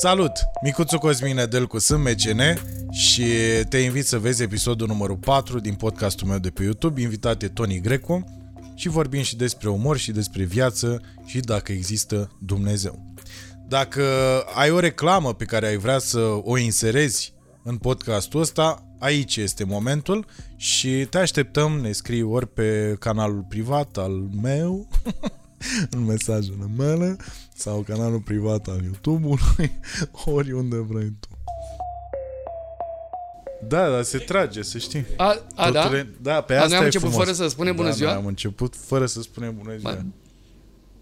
Salut! 0.00 0.32
Micuțu 0.62 0.98
Cosmin 0.98 1.34
Nedelcu 1.34 1.78
sunt 1.78 2.04
MCN 2.04 2.40
și 2.90 3.24
te 3.68 3.78
invit 3.78 4.06
să 4.06 4.18
vezi 4.18 4.42
episodul 4.42 4.86
numărul 4.86 5.16
4 5.16 5.60
din 5.60 5.74
podcastul 5.74 6.26
meu 6.26 6.38
de 6.38 6.50
pe 6.50 6.62
YouTube. 6.62 7.00
Invitat 7.00 7.42
e 7.42 7.48
Tony 7.48 7.80
Greco 7.80 8.24
și 8.74 8.88
vorbim 8.88 9.22
și 9.22 9.36
despre 9.36 9.68
umor 9.68 9.96
și 9.96 10.12
despre 10.12 10.44
viață 10.44 11.00
și 11.24 11.40
dacă 11.40 11.72
există 11.72 12.30
Dumnezeu. 12.38 13.14
Dacă 13.68 14.04
ai 14.54 14.70
o 14.70 14.78
reclamă 14.78 15.34
pe 15.34 15.44
care 15.44 15.66
ai 15.66 15.76
vrea 15.76 15.98
să 15.98 16.18
o 16.42 16.58
inserezi 16.58 17.34
în 17.62 17.76
podcastul 17.76 18.40
ăsta, 18.40 18.86
aici 18.98 19.36
este 19.36 19.64
momentul 19.64 20.26
și 20.56 21.06
te 21.10 21.18
așteptăm, 21.18 21.72
ne 21.72 21.92
scrii 21.92 22.22
ori 22.22 22.48
pe 22.48 22.96
canalul 22.98 23.44
privat 23.48 23.96
al 23.96 24.28
meu, 24.42 24.88
în 25.90 26.04
mesajele 26.04 26.66
mele, 26.76 27.16
sau 27.58 27.80
canalul 27.80 28.20
privat 28.20 28.66
al 28.68 28.80
YouTube-ului, 28.84 29.72
oriunde 30.36 30.76
vrei 30.76 31.12
tu. 31.20 31.28
Da, 33.68 33.90
dar 33.90 34.02
se 34.02 34.18
trage, 34.18 34.62
să 34.62 34.78
știi. 34.78 35.04
A, 35.16 35.42
a 35.54 35.70
da? 35.70 35.82
Totul 35.82 35.96
e- 35.96 36.08
da, 36.22 36.40
pe 36.40 36.54
A, 36.54 36.56
asta 36.56 36.68
noi 36.68 36.76
am 36.76 36.82
e 36.82 36.84
început 36.86 37.08
frumos. 37.08 37.24
fără 37.26 37.36
să 37.36 37.48
spunem 37.48 37.74
bună 37.76 37.88
Da, 37.88 37.94
ziua? 37.94 38.10
Noi 38.10 38.18
am 38.20 38.26
început 38.26 38.74
fără 38.76 39.06
să 39.06 39.20
spunem 39.22 39.54
bună 39.56 39.76
ziua. 39.76 39.92
Ba, 39.92 40.04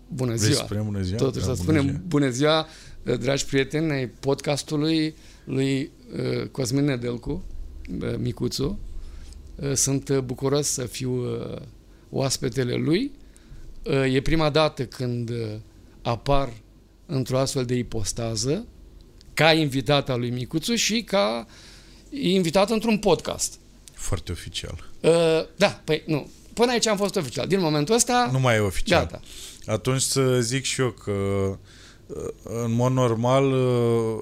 Bună 0.08 0.30
Vrei 0.34 0.38
să 0.42 0.52
ziua. 0.52 0.64
spunem 0.64 0.84
bună 0.84 1.00
ziua? 1.02 1.18
Totuși 1.18 1.46
Da, 1.46 1.54
să 1.54 1.62
bună 1.64 1.78
spunem 1.78 1.82
ziua. 1.94 2.04
bună 2.08 2.28
ziua, 2.28 2.66
dragi 3.18 3.46
prieteni 3.46 3.90
ai 3.92 4.06
podcastului 4.06 5.14
lui 5.44 5.90
uh, 6.40 6.48
Cosmin 6.48 6.84
Nedelcu, 6.84 7.42
uh, 8.02 8.14
Micuțu. 8.18 8.78
Uh, 9.56 9.72
Sunt 9.72 10.08
uh, 10.08 10.18
bucuros 10.18 10.66
să 10.66 10.84
fiu 10.84 11.12
uh, 11.12 11.56
oaspetele 12.10 12.74
lui. 12.74 13.10
Uh, 13.82 14.14
E 14.14 14.20
prima 14.20 14.50
dată 14.50 14.84
când 14.84 15.30
uh, 15.30 15.36
apar 16.06 16.52
într-o 17.06 17.38
astfel 17.38 17.64
de 17.64 17.74
ipostază 17.74 18.66
ca 19.34 19.52
invitat 19.52 20.08
al 20.10 20.18
lui 20.18 20.30
Micuțu 20.30 20.74
și 20.74 21.02
ca 21.02 21.46
invitat 22.10 22.70
într-un 22.70 22.98
podcast. 22.98 23.54
Foarte 23.94 24.32
oficial. 24.32 24.90
Uh, 25.00 25.10
Da, 25.56 25.80
păi 25.84 26.02
nu. 26.06 26.28
Până 26.54 26.70
aici 26.70 26.86
am 26.86 26.96
fost 26.96 27.16
oficial. 27.16 27.46
Din 27.46 27.60
momentul 27.60 27.94
ăsta, 27.94 28.28
Nu 28.32 28.40
mai 28.40 28.56
e 28.56 28.58
oficial. 28.58 29.00
gata. 29.04 29.20
Atunci 29.66 30.00
să 30.00 30.40
zic 30.40 30.64
și 30.64 30.80
eu 30.80 30.90
că 30.90 31.10
uh, 32.06 32.16
în 32.64 32.72
mod 32.72 32.92
normal 32.92 33.44
uh, 33.52 34.18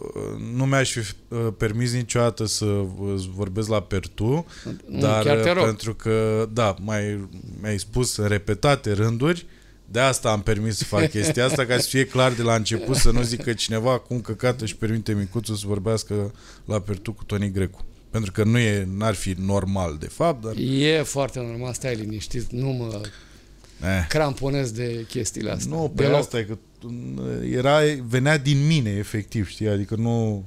nu 0.55 0.65
mi-aș 0.67 0.91
fi 0.93 0.99
uh, 0.99 1.47
permis 1.57 1.93
niciodată 1.93 2.45
să 2.47 2.65
îți 3.15 3.29
vorbesc 3.35 3.69
la 3.69 3.83
pertu, 3.83 4.47
Nu, 4.87 4.99
dar 5.01 5.25
chiar 5.25 5.39
te 5.41 5.49
uh, 5.51 5.55
rog. 5.57 5.65
pentru 5.65 5.95
că, 5.95 6.49
da, 6.53 6.77
mai, 6.81 7.29
mi-ai 7.61 7.79
spus 7.79 8.17
în 8.17 8.27
repetate 8.29 8.93
rânduri, 8.93 9.47
de 9.95 10.01
asta 10.01 10.31
am 10.31 10.43
permis 10.43 10.77
să 10.77 10.85
fac 10.85 11.11
chestia 11.11 11.45
asta, 11.45 11.67
ca 11.67 11.79
să 11.79 11.89
fie 11.89 12.07
clar 12.07 12.33
de 12.33 12.43
la 12.43 12.55
început, 12.55 12.97
să 12.97 13.11
nu 13.11 13.23
zic 13.23 13.43
că 13.43 13.53
cineva 13.53 13.99
cu 13.99 14.15
căcat 14.15 14.61
își 14.61 14.77
permite 14.77 15.13
micuțul 15.13 15.55
să 15.55 15.65
vorbească 15.67 16.35
la 16.65 16.79
pertu 16.81 17.13
cu 17.13 17.25
Toni 17.25 17.51
Grecu. 17.53 17.85
Pentru 18.11 18.33
că 18.33 18.45
nu 18.45 18.59
e, 18.59 18.89
n-ar 18.97 19.15
fi 19.15 19.35
normal, 19.39 19.97
de 20.01 20.07
fapt, 20.07 20.45
dar... 20.45 20.53
E 20.57 21.03
foarte 21.03 21.39
normal, 21.41 21.73
stai 21.73 21.95
liniștit, 21.95 22.51
nu 22.53 22.69
mă 22.69 23.01
Eh. 23.81 24.07
cramponez 24.09 24.71
de 24.71 25.05
chestiile 25.09 25.51
astea. 25.51 25.77
Nu, 25.77 25.93
pe 25.97 26.03
Deloc. 26.03 26.19
asta 26.19 26.39
e 26.39 26.43
că 26.43 26.59
uh, 26.83 26.93
era, 27.53 27.79
venea 28.09 28.39
din 28.39 28.67
mine, 28.67 28.91
efectiv, 28.91 29.49
știi? 29.49 29.69
Adică 29.69 29.95
nu... 29.95 30.45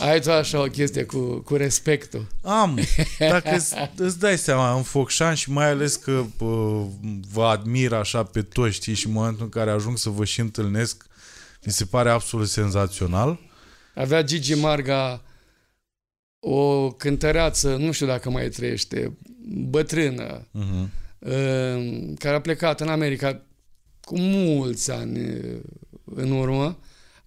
Ai 0.00 0.20
tu 0.20 0.30
așa 0.32 0.60
o 0.60 0.64
chestie 0.66 1.04
cu, 1.04 1.18
cu 1.44 1.54
respectul. 1.54 2.26
Am, 2.42 2.78
dacă 3.18 3.54
îți, 3.54 3.74
îți 3.96 4.18
dai 4.18 4.38
seama, 4.38 4.74
în 4.74 4.82
Focșan 4.82 5.34
și 5.34 5.50
mai 5.50 5.70
ales 5.70 5.96
că 5.96 6.24
uh, 6.38 6.86
vă 7.32 7.44
admir 7.44 7.92
așa 7.92 8.22
pe 8.22 8.42
toți, 8.42 8.74
știi? 8.74 8.94
Și 8.94 9.06
în 9.06 9.12
momentul 9.12 9.42
în 9.44 9.48
care 9.48 9.70
ajung 9.70 9.98
să 9.98 10.08
vă 10.10 10.24
și 10.24 10.40
întâlnesc, 10.40 11.06
mi 11.64 11.72
se 11.72 11.84
pare 11.84 12.10
absolut 12.10 12.48
senzațional. 12.48 13.38
Avea 13.94 14.22
Gigi 14.22 14.54
Marga 14.54 15.22
o 16.40 16.90
cântăreață, 16.90 17.76
nu 17.76 17.92
știu 17.92 18.06
dacă 18.06 18.30
mai 18.30 18.48
trăiește, 18.48 19.16
bătrână, 19.68 20.46
Uh-huh. 20.54 20.88
uh, 21.18 22.12
care 22.18 22.34
a 22.36 22.40
plecat 22.40 22.80
în 22.80 22.88
America 22.88 23.42
cu 24.00 24.18
mulți 24.18 24.90
ani 24.90 25.18
uh, 25.18 25.60
în 26.04 26.30
urmă. 26.30 26.78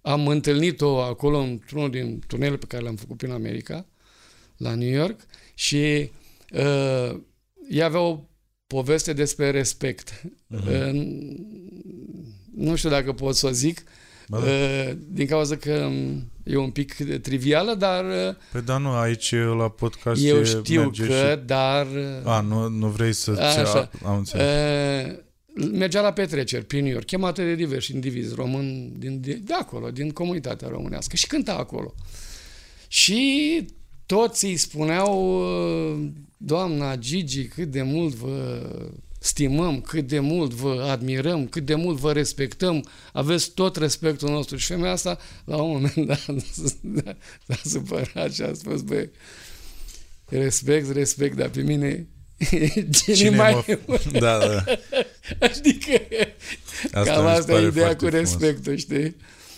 Am 0.01 0.27
întâlnit-o 0.27 1.01
acolo 1.01 1.37
într-unul 1.37 1.89
din 1.89 2.23
turnele 2.27 2.55
pe 2.57 2.65
care 2.65 2.83
le-am 2.83 2.95
făcut 2.95 3.17
prin 3.17 3.31
America, 3.31 3.85
la 4.57 4.75
New 4.75 4.89
York, 4.89 5.19
și 5.55 6.11
uh, 6.51 7.19
ea 7.69 7.85
avea 7.85 7.99
o 7.99 8.19
poveste 8.67 9.13
despre 9.13 9.49
respect. 9.51 10.21
Mhm. 10.47 10.67
Uh, 10.67 11.09
nu 12.55 12.75
știu 12.75 12.89
dacă 12.89 13.13
pot 13.13 13.35
să 13.35 13.47
o 13.47 13.51
zic, 13.51 13.83
Ba 14.27 14.39
da. 14.39 14.45
uh, 14.45 14.91
din 15.07 15.27
cauza 15.27 15.55
că 15.55 15.71
um, 15.73 16.31
e 16.43 16.55
un 16.57 16.69
pic 16.71 16.93
trivială, 17.21 17.73
dar 17.73 18.05
uh, 18.05 18.35
Păi 18.51 18.61
da, 18.61 18.77
nu, 18.77 18.89
aici 18.89 19.31
la 19.57 19.69
podcast 19.69 20.23
eu 20.23 20.37
e- 20.39 20.43
știu 20.43 20.81
merge 20.81 21.05
că, 21.05 21.29
Și... 21.39 21.45
dar... 21.45 21.85
uh, 21.85 22.25
A, 22.25 22.41
nu, 22.41 22.67
nu 22.67 22.87
vrei 22.87 23.13
să... 23.13 23.31
Așa. 23.31 23.89
Am 24.05 24.17
înțeles. 24.17 24.45
Uh, 25.07 25.17
mergea 25.53 26.01
la 26.01 26.13
petreceri 26.13 26.65
prin 26.65 26.83
New 26.83 26.93
York, 26.93 27.05
chemată 27.05 27.43
de 27.43 27.55
diversi 27.55 27.93
indivizi 27.93 28.35
români 28.35 28.93
din, 28.97 29.21
de, 29.21 29.33
de 29.33 29.53
acolo, 29.53 29.91
din 29.91 30.09
comunitatea 30.09 30.67
românească 30.67 31.15
și 31.15 31.27
cânta 31.27 31.53
acolo. 31.53 31.93
Și 32.87 33.65
toți 34.05 34.45
îi 34.45 34.57
spuneau, 34.57 35.39
uh, 35.93 36.09
doamna 36.37 36.95
Gigi, 36.95 37.47
cât 37.47 37.71
de 37.71 37.81
mult 37.81 38.13
vă 38.13 38.69
stimăm, 39.19 39.81
cât 39.81 40.07
de 40.07 40.19
mult 40.19 40.51
vă 40.51 40.87
admirăm, 40.89 41.47
cât 41.47 41.65
de 41.65 41.75
mult 41.75 41.97
vă 41.97 42.11
respectăm, 42.11 42.85
aveți 43.13 43.51
tot 43.51 43.75
respectul 43.75 44.29
nostru. 44.29 44.57
Și 44.57 44.67
femeia 44.67 44.91
asta, 44.91 45.17
la 45.45 45.61
un 45.61 45.71
moment 45.71 46.07
dat, 46.07 47.15
s-a 47.47 47.59
supărat 47.63 48.33
și 48.33 48.41
a 48.41 48.53
spus, 48.53 48.81
băi, 48.81 49.09
respect, 50.25 50.91
respect, 50.91 51.35
dar 51.35 51.49
pe 51.49 51.61
mine 51.61 52.07
cine, 52.97 53.13
Cine 53.15 53.29
mai 53.29 53.65
mă... 53.85 53.99
Da, 54.19 54.37
da. 54.37 54.63
Adică 55.47 55.91
Asta 56.91 57.13
cam 57.13 57.23
mi 57.23 57.29
se 57.29 57.37
asta 57.37 57.51
e 57.51 57.55
pare 57.55 57.67
ideea 57.67 57.85
foarte 57.85 58.05
cu 58.05 58.11
frumos. 58.11 58.29
respectul, 58.31 58.75
știi? 58.75 59.15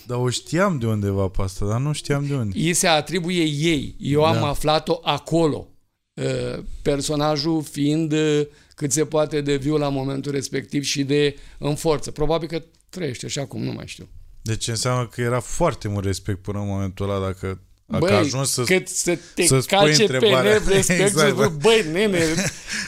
Dar 0.08 0.18
o 0.18 0.30
știam 0.30 0.78
de 0.80 0.86
undeva 0.86 1.28
pe 1.28 1.42
asta, 1.42 1.66
dar 1.66 1.80
nu 1.80 1.94
știam 1.94 2.26
de 2.28 2.34
unde. 2.34 2.58
Ei 2.60 2.74
se 2.74 2.88
atribuie 2.88 3.44
ei. 3.44 3.96
Eu 4.00 4.24
am 4.24 4.36
Da. 4.36 4.48
aflat-o 4.48 5.00
acolo. 5.04 5.68
Uh, 6.14 6.64
Personajul 6.82 7.64
fiind 7.64 8.12
uh, 8.12 8.42
cât 8.76 8.92
se 8.92 9.06
poate 9.06 9.42
de 9.42 9.56
viu 9.56 9.78
la 9.78 9.90
momentul 9.90 10.32
respectiv 10.32 10.84
și 10.84 11.04
de 11.04 11.36
în 11.58 11.76
forță. 11.76 12.12
Probabil 12.12 12.48
că 12.48 12.64
trăiește 12.90 13.28
și 13.28 13.40
acum, 13.40 13.64
nu 13.64 13.72
mai 13.72 13.88
știu. 13.88 14.08
Deci 14.42 14.68
înseamnă 14.68 15.08
că 15.08 15.22
era 15.22 15.40
foarte 15.40 15.88
mult 15.88 16.06
respect 16.06 16.42
până 16.42 16.60
în 16.60 16.68
momentul 16.68 17.10
ăla 17.10 17.26
dacă, 17.26 17.62
dacă 18.00 18.14
a 18.14 18.18
Băi, 18.18 18.26
ajuns 18.26 18.52
să... 18.52 18.64
cât 18.64 18.88
să 18.88 19.18
te 19.36 19.46
să 19.46 19.60
spui 19.60 19.78
calce 19.78 19.96
pe 20.06 20.14
întrebarea. 20.14 20.52
nerv 20.52 20.68
respect, 20.76 21.00
Exact, 21.00 21.28
exact, 21.30 21.52
da. 21.52 21.58
băi, 21.62 21.86
nene, 21.92 22.20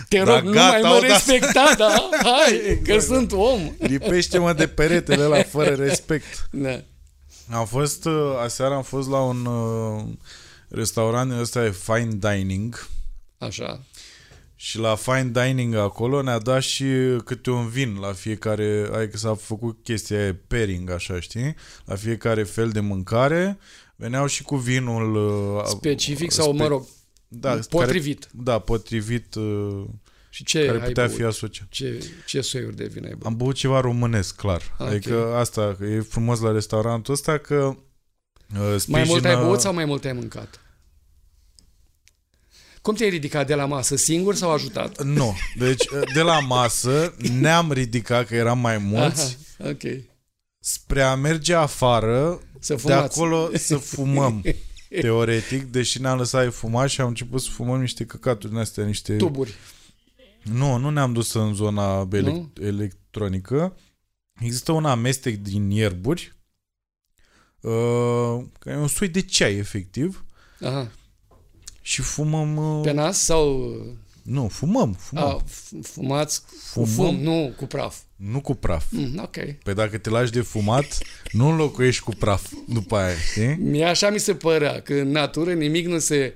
te 0.09 0.17
Da, 0.17 0.33
rog, 0.35 0.43
nu 0.43 0.51
gata, 0.51 0.71
mai 0.71 0.81
mă 0.81 0.87
odată. 0.95 1.05
respecta, 1.05 1.73
da? 1.77 2.09
Hai, 2.23 2.79
că 2.83 2.91
Exact, 2.93 3.07
da. 3.09 3.15
sunt 3.15 3.31
om. 3.31 3.71
Lipește-mă 3.79 4.53
de 4.53 4.67
peretele 4.67 5.23
ăla 5.23 5.43
fără 5.43 5.73
respect. 5.75 6.47
Da. 6.51 6.81
Am 7.51 7.65
fost, 7.65 8.05
uh, 8.05 8.13
aseară 8.43 8.73
am 8.73 8.83
fost 8.83 9.09
la 9.09 9.19
un 9.21 9.45
uh, 9.45 10.03
restaurant 10.69 11.31
ăsta 11.39 11.65
e 11.65 11.71
fine 11.71 12.17
dining 12.19 12.87
Așa. 13.37 13.83
și 14.55 14.77
la 14.77 14.95
fine 14.95 15.31
dining 15.33 15.75
acolo 15.75 16.21
ne-a 16.21 16.37
dat 16.39 16.61
și 16.61 16.85
câte 17.25 17.49
un 17.49 17.67
vin 17.67 17.97
la 18.01 18.13
fiecare, 18.13 18.89
adică 18.95 19.17
s-a 19.17 19.35
făcut 19.35 19.77
chestia 19.83 20.19
aia, 20.21 20.35
pairing, 20.47 20.89
așa, 20.89 21.19
știi? 21.19 21.55
La 21.85 21.95
fiecare 21.95 22.43
fel 22.43 22.69
de 22.69 22.79
mâncare 22.79 23.57
veneau 23.95 24.25
și 24.25 24.43
cu 24.43 24.55
vinul 24.55 25.15
uh, 25.57 25.63
Specific 25.65 26.31
sau, 26.31 26.53
mă 26.53 26.67
rog, 26.67 26.85
da, 27.27 27.59
potrivit. 27.69 28.19
Care, 28.19 28.43
da, 28.43 28.59
potrivit 28.59 29.35
uh, 29.35 29.83
Și 30.29 30.43
ce 30.43 30.65
care 30.65 30.79
ai 30.79 30.87
putea 30.87 31.05
băut? 31.05 31.17
fi 31.17 31.23
asociat. 31.23 31.67
Ce, 31.69 32.03
ce 32.25 32.41
soiuri 32.41 32.75
de 32.75 32.85
vin 32.85 33.03
ai 33.03 33.09
băut? 33.09 33.25
Am 33.25 33.37
băut 33.37 33.55
ceva 33.55 33.79
românesc, 33.79 34.35
clar. 34.35 34.75
Ok. 34.79 34.87
Adică 34.87 35.35
asta, 35.35 35.75
că 35.79 35.85
e 35.85 35.99
frumos 35.99 36.39
la 36.39 36.51
restaurantul 36.51 37.13
ăsta 37.13 37.37
că 37.37 37.55
uh, 37.55 38.75
sprijină... 38.77 38.97
Mai 38.97 39.03
mult 39.07 39.25
ai 39.25 39.35
băut 39.35 39.59
sau 39.59 39.73
mai 39.73 39.85
mult 39.85 40.05
ai 40.05 40.13
mâncat? 40.13 40.59
Cum 42.81 42.93
te-ai 42.93 43.09
ridicat 43.09 43.47
de 43.47 43.55
la 43.55 43.65
masă? 43.65 43.95
Singur 43.95 44.35
sau 44.35 44.51
ajutat? 44.51 45.03
Nu. 45.03 45.35
Deci, 45.57 45.87
uh, 45.87 46.01
de 46.13 46.21
la 46.21 46.39
masă 46.39 47.15
ne-am 47.39 47.71
ridicat, 47.71 48.27
că 48.27 48.35
eram 48.35 48.59
mai 48.59 48.77
mulți, 48.77 49.37
Aha, 49.59 49.69
ok. 49.69 49.81
spre 50.59 51.01
a 51.01 51.15
merge 51.15 51.53
afară, 51.53 52.41
Să 52.65 52.73
de 52.73 52.79
fumați. 52.79 53.19
acolo 53.19 53.49
să 53.53 53.77
fumăm. 53.77 54.43
Teoretic, 55.01 55.63
deși 55.63 56.01
ne-am 56.01 56.17
lăsat 56.17 56.43
de 56.43 56.49
fumat 56.49 56.89
și 56.89 57.01
am 57.01 57.07
început 57.07 57.41
să 57.41 57.49
fumăm 57.49 57.79
niște 57.79 58.05
căcaturi 58.05 58.51
din 58.51 58.61
astea, 58.61 58.85
niște... 58.85 59.15
Tuburi. 59.15 59.53
Nu, 60.43 60.77
nu 60.77 60.89
ne-am 60.89 61.13
dus 61.13 61.33
în 61.33 61.53
zona 61.53 62.07
elec- 62.07 62.21
Nu? 62.21 62.51
electronică. 62.61 63.75
Există 64.39 64.71
un 64.71 64.85
amestec 64.85 65.35
din 65.35 65.69
ierburi, 65.69 66.35
uh, 67.61 68.43
care 68.59 68.75
e 68.75 68.79
un 68.79 68.87
soi 68.87 69.07
de 69.07 69.21
ceai, 69.21 69.55
efectiv, 69.55 70.25
Aha. 70.61 70.91
și 71.81 72.01
fumăm... 72.01 72.57
Uh, 72.57 72.83
Pe 72.83 72.91
nas 72.91 73.17
sau 73.17 73.71
Nu, 74.25 74.47
fumăm, 74.47 74.93
fumăm. 74.99 75.23
A, 75.27 75.43
f- 75.43 75.81
fumați 75.81 76.41
Fumăm? 76.71 76.87
cu 76.87 76.93
fum, 76.93 77.15
nu 77.19 77.53
cu 77.57 77.65
praf. 77.65 77.95
Nu 78.15 78.41
cu 78.41 78.53
praf. 78.53 78.85
Mm, 78.89 79.19
ok. 79.23 79.35
Păi 79.63 79.73
dacă 79.73 79.97
te 79.97 80.09
lași 80.09 80.31
de 80.31 80.41
fumat, 80.41 80.97
nu 81.31 81.47
înlocuiești 81.49 82.03
cu 82.03 82.11
praf 82.11 82.51
după 82.67 82.95
aia, 82.97 83.15
știi? 83.31 83.55
Mie 83.59 83.85
așa 83.85 84.09
mi 84.09 84.19
se 84.19 84.35
părea, 84.35 84.81
că 84.81 84.93
în 84.93 85.11
natură 85.11 85.53
nimic 85.53 85.87
nu 85.87 85.99
se 85.99 86.33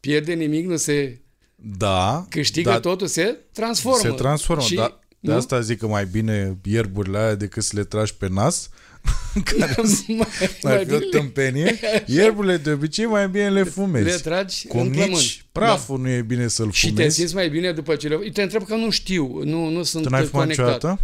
pierde, 0.00 0.32
nimic 0.32 0.66
nu 0.66 0.76
se 0.76 1.20
Da. 1.54 2.26
câștigă, 2.28 2.70
dar 2.70 2.80
totul 2.80 3.06
se 3.06 3.38
transformă. 3.52 3.98
Se 3.98 4.10
transformă, 4.10 4.62
Și, 4.62 4.74
da. 4.74 5.00
De 5.20 5.30
nu? 5.30 5.36
asta 5.36 5.60
zic 5.60 5.78
că 5.78 5.86
mai 5.86 6.06
bine 6.06 6.56
ierburile 6.64 7.18
alea 7.18 7.34
decât 7.34 7.62
să 7.62 7.72
le 7.76 7.84
tragi 7.84 8.14
pe 8.14 8.28
nas, 8.28 8.68
care 9.44 9.74
mai, 10.06 10.28
mai 10.62 10.84
fi 10.84 10.92
o 10.92 10.98
bine 10.98 11.08
tâmpenie. 11.10 11.78
Ierburile 12.06 12.56
de 12.56 12.70
obicei 12.70 13.04
mai 13.06 13.28
bine 13.28 13.50
le 13.50 13.62
fumezi. 13.62 14.04
le 14.04 14.16
tragi 14.16 14.66
Cum 14.66 14.80
în 14.80 14.90
plămâni. 14.90 15.12
nici 15.12 15.44
praful 15.52 15.98
nu 16.00 16.08
e 16.08 16.22
bine 16.22 16.48
să-l 16.48 16.66
Da. 16.66 16.72
Și 16.72 16.86
te 16.86 16.92
fumezi. 16.94 17.16
simți 17.16 17.34
mai 17.34 17.48
bine 17.50 17.72
după 17.72 17.96
ce 17.96 18.08
le... 18.08 18.16
Te 18.30 18.42
întreb 18.42 18.66
că 18.66 18.74
nu 18.74 18.90
știu, 18.90 19.42
nu, 19.44 19.68
nu 19.68 19.82
sunt 19.82 20.02
Tu 20.02 20.08
n-ai 20.08 20.24
fumat 20.24 20.42
conectat. 20.56 20.66
niciodată? 20.74 21.00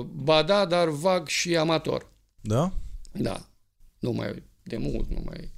Uh, 0.00 0.06
ba 0.14 0.42
da, 0.42 0.64
dar 0.66 0.88
vag 0.88 1.26
și 1.28 1.56
amator. 1.56 2.10
Da? 2.40 2.72
Da. 3.12 3.48
Nu 3.98 4.10
mai 4.10 4.42
de 4.62 4.76
mult, 4.76 5.10
nu 5.10 5.22
mai... 5.24 5.52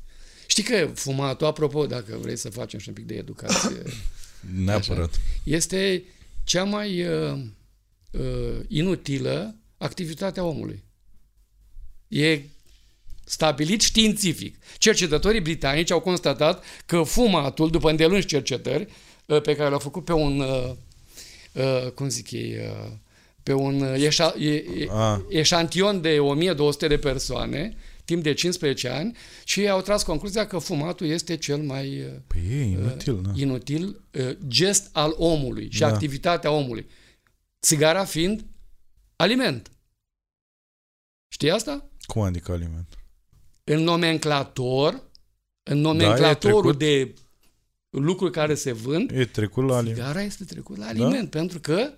Știi 0.47 0.63
că 0.63 0.91
fumatul, 0.95 1.47
apropo, 1.47 1.87
dacă 1.87 2.19
vrei 2.21 2.37
să 2.39 2.51
facem 2.51 2.79
și 2.79 2.89
un 2.89 2.95
pic 2.95 3.07
de 3.07 3.15
educație, 3.15 3.83
Neapărat. 4.65 5.21
este 5.45 6.03
cea 6.45 6.65
mai 6.65 7.03
uh, 7.07 7.39
uh, 8.11 8.61
inutilă 8.69 9.55
activitatea 9.79 10.45
omului. 10.45 10.85
E 12.11 12.41
stabilit 13.25 13.81
științific. 13.81 14.57
Cercetătorii 14.79 15.41
britanici 15.41 15.91
au 15.91 16.01
constatat 16.01 16.65
că 16.87 17.03
fumatul, 17.03 17.71
după 17.71 17.91
îndelungi 17.91 18.27
cercetări 18.27 18.89
uh, 19.27 19.41
pe 19.43 19.55
care 19.55 19.69
le-au 19.69 19.79
făcut 19.81 20.05
pe 20.05 20.13
un, 20.13 20.41
uh, 20.41 20.71
uh, 21.53 21.91
cum 21.95 22.09
zic 22.09 22.31
ei, 22.31 22.57
uh, 22.57 22.91
pe 23.43 23.53
un 23.53 23.81
uh, 23.81 24.03
eșa, 24.03 24.35
e, 24.39 24.51
e, 24.55 24.87
Ah. 24.91 25.19
eșantion 25.29 26.01
de 26.01 26.19
1200 26.19 26.87
de 26.89 26.99
persoane, 26.99 27.77
timp 28.05 28.23
de 28.23 28.33
15 28.33 28.89
ani, 28.89 29.17
și 29.45 29.69
au 29.69 29.81
tras 29.81 30.03
concluzia 30.03 30.47
că 30.47 30.59
fumatul 30.59 31.07
este 31.07 31.37
cel 31.37 31.59
mai 31.63 31.99
uh, 32.01 32.07
Păi 32.27 32.41
e 32.51 32.63
inutil, 32.63 33.21
da. 33.23 33.31
inutil 33.37 34.03
uh, 34.13 34.31
gest 34.49 34.89
al 34.93 35.15
omului 35.17 35.69
și 35.71 35.79
Da. 35.81 35.87
activitatea 35.87 36.51
omului. 36.51 36.87
Țigara 37.63 38.05
fiind 38.05 38.45
aliment. 39.17 39.71
Știi 41.33 41.51
asta? 41.51 41.90
Cum 42.13 42.23
adică 42.23 42.53
aliment? 42.53 42.99
În 43.65 43.83
nomenclator, 43.83 44.93
în 45.63 45.83
Da, 45.83 45.89
e 45.89 45.93
nomenclatorul 45.93 46.61
trecut. 46.75 46.79
de 46.79 47.15
lucruri 47.91 48.33
care 48.33 48.55
se 48.55 48.73
vând, 48.73 49.11
E 49.11 49.25
trecut 49.25 49.69
la 49.69 49.77
aliment. 49.77 49.97
țigara 49.97 50.23
este 50.23 50.45
trecut 50.45 50.77
la 50.77 50.87
aliment, 50.87 51.31
pentru 51.31 51.61
că 51.61 51.93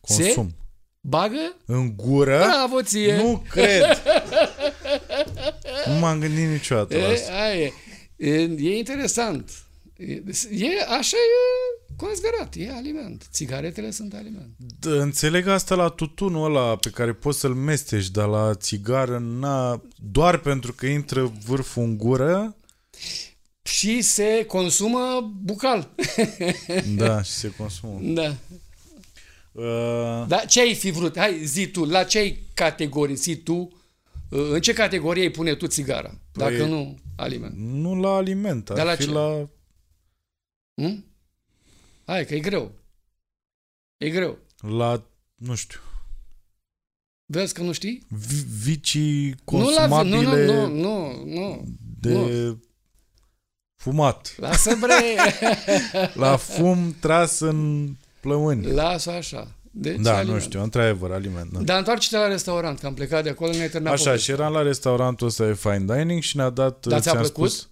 Consum. 0.00 0.54
bagă 1.00 1.56
În 1.64 1.96
gură? 1.96 2.38
bravo 2.46 2.82
ție. 2.82 3.16
Nu 3.16 3.44
cred. 3.48 3.82
nu 5.86 5.92
m-am 5.98 6.20
gândit 6.20 6.48
niciodată 6.48 6.96
la 6.96 7.02
E, 7.08 7.12
asta. 7.12 7.32
aia 7.32 7.54
e. 7.64 7.72
E, 8.16 8.42
e 8.42 8.76
interesant. 8.78 9.50
E, 10.08 10.22
e, 10.50 10.68
așa 10.98 11.16
e 11.16 11.92
considerat, 11.96 12.54
e 12.56 12.70
aliment. 12.72 13.26
Țigaretele 13.32 13.90
sunt 13.90 14.14
aliment. 14.14 14.48
D- 14.60 15.00
Înțeleg 15.00 15.46
asta 15.46 15.74
la 15.74 15.88
tutunul 15.88 16.44
ăla 16.44 16.76
pe 16.76 16.90
care 16.90 17.12
poți 17.12 17.38
să-l 17.38 17.54
mestești, 17.54 18.12
dar 18.12 18.28
la 18.28 18.54
țigară 18.54 19.18
n-a... 19.18 19.82
doar 20.12 20.38
pentru 20.38 20.72
că 20.72 20.86
intră 20.86 21.32
vârful 21.46 21.82
în 21.82 21.96
gură, 21.96 22.56
Și 23.62 24.00
se 24.02 24.44
consumă 24.46 25.32
bucal. 25.42 25.90
da, 26.96 27.22
și 27.22 27.30
se 27.30 27.50
consumă. 27.56 27.98
da. 28.02 28.34
Uh, 29.52 30.24
Dar 30.28 30.46
ce 30.46 30.60
ai 30.60 30.74
fi 30.74 30.90
vrut? 30.90 31.18
Hai, 31.18 31.40
zi 31.44 31.66
tu, 31.66 31.84
la 31.84 32.04
ce 32.04 32.18
ai 32.18 32.38
categorisit 32.54 33.44
tu? 33.44 33.54
uh, 34.28 34.48
În 34.50 34.60
ce 34.60 34.72
categorie 34.72 35.22
îi 35.22 35.30
pune 35.30 35.54
tu 35.54 35.66
țigara? 35.66 36.08
Păi- 36.10 36.18
Dacă 36.32 36.64
nu 36.64 36.98
aliment. 37.16 37.54
nu 37.56 38.00
la 38.00 38.08
aliment, 38.10 38.70
ar 38.70 38.76
Dar 38.76 38.86
la 38.86 38.94
fi 38.94 39.04
ce? 39.04 39.10
la... 39.10 39.48
Hm? 40.74 41.04
Hai, 42.06 42.24
că 42.26 42.34
e 42.34 42.40
greu. 42.40 42.72
E 43.96 44.10
greu. 44.10 44.38
la, 44.60 45.02
nu 45.34 45.54
știu, 45.54 45.78
Vezi 47.32 47.54
că 47.54 47.62
nu 47.62 47.72
știi? 47.72 48.06
vi- 48.08 48.44
vicii 48.62 49.28
Nu 49.28 49.34
la 49.58 49.64
consumabile 49.88 50.44
nu, 50.46 50.66
nu, 50.66 50.66
nu, 50.66 51.24
nu, 51.24 51.24
nu. 51.24 51.64
de 52.00 52.56
fumat. 53.76 54.34
Lasă 54.38 54.76
bre. 54.80 55.16
La 56.14 56.36
fum 56.36 56.96
tras 57.00 57.40
în 57.40 57.88
plămâni. 58.20 58.66
Lasă 58.72 59.10
așa. 59.10 59.54
Deci 59.70 60.00
Da, 60.00 60.16
aliment. 60.16 60.38
nu 60.38 60.44
știu, 60.44 60.62
într-adevăr, 60.62 61.12
aliment. 61.12 61.52
Da. 61.52 61.60
Dar 61.62 61.78
întoarce-te 61.78 62.16
la 62.16 62.26
restaurant, 62.26 62.78
că 62.78 62.86
am 62.86 62.94
plecat 62.94 63.22
de 63.22 63.28
acolo, 63.30 63.50
ne-ai 63.52 63.68
terminat 63.68 63.92
Așa, 63.94 64.04
povestea. 64.04 64.34
și 64.34 64.40
eram 64.40 64.52
la 64.52 64.62
restaurantul 64.62 65.26
ăsta 65.26 65.46
de 65.46 65.52
fine 65.54 65.84
dining 65.96 66.22
și 66.22 66.36
ne-a 66.36 66.50
dat... 66.50 66.86
Dar 66.86 67.00
ți-a 67.00 67.10
ți-am 67.10 67.22
plăcut? 67.22 67.50
Spus, 67.50 67.68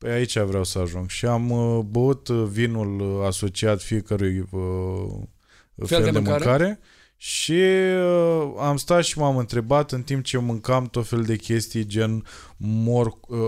pe 0.00 0.10
aici 0.10 0.38
vreau 0.38 0.64
să 0.64 0.78
ajung. 0.78 1.08
Și 1.08 1.26
am 1.26 1.50
uh, 1.50 1.84
băut 1.84 2.28
uh, 2.28 2.46
vinul 2.50 3.00
uh, 3.00 3.26
asociat 3.26 3.82
fiecărui 3.82 4.38
uh, 4.50 5.86
fel, 5.86 6.02
de 6.02 6.10
de, 6.10 6.18
mâncare? 6.18 6.44
mâncare 6.44 6.80
și 7.16 7.62
uh, 7.62 8.52
am 8.58 8.76
stat 8.76 9.04
și 9.04 9.18
m-am 9.18 9.36
întrebat 9.36 9.92
în 9.92 10.02
timp 10.02 10.24
ce 10.24 10.38
mâncam 10.38 10.86
tot 10.86 11.06
fel 11.06 11.22
de 11.22 11.36
chestii 11.36 11.86
gen 11.86 12.24
mor, 12.56 13.06
uh, 13.06 13.38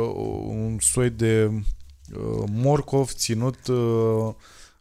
un 0.46 0.76
soi 0.81 1.10
de 1.10 1.50
uh, 2.16 2.44
morcov 2.50 3.10
ținut 3.10 3.66
uh, 3.66 4.34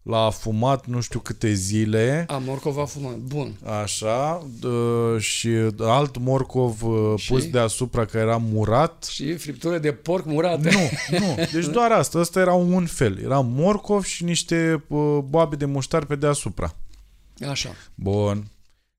la 0.03 0.29
fumat 0.29 0.85
nu 0.85 1.01
știu 1.01 1.19
câte 1.19 1.53
zile. 1.53 2.25
A, 2.27 2.37
morcov 2.37 2.77
a 2.77 2.85
fumat. 2.85 3.15
Bun. 3.15 3.57
Așa, 3.81 4.45
d- 4.59 5.19
și 5.19 5.49
alt 5.79 6.17
morcov 6.17 6.83
uh, 6.83 7.13
Și? 7.19 7.31
pus 7.31 7.49
deasupra 7.49 8.05
care 8.05 8.23
era 8.23 8.37
murat. 8.37 9.03
Și 9.11 9.33
friptură 9.35 9.77
de 9.77 9.91
porc 9.91 10.25
murată. 10.25 10.69
Nu, 10.69 11.17
nu. 11.19 11.35
Deci 11.51 11.65
doar 11.77 11.91
asta. 11.91 12.19
Asta 12.19 12.39
era 12.39 12.53
un 12.53 12.85
fel. 12.85 13.19
Era 13.23 13.39
morcov 13.39 14.03
și 14.03 14.23
niște 14.23 14.83
uh, 14.87 15.17
boabe 15.29 15.55
de 15.55 15.65
muștar 15.65 16.05
pe 16.05 16.15
deasupra. 16.15 16.75
Așa. 17.49 17.69
Bun. 17.95 18.47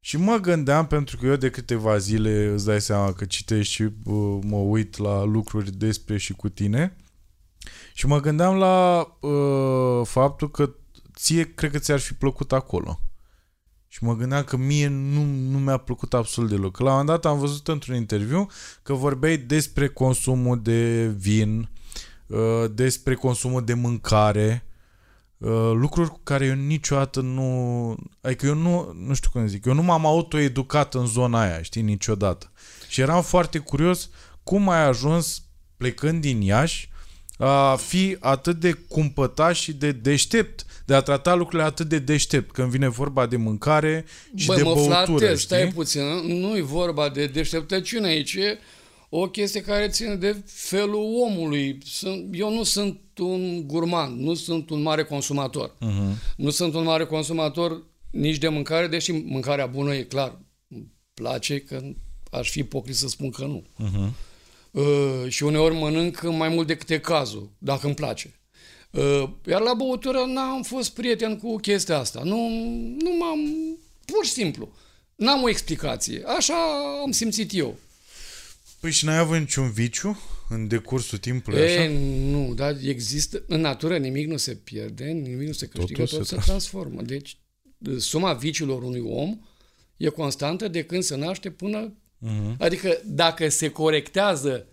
Și 0.04 0.16
mă 0.16 0.36
gândeam, 0.36 0.86
pentru 0.86 1.16
că 1.16 1.26
eu 1.26 1.36
de 1.36 1.50
câteva 1.50 1.98
zile 1.98 2.50
îți 2.54 2.64
dai 2.66 2.80
seama 2.80 3.12
că 3.12 3.24
citești 3.24 3.72
și 3.74 3.82
uh, 3.82 4.38
mă 4.42 4.56
uit 4.56 4.96
la 4.96 5.24
lucruri 5.24 5.76
despre 5.76 6.16
și 6.16 6.32
cu 6.32 6.48
tine. 6.48 6.96
Și 7.94 8.06
mă 8.06 8.20
gândeam 8.20 8.56
la 8.56 9.06
uh, 9.20 10.06
faptul 10.06 10.50
că 10.50 10.70
ție 11.22 11.54
cred 11.54 11.70
că 11.70 11.78
ți-ar 11.78 11.98
fi 11.98 12.14
plăcut 12.14 12.52
acolo. 12.52 13.00
Și 13.88 14.04
mă 14.04 14.16
gândeam 14.16 14.44
că 14.44 14.56
mie 14.56 14.88
nu, 14.88 15.24
nu 15.24 15.58
mi-a 15.58 15.76
plăcut 15.76 16.14
absolut 16.14 16.50
deloc. 16.50 16.76
Că 16.76 16.82
La 16.82 16.90
un 16.90 16.96
moment 16.96 17.22
dat 17.22 17.32
am 17.32 17.38
văzut 17.38 17.68
într-un 17.68 17.94
interviu 17.94 18.46
că 18.82 18.92
vorbeai 18.92 19.36
despre 19.36 19.88
consumul 19.88 20.62
de 20.62 21.06
vin, 21.06 21.68
uh, 22.26 22.64
despre 22.74 23.14
consumul 23.14 23.64
de 23.64 23.74
mâncare, 23.74 24.66
uh, 25.38 25.70
lucruri 25.74 26.10
cu 26.10 26.20
care 26.22 26.46
eu 26.46 26.54
niciodată 26.54 27.20
nu... 27.20 27.96
Adică 28.20 28.46
eu 28.46 28.54
nu, 28.54 28.92
nu 28.92 29.14
știu 29.14 29.30
cum 29.32 29.46
zic, 29.46 29.64
eu 29.64 29.74
nu 29.74 29.82
m-am 29.82 30.06
autoeducat 30.06 30.94
în 30.94 31.06
zona 31.06 31.40
aia, 31.40 31.62
știi, 31.62 31.82
niciodată. 31.82 32.52
Și 32.88 33.00
eram 33.00 33.22
foarte 33.22 33.58
curios 33.58 34.10
cum 34.42 34.68
ai 34.68 34.86
ajuns 34.86 35.42
plecând 35.76 36.20
din 36.20 36.40
Iași 36.40 36.90
a 37.38 37.76
fi 37.76 38.16
atât 38.20 38.60
de 38.60 38.72
cumpătat 38.72 39.54
și 39.54 39.72
de 39.72 39.92
deștept, 39.92 40.64
de 40.84 40.94
a 40.94 41.00
trata 41.00 41.34
lucrurile 41.34 41.68
atât 41.68 41.88
de 41.88 41.98
deștept 41.98 42.50
când 42.50 42.70
vine 42.70 42.88
vorba 42.88 43.26
de 43.26 43.36
mâncare 43.36 44.04
și 44.34 44.46
Băi, 44.46 44.56
de 44.56 44.62
mă 44.62 44.72
băutură, 44.74 45.04
flatez, 45.04 45.38
știi? 45.38 45.56
stai 45.56 45.72
puțin. 45.74 46.02
Nu 46.26 46.56
e 46.56 46.60
vorba 46.60 47.08
de 47.08 47.26
deșteptăciune 47.26 48.06
aici, 48.06 48.34
e 48.34 48.58
o 49.08 49.28
chestie 49.28 49.60
care 49.60 49.88
ține 49.88 50.14
de 50.14 50.42
felul 50.46 51.22
omului. 51.28 51.78
Sunt, 51.84 52.28
eu 52.32 52.54
nu 52.54 52.62
sunt 52.62 53.00
un 53.18 53.66
gurman, 53.66 54.20
nu 54.20 54.34
sunt 54.34 54.70
un 54.70 54.82
mare 54.82 55.04
consumator. 55.04 55.70
Uh-huh. 55.70 56.34
Nu 56.36 56.50
sunt 56.50 56.74
un 56.74 56.84
mare 56.84 57.04
consumator 57.04 57.82
nici 58.10 58.36
de 58.36 58.48
mâncare, 58.48 58.86
deși 58.86 59.12
mâncarea 59.12 59.66
bună 59.66 59.94
e 59.94 60.02
clar. 60.02 60.40
Îmi 60.68 60.92
place 61.14 61.60
că 61.60 61.80
aș 62.30 62.50
fi 62.50 62.58
ipocrit 62.58 62.96
să 62.96 63.08
spun 63.08 63.30
că 63.30 63.44
nu. 63.44 63.64
Uh-huh. 63.78 64.10
Uh, 64.70 65.24
și 65.28 65.42
uneori 65.42 65.74
mănânc 65.74 66.22
mai 66.22 66.48
mult 66.48 66.66
decât 66.66 66.90
e 66.90 66.98
cazul, 66.98 67.50
dacă 67.58 67.86
îmi 67.86 67.94
place. 67.94 68.40
Uh, 68.92 69.28
iar 69.46 69.60
la 69.60 69.74
băutură 69.74 70.24
n-am 70.26 70.62
fost 70.62 70.90
prieten 70.90 71.38
cu 71.38 71.56
chestia 71.56 71.98
asta. 71.98 72.20
Nu, 72.24 72.48
nu 72.98 73.16
m-am... 73.18 73.40
Pur 74.04 74.24
și 74.24 74.30
simplu. 74.30 74.72
N-am 75.14 75.42
o 75.42 75.48
explicație. 75.48 76.22
Așa 76.26 76.54
am 77.04 77.10
simțit 77.10 77.54
eu. 77.54 77.76
Păi 78.80 78.90
și 78.90 79.04
n-ai 79.04 79.18
avut 79.18 79.38
niciun 79.38 79.70
viciu 79.70 80.18
în 80.48 80.68
decursul 80.68 81.18
timpului 81.18 81.62
așa? 81.62 81.82
E, 81.82 81.98
nu, 82.30 82.54
dar 82.54 82.76
există... 82.82 83.42
În 83.46 83.60
natură 83.60 83.96
nimic 83.96 84.28
nu 84.28 84.36
se 84.36 84.54
pierde, 84.54 85.04
nimic 85.04 85.46
nu 85.46 85.52
se 85.52 85.66
câștigă, 85.66 86.02
Totul 86.02 86.18
tot 86.18 86.26
se 86.26 86.34
se 86.34 86.40
transformă. 86.44 87.02
Deci 87.02 87.36
suma 87.98 88.32
viciilor 88.32 88.82
unui 88.82 89.00
om 89.00 89.38
e 89.96 90.08
constantă 90.08 90.68
de 90.68 90.84
când 90.84 91.02
se 91.02 91.16
naște 91.16 91.50
până... 91.50 91.94
Uh-huh. 92.26 92.56
Adică 92.58 93.00
dacă 93.04 93.48
se 93.48 93.68
corectează 93.68 94.66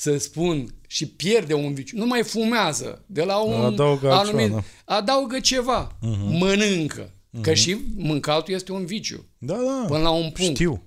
să 0.00 0.16
spun 0.18 0.74
și 0.86 1.06
pierde 1.06 1.54
un 1.54 1.74
viciu, 1.74 1.96
nu 1.96 2.06
mai 2.06 2.22
fumează 2.22 3.04
de 3.06 3.22
la 3.22 3.38
un 3.38 3.64
Adaugă 3.64 4.12
altceva, 4.12 4.38
anumit, 4.38 4.50
da. 4.86 4.94
adaugă 4.94 5.40
ceva, 5.40 5.96
mănâncă, 6.30 7.12
că 7.42 7.54
și 7.54 7.76
mâncatul 7.96 8.54
este 8.54 8.72
un 8.72 8.84
viciu, 8.86 9.26
Da, 9.38 9.54
da. 9.54 9.84
până 9.88 10.02
la 10.02 10.10
un 10.10 10.30
punct. 10.30 10.54
Știu. 10.54 10.82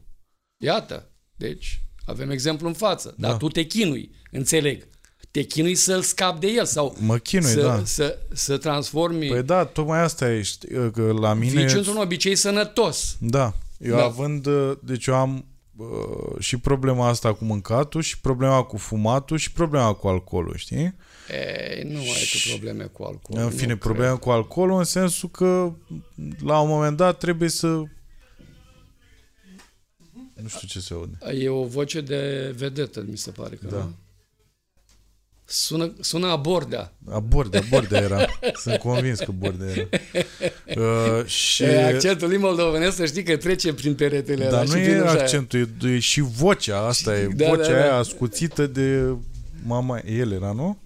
Iată, 0.63 1.10
deci 1.36 1.82
avem 2.06 2.30
exemplu 2.30 2.68
în 2.68 2.74
față, 2.74 3.15
dar 3.18 3.32
Da. 3.32 3.38
tu 3.38 3.48
te 3.48 3.63
chinui, 3.63 4.12
înțeleg. 4.32 4.88
Te 5.32 5.41
chinui 5.44 5.75
să-l 5.75 6.01
scapi 6.01 6.39
de 6.39 6.48
el 6.48 6.65
sau 6.65 6.96
Mă 7.00 7.18
chinui, 7.18 7.50
să, 7.51 7.62
da. 7.62 7.82
să, 7.86 8.18
să 8.34 8.58
transformi 8.58 9.27
Păi 9.27 9.44
da, 9.44 9.65
tocmai 9.65 10.01
asta 10.01 10.32
e, 10.32 10.41
știi, 10.41 10.91
că 10.91 11.15
la 11.20 11.34
mine... 11.34 11.62
viciul 11.62 11.77
într-un 11.77 11.98
obicei 11.98 12.36
sănătos. 12.36 13.18
Da, 13.20 13.53
eu 13.77 13.96
Da. 13.96 14.03
având, 14.03 14.46
uh, 14.46 14.72
deci 14.84 15.06
eu 15.06 15.15
am 15.15 15.46
uh, 15.82 16.40
și 16.40 16.58
problema 16.58 17.08
asta 17.08 17.34
cu 17.34 17.46
mâncatul 17.46 18.02
și 18.02 18.20
problema 18.20 18.64
cu 18.64 18.78
fumatul 18.78 19.38
și 19.38 19.52
problema 19.52 19.94
cu 19.94 20.08
alcoolul, 20.08 20.56
știi? 20.56 20.96
E, 21.30 21.84
nu 21.84 21.98
ai 22.00 22.30
tu 22.32 22.50
probleme 22.50 22.84
cu 22.84 23.04
alcool. 23.04 23.40
în 23.40 23.44
nu 23.44 23.50
fine, 23.50 23.66
cred. 23.66 23.78
problema 23.78 24.18
cu 24.18 24.30
alcoolul 24.30 24.78
în 24.78 24.84
sensul 24.84 25.30
că 25.30 25.74
la 26.40 26.60
un 26.60 26.70
moment 26.70 26.98
dat 26.98 27.18
trebuie 27.18 27.50
să... 27.50 27.68
Nu 30.34 30.48
știu 30.48 30.68
ce 30.68 30.80
se 30.80 30.94
aude. 30.94 31.18
E 31.40 31.50
o 31.50 31.64
voce 31.66 32.02
de 32.02 32.54
vedetă, 32.58 33.06
mi 33.10 33.18
se 33.18 33.32
pare 33.32 33.56
că 33.56 33.68
Da. 33.68 33.78
nu? 33.78 33.96
Sună, 35.53 35.93
sună 36.00 36.27
a 36.27 36.36
bordea. 36.36 36.93
A 37.10 37.20
Bordea, 37.20 37.62
Bordea 37.70 38.01
era. 38.01 38.25
Sunt 38.62 38.75
convins 38.77 39.20
că 39.20 39.31
Bordea 39.38 39.67
era. 39.72 39.88
Uh, 40.81 41.25
și... 41.25 41.63
E, 41.63 41.84
accentul 41.84 42.27
lui 42.27 42.38
moldovenesc 42.38 42.96
să 42.96 43.05
știi 43.05 43.24
că 43.24 43.38
trece 43.38 43.74
prin 43.74 43.96
peretele 43.96 44.46
ăla 44.48 44.55
Dar 44.58 44.67
și 44.67 44.74
nu 44.74 44.79
prin 44.79 44.93
e 44.93 45.00
ușa 45.01 45.10
aia. 45.12 45.22
accentul, 45.22 45.70
e, 45.84 45.89
e 45.89 46.00
și 46.00 46.22
vocea 46.22 46.77
asta, 46.88 47.17
e 47.20 47.27
Da, 47.36 47.48
vocea 47.48 47.62
da, 47.72 47.77
da. 47.77 47.81
aia 47.84 47.96
ascuțită 47.96 48.67
de 48.67 49.03
mama, 49.65 50.01
el 50.05 50.31
era, 50.31 50.51
nu? 50.51 50.77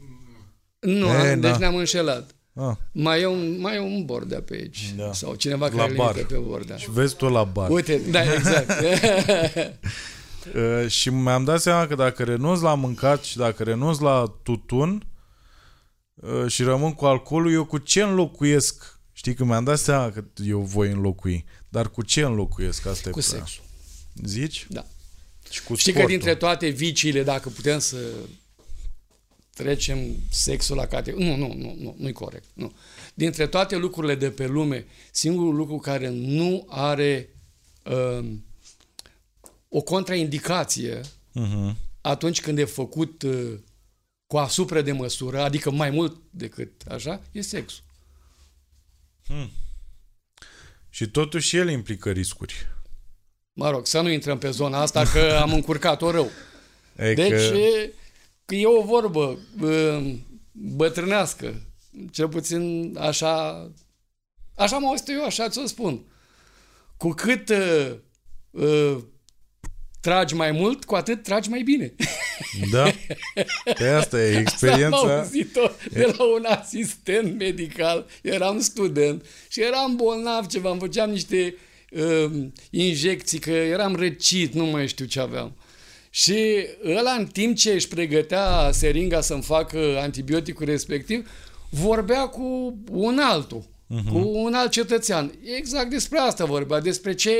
Nu, 0.79 1.07
E, 1.07 1.31
am, 1.31 1.39
deci 1.39 1.51
da. 1.51 1.57
ne-am 1.57 1.75
înșelat. 1.75 2.29
Ah, 2.53 2.75
Mai 2.91 3.21
e 3.21 3.25
un, 3.25 3.57
mai 3.59 3.75
e 3.75 3.79
un 3.79 4.05
bordea 4.05 4.41
pe 4.41 4.53
aici. 4.53 4.93
Da. 4.97 5.13
Sau 5.13 5.35
cineva 5.35 5.67
La 5.67 5.75
care 5.77 5.89
îl 5.89 5.95
bar. 5.97 6.13
imită 6.15 6.33
pe 6.33 6.39
bordea. 6.47 6.75
și 6.75 6.91
vezi 6.91 7.15
tu 7.15 7.27
la 7.27 7.43
bar. 7.43 7.69
Uite, 7.69 8.01
da, 8.11 8.33
exact. 8.33 8.71
Uh, 10.53 10.87
și 10.89 11.09
mi-am 11.09 11.43
dat 11.43 11.61
seama 11.61 11.87
că 11.87 11.95
dacă 11.95 12.23
renunț 12.23 12.59
la 12.59 12.73
mâncat 12.73 13.23
și 13.23 13.37
dacă 13.37 13.63
renunț 13.63 13.97
la 13.97 14.39
tutun 14.43 15.07
uh, 16.13 16.47
și 16.47 16.63
rămân 16.63 16.93
cu 16.93 17.05
alcoolul, 17.05 17.51
eu 17.51 17.65
cu 17.65 17.77
ce 17.77 18.01
înlocuiesc? 18.01 18.99
Știi 19.13 19.33
că 19.33 19.43
mi-am 19.43 19.63
dat 19.63 19.79
seama 19.79 20.11
că 20.11 20.23
eu 20.43 20.61
voi 20.61 20.91
înlocui. 20.91 21.45
Dar 21.69 21.89
cu 21.89 22.01
ce 22.01 22.21
înlocuiesc? 22.21 22.85
Asta 22.85 23.09
cu 23.09 23.19
e 23.19 23.21
problema. 23.21 23.45
sexul. 23.45 23.63
Zici? 24.23 24.67
Da. 24.69 24.85
Și 25.49 25.63
cu 25.63 25.75
Știi 25.75 25.91
că 25.91 25.97
sportul. 25.97 26.17
dintre 26.17 26.35
toate 26.35 26.67
viciile, 26.67 27.23
dacă 27.23 27.49
putem 27.49 27.79
să 27.79 27.97
trecem 29.53 29.97
sexul 30.29 30.75
la 30.75 30.85
categorie... 30.85 31.35
Nu, 31.35 31.47
nu, 31.47 31.53
nu, 31.53 31.75
nu, 31.79 31.95
nu-i 31.97 32.11
corect. 32.11 32.45
Nu. 32.53 32.73
Dintre 33.13 33.47
toate 33.47 33.75
lucrurile 33.75 34.15
de 34.15 34.29
pe 34.29 34.47
lume, 34.47 34.85
singurul 35.11 35.55
lucru 35.55 35.77
care 35.77 36.09
nu 36.09 36.65
are 36.69 37.29
um, 37.83 38.45
o 39.77 39.81
contraindicație 39.81 41.01
Mhm. 41.31 41.77
atunci 42.01 42.41
când 42.41 42.57
e 42.57 42.65
făcut 42.65 43.21
uh, 43.21 43.53
cu 44.27 44.37
asupra 44.37 44.81
de 44.81 44.91
măsură, 44.91 45.41
adică 45.41 45.71
mai 45.71 45.89
mult 45.89 46.21
decât 46.29 46.81
așa, 46.87 47.21
e 47.31 47.41
sexul. 47.41 47.83
Și 50.89 51.07
totuși 51.09 51.57
el 51.57 51.69
implică 51.69 52.11
riscuri. 52.11 52.67
Mă 53.53 53.69
rog, 53.69 53.87
să 53.87 54.01
nu 54.01 54.09
intrăm 54.09 54.37
pe 54.37 54.49
zona 54.49 54.79
asta 54.81 55.03
că 55.03 55.19
am 55.43 55.53
încurcat-o 55.53 56.11
rău. 56.11 56.29
E 56.97 57.13
Deci, 57.13 57.29
că... 57.29 57.57
e, 57.57 57.93
că 58.45 58.55
e 58.55 58.65
o 58.67 58.83
vorbă 58.83 59.37
bă, 59.57 60.01
bătrânească, 60.51 61.61
cel 62.11 62.29
puțin 62.29 62.95
așa, 62.99 63.51
așa 64.55 64.77
mă 64.77 64.87
auzit 64.87 65.07
eu, 65.09 65.23
așa 65.25 65.49
ți-o 65.49 65.65
spun. 65.65 66.01
Cu 66.97 67.09
cât 67.09 67.49
uh, 67.49 67.95
uh, 68.51 68.97
tragi 70.05 70.35
mai 70.35 70.51
mult, 70.51 70.83
cu 70.83 70.95
atât 70.95 71.23
tragi 71.23 71.49
mai 71.49 71.61
bine. 71.61 71.93
Da? 72.71 72.83
Pe 73.63 73.87
asta 73.87 73.87
e 73.87 73.95
Asta 73.95 74.17
am 74.17 74.33
experiența. 74.41 75.17
auzit-o 75.17 75.69
de 75.91 76.13
la 76.17 76.23
un 76.23 76.45
asistent 76.47 77.37
medical, 77.37 78.05
eram 78.21 78.59
student 78.59 79.25
și 79.47 79.61
eram 79.61 79.95
bolnav 79.95 80.45
ceva, 80.45 80.69
îmi 80.69 80.79
făceam 80.79 81.09
niște 81.09 81.55
uh, 81.91 82.31
injecții, 82.69 83.39
că 83.39 83.49
eram 83.49 83.95
răcit, 83.95 84.53
nu 84.53 84.65
mai 84.65 84.87
știu 84.87 85.05
ce 85.05 85.19
aveam. 85.19 85.55
Și 86.09 86.65
ăla, 86.97 87.11
în 87.11 87.25
timp 87.25 87.55
ce 87.55 87.71
își 87.71 87.87
pregătea 87.87 88.69
seringa 88.71 89.21
să-mi 89.21 89.43
facă 89.43 89.77
antibioticul 90.01 90.65
respectiv, 90.65 91.29
vorbea 91.69 92.27
cu 92.27 92.77
un 92.91 93.19
altul, 93.19 93.61
uh-huh. 93.61 94.11
cu 94.11 94.17
un 94.33 94.53
alt 94.53 94.71
cetățean. 94.71 95.31
Exact 95.57 95.89
despre 95.89 96.19
asta 96.19 96.45
vorbea, 96.45 96.79
despre 96.79 97.13
ce 97.13 97.31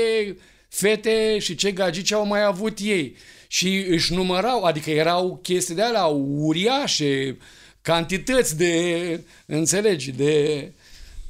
fete 0.75 1.39
și 1.39 1.55
ce 1.55 1.71
gagici 1.71 2.11
au 2.11 2.25
mai 2.25 2.43
avut 2.43 2.77
ei. 2.81 3.15
Și 3.47 3.85
își 3.89 4.13
numărau, 4.13 4.63
adică 4.63 4.89
erau 4.89 5.39
chestii 5.43 5.75
de 5.75 5.81
alea 5.81 6.05
uriașe, 6.05 7.37
cantități 7.81 8.57
de, 8.57 9.19
înțelegi, 9.45 10.11
de, 10.11 10.71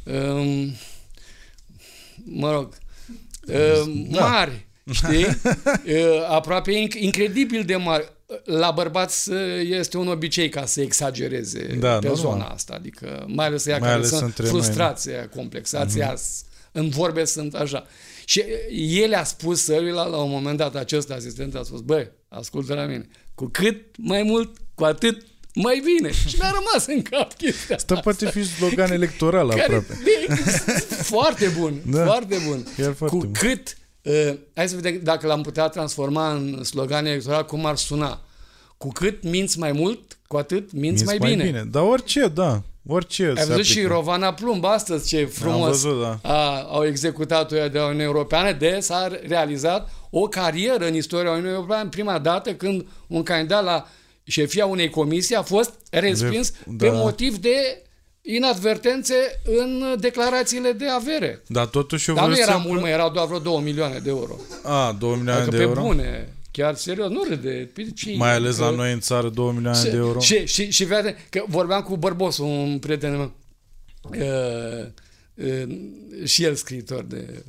um, 0.04 0.74
mă 2.24 2.52
rog, 2.52 2.74
um, 3.84 4.08
Da. 4.10 4.20
mari, 4.28 4.66
știi? 4.92 5.26
Uh, 5.86 6.26
Aproape 6.30 6.72
inc- 6.88 7.00
incredibil 7.00 7.64
de 7.64 7.76
mari. 7.76 8.14
La 8.44 8.72
bărbați 8.72 9.30
uh, 9.32 9.38
este 9.64 9.98
un 9.98 10.08
obicei 10.08 10.50
ca 10.50 10.66
să 10.66 10.82
exagereze 10.82 11.76
Da, 11.80 11.98
pe 12.00 12.08
normal. 12.08 12.16
zona 12.16 12.46
asta, 12.46 12.74
adică 12.74 13.26
mai 13.28 13.46
ales 13.46 13.66
ea 13.66 13.78
Mai 13.78 13.82
care 13.88 13.94
ales 14.00 14.10
sunt 14.10 14.22
între 14.22 14.44
noi, 14.44 14.52
Mhm. 14.52 14.62
frustrația, 14.62 15.30
complexația, 15.36 16.14
mm-hmm. 16.14 16.72
în 16.72 16.90
vorbe 16.90 17.26
sunt 17.26 17.56
așa. 17.56 17.86
Și 18.26 18.44
el 19.02 19.14
a 19.14 19.24
spus 19.24 19.64
săruila 19.64 20.06
la 20.06 20.18
un 20.18 20.30
moment 20.30 20.58
dat, 20.58 20.76
acest 20.76 21.12
asistent 21.12 21.56
a 21.56 21.64
spus, 21.64 21.82
băi, 21.82 22.12
ascultă 22.30 22.74
la 22.74 22.86
mine, 22.86 23.08
cu 23.36 23.46
cât 23.52 23.82
mai 23.98 24.24
mult, 24.24 24.58
cu 24.76 24.84
atât 24.84 25.26
mai 25.54 25.84
bine. 25.96 26.12
Și 26.28 26.36
mi-a 26.40 26.52
rămas 26.54 26.86
în 26.88 27.02
cap 27.02 27.34
chestia 27.34 27.76
Asta 27.76 27.96
poate 27.96 28.30
fi 28.30 28.44
slogan 28.44 28.92
electoral 28.92 29.50
care 29.50 29.62
aproape. 29.62 29.98
e 30.28 30.34
foarte 30.86 31.54
bun, 31.60 31.82
Da. 31.92 32.06
foarte 32.06 32.38
bun. 32.48 32.68
Chiar 32.78 32.94
foarte 32.94 33.16
cu 33.18 33.24
bun. 33.24 33.32
cât, 33.32 33.78
uh, 34.02 34.34
hai 34.56 34.70
să 34.70 34.76
vedem 34.76 35.00
dacă 35.04 35.28
l-am 35.28 35.42
putea 35.42 35.68
transforma 35.68 36.34
în 36.34 36.64
slogan 36.64 37.06
electoral, 37.06 37.46
cum 37.46 37.66
ar 37.66 37.76
suna. 37.76 38.20
Cu 38.78 38.88
cât 38.88 39.24
minți 39.24 39.60
mai 39.60 39.72
mult, 39.72 40.18
cu 40.28 40.38
atât 40.38 40.72
minți, 40.72 41.04
Minți 41.04 41.04
mai, 41.04 41.18
bine. 41.18 41.44
bine. 41.44 41.64
Dar 41.72 41.84
orice, 41.84 42.28
da. 42.28 42.64
Orice 42.88 43.26
Ai 43.38 43.44
se 43.44 43.46
văzut 43.46 43.64
și 43.64 43.72
aplică. 43.78 43.94
Rovana 43.94 44.34
Plumb 44.34 44.66
astăzi 44.66 45.08
ce 45.08 45.26
frumos 45.26 45.68
văzut, 45.82 46.02
da. 46.02 46.20
a, 46.22 46.62
au 46.70 46.86
executat-o 46.86 47.56
ea 47.56 47.68
de 47.68 47.78
la 47.78 47.86
Uniunea 47.86 48.06
Europeană 48.06 48.52
de 48.52 48.78
s-a 48.82 49.08
realizat 49.28 49.90
o 50.10 50.22
carieră 50.28 50.86
în 50.88 50.94
istoria 50.96 51.32
Uniunii 51.32 51.54
Europene 51.54 51.90
prima 51.90 52.20
dată 52.20 52.54
când 52.54 52.86
un 53.08 53.24
candidat 53.24 53.64
la 53.64 53.88
șefia 54.24 54.66
unei 54.66 54.90
comisii 54.90 55.36
a 55.36 55.42
fost 55.42 55.74
respins 55.90 56.52
De- 56.52 56.58
pe 56.86 56.88
da. 56.90 56.94
motiv 56.98 57.38
de 57.38 57.82
inadvertențe 58.22 59.16
în 59.60 59.96
declarațiile 60.00 60.72
de 60.72 60.88
avere. 60.90 61.44
Dar 61.48 61.66
totuși 61.66 62.10
eu 62.10 62.16
Dar 62.16 62.28
nu 62.28 62.32
vreau 62.34 62.50
era 62.50 62.58
să... 62.62 62.68
mult, 62.68 62.82
mai 62.82 62.92
erau 62.92 63.10
doar 63.10 63.26
vreo 63.26 63.40
2 63.40 63.60
milioane 63.64 63.98
de 64.04 64.10
euro. 64.10 64.36
A, 64.64 64.96
2 65.00 65.10
milioane 65.16 65.42
Adică 65.42 65.50
de 65.52 65.58
pe 65.58 65.64
euro? 65.64 65.82
bune, 65.82 66.35
chiar 66.56 66.76
serios, 66.76 67.10
nu 67.10 67.24
râde. 67.24 67.70
Pe 67.74 67.92
ce- 67.96 68.16
Mai 68.16 68.32
ales 68.34 68.58
la 68.58 68.70
că- 68.70 68.76
noi 68.76 68.92
în 68.92 69.00
țară 69.00 69.30
2 69.30 69.52
milioane 69.54 69.78
și, 69.78 69.84
de 69.90 69.96
euro? 69.98 70.20
Și, 70.20 70.46
și, 70.46 70.72
și 70.72 70.84
vede 70.84 71.16
că 71.30 71.44
vorbeam 71.48 71.82
cu 71.82 71.98
Bărbosu, 71.98 72.46
un 72.46 72.80
prieten 72.80 73.12
meu, 73.18 73.34
uh, 74.04 74.88
uh, 75.36 75.78
și 76.26 76.44
el 76.44 76.56
scriitor 76.56 77.04
de 77.04 77.44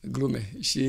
glume 0.00 0.52
și 0.60 0.84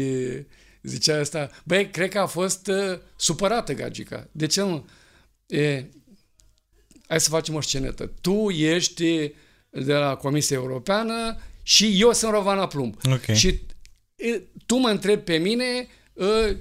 zicea 0.81 1.19
asta, 1.19 1.49
băi, 1.63 1.89
cred 1.89 2.09
că 2.09 2.19
a 2.19 2.25
fost 2.25 2.67
uh, 2.67 2.99
supărată 3.15 3.73
Gagica. 3.73 4.27
De 4.31 4.45
ce 4.45 4.61
nu? 4.61 4.87
E, 5.45 5.85
hai 7.07 7.19
să 7.19 7.29
facem 7.29 7.55
o 7.55 7.61
scenetă. 7.61 8.11
Tu 8.21 8.49
ești 8.49 9.31
de 9.69 9.93
la 9.93 10.15
Comisia 10.15 10.55
Europeană 10.55 11.37
și 11.63 12.01
eu 12.01 12.13
sunt 12.13 12.31
Rovana 12.31 12.67
Plumb. 12.67 12.95
Ok. 13.11 13.35
Și 13.35 13.47
e, 14.15 14.41
tu 14.65 14.75
mă 14.75 14.89
întrebi 14.89 15.21
pe 15.21 15.37
mine 15.37 15.87
e, 16.15 16.55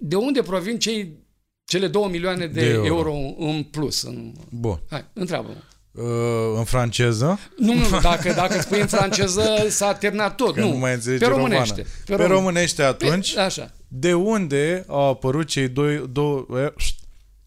de 0.00 0.16
unde 0.16 0.42
provin 0.42 0.78
cei, 0.78 1.16
cele 1.64 1.86
2 1.88 2.08
milioane 2.10 2.46
de, 2.46 2.60
De 2.60 2.60
de 2.60 2.66
euro. 2.70 2.86
euro. 2.86 3.10
euro 3.10 3.34
în 3.52 3.62
plus. 3.62 4.02
În... 4.02 4.32
Bun. 4.50 4.80
Hai, 4.90 5.04
întreabă-mă. 5.12 5.56
Uh, 5.92 6.56
în 6.58 6.64
franceză? 6.64 7.38
Nu, 7.56 7.74
nu, 7.74 7.88
nu, 7.88 8.00
dacă, 8.00 8.32
dacă 8.32 8.54
îți 8.54 8.62
spui 8.66 8.80
în 8.80 8.86
franceză, 8.86 9.66
s-a 9.68 9.94
terminat 9.94 10.34
tot. 10.34 10.54
Că 10.54 10.60
nu, 10.60 10.68
nu 10.70 10.76
mai 10.78 10.94
înțelege 10.94 11.24
pe 11.24 11.30
românește. 11.30 11.74
română. 11.74 11.88
Pe, 12.06 12.14
Pe 12.16 12.22
român- 12.24 12.28
românește 12.30 12.82
atunci, 12.82 13.34
Pe, 13.34 13.40
așa. 13.40 13.72
de 13.88 14.14
unde 14.14 14.84
au 14.88 15.08
apărut 15.08 15.46
cei 15.46 15.68
doi, 15.68 16.08
două, 16.12 16.46
eh, 16.56 16.68
șt, 16.76 16.98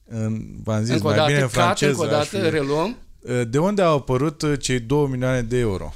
în, 0.06 0.46
v-am 0.64 0.84
zis, 0.84 0.94
Încă 0.94 1.06
o 1.06 1.08
mai 1.08 1.16
dată, 1.18 1.28
bine 1.30 1.42
în 1.42 1.48
cat, 1.48 1.54
franceză. 1.64 1.92
încă 1.92 2.02
o 2.16 2.18
aș 2.18 2.30
dată, 2.30 2.44
fi- 2.46 2.50
reluăm. 2.50 2.98
Uh, 3.20 3.42
De 3.48 3.58
unde 3.60 3.82
au 3.82 3.96
apărut 3.98 4.42
uh, 4.42 4.60
cei 4.60 4.80
2 4.80 5.08
milioane 5.08 5.42
de 5.42 5.58
euro? 5.58 5.94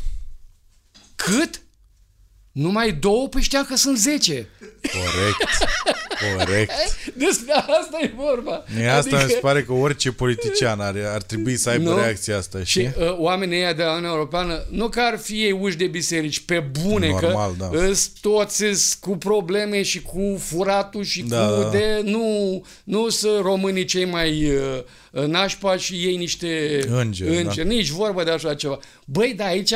Cât? 1.15 1.61
Numai 2.51 2.91
două? 2.91 3.27
Păi 3.27 3.41
știam 3.41 3.65
că 3.65 3.75
sunt 3.75 3.97
10. 3.97 4.47
Corect. 4.81 5.37
Corect. 6.37 6.71
Despre 7.13 7.53
asta 7.53 7.97
e 8.01 8.11
vorba. 8.15 8.63
Mie 8.75 8.87
asta 8.87 9.15
adică... 9.15 9.23
mi 9.25 9.31
se 9.31 9.37
pare 9.37 9.63
că 9.63 9.71
orice 9.73 10.11
politician 10.11 10.79
ar, 10.79 10.95
ar 11.13 11.21
trebui 11.21 11.57
să 11.57 11.69
aibă 11.69 11.89
Nu? 11.89 11.95
reacția 11.95 12.37
asta, 12.37 12.59
Și 12.63 12.65
știi? 12.69 12.93
uh, 12.97 13.17
oamenii 13.17 13.57
ăia 13.57 13.73
de 13.73 13.83
la 13.83 13.89
Uniunea 13.89 14.09
Europeană, 14.11 14.65
nu 14.69 14.89
că 14.89 14.99
ar 15.01 15.17
fi 15.19 15.33
ei 15.43 15.51
uși 15.51 15.77
de 15.77 15.87
biserici, 15.87 16.39
pe 16.39 16.59
bune, 16.83 17.07
Normal, 17.09 17.55
că 17.57 17.67
da. 17.71 17.85
îs 17.87 18.11
toți 18.21 18.63
îs 18.63 18.93
cu 18.93 19.17
probleme 19.17 19.81
și 19.81 20.01
cu 20.01 20.37
furatul 20.39 21.03
și 21.03 21.21
Da, 21.21 21.47
cu 21.47 21.61
da. 21.61 21.69
de... 21.69 22.01
Nu, 22.03 22.65
nu 22.83 23.09
sunt 23.09 23.41
românii 23.41 23.85
cei 23.85 24.05
mai 24.05 24.51
uh, 25.11 25.25
nașpa 25.25 25.77
și 25.77 25.93
ei 25.93 26.15
niște 26.15 26.79
Îngeri, 26.89 27.33
da. 27.33 27.39
îngeri. 27.39 27.67
Nici 27.67 27.89
vorbă 27.89 28.23
de 28.23 28.31
așa 28.31 28.53
ceva. 28.55 28.79
Băi, 29.05 29.33
dar 29.37 29.47
aici 29.47 29.71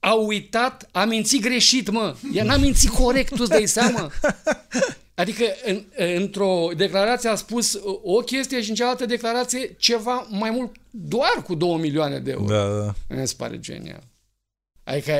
a 0.00 0.12
uitat, 0.26 0.88
a 0.92 1.04
mințit 1.04 1.40
greșit, 1.42 1.90
mă. 1.90 2.14
Ea 2.34 2.44
n-a 2.44 2.56
mințit 2.56 2.90
corect, 2.90 3.28
tu 3.28 3.36
îți 3.40 3.50
dai 3.50 3.66
seama? 3.66 4.10
Adică 5.18 5.44
în, 5.64 5.84
într-o 6.16 6.68
declarație 6.76 7.28
a 7.28 7.34
spus 7.34 7.72
uh, 7.72 7.80
o 8.02 8.18
chestie 8.18 8.62
și 8.62 8.68
în 8.68 8.74
cealaltă 8.74 9.06
declarație 9.06 9.74
ceva 9.78 10.26
mai 10.30 10.50
mult, 10.50 10.72
doar 10.90 11.42
cu 11.44 11.54
2 11.54 11.76
milioane 11.76 12.18
de 12.18 12.30
euro. 12.30 12.44
Da, 12.44 12.68
da. 12.84 12.94
Mi 13.20 13.26
se 13.28 13.34
pare 13.36 13.58
genial. 13.58 14.02
Adică 14.84 15.12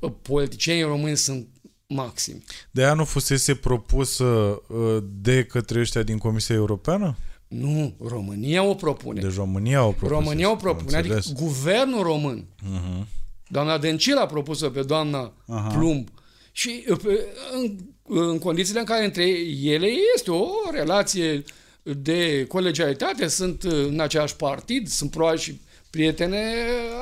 uh, 0.00 0.12
politicienii 0.22 0.82
români 0.82 1.16
sunt 1.16 1.48
maximi. 1.86 2.44
De 2.70 2.84
aia 2.84 2.94
nu 2.94 3.04
fusese 3.04 3.54
propusă 3.54 4.24
uh, 4.24 5.02
de 5.20 5.44
către 5.44 5.80
ăștia 5.80 6.02
din 6.02 6.18
Comisia 6.18 6.54
Europeană? 6.54 7.16
Nu, 7.48 7.94
România 8.04 8.62
o 8.62 8.74
propune. 8.74 9.20
Deci 9.20 9.34
România 9.34 9.84
o 9.84 9.90
propus. 9.92 10.08
România 10.08 10.50
o 10.50 10.56
propune, 10.56 10.92
Am 10.92 10.98
adică 10.98 11.14
înțeles. 11.14 11.38
guvernul 11.40 12.02
român. 12.02 12.44
Mhm. 12.62 13.06
Doamna 13.48 13.78
Dăncilă 13.78 14.20
a 14.20 14.26
propus-o 14.26 14.70
pe 14.70 14.82
doamna 14.82 15.32
Aha. 15.46 15.68
Plumb. 15.68 16.08
Și 16.52 16.84
uh, 16.90 16.98
pe- 17.02 17.26
în, 17.54 17.78
în 18.08 18.38
condițiile 18.38 18.78
în 18.80 18.84
care 18.84 19.04
între 19.04 19.24
ele 19.62 19.86
este 20.14 20.30
o 20.30 20.48
relație 20.72 21.42
de 21.82 22.44
colegialitate, 22.48 23.28
sunt 23.28 23.62
uh, 23.62 23.72
în 23.72 24.00
același 24.00 24.36
partid, 24.36 24.88
sunt 24.88 25.10
probabil 25.10 25.38
și 25.38 25.60
prietene 25.90 26.42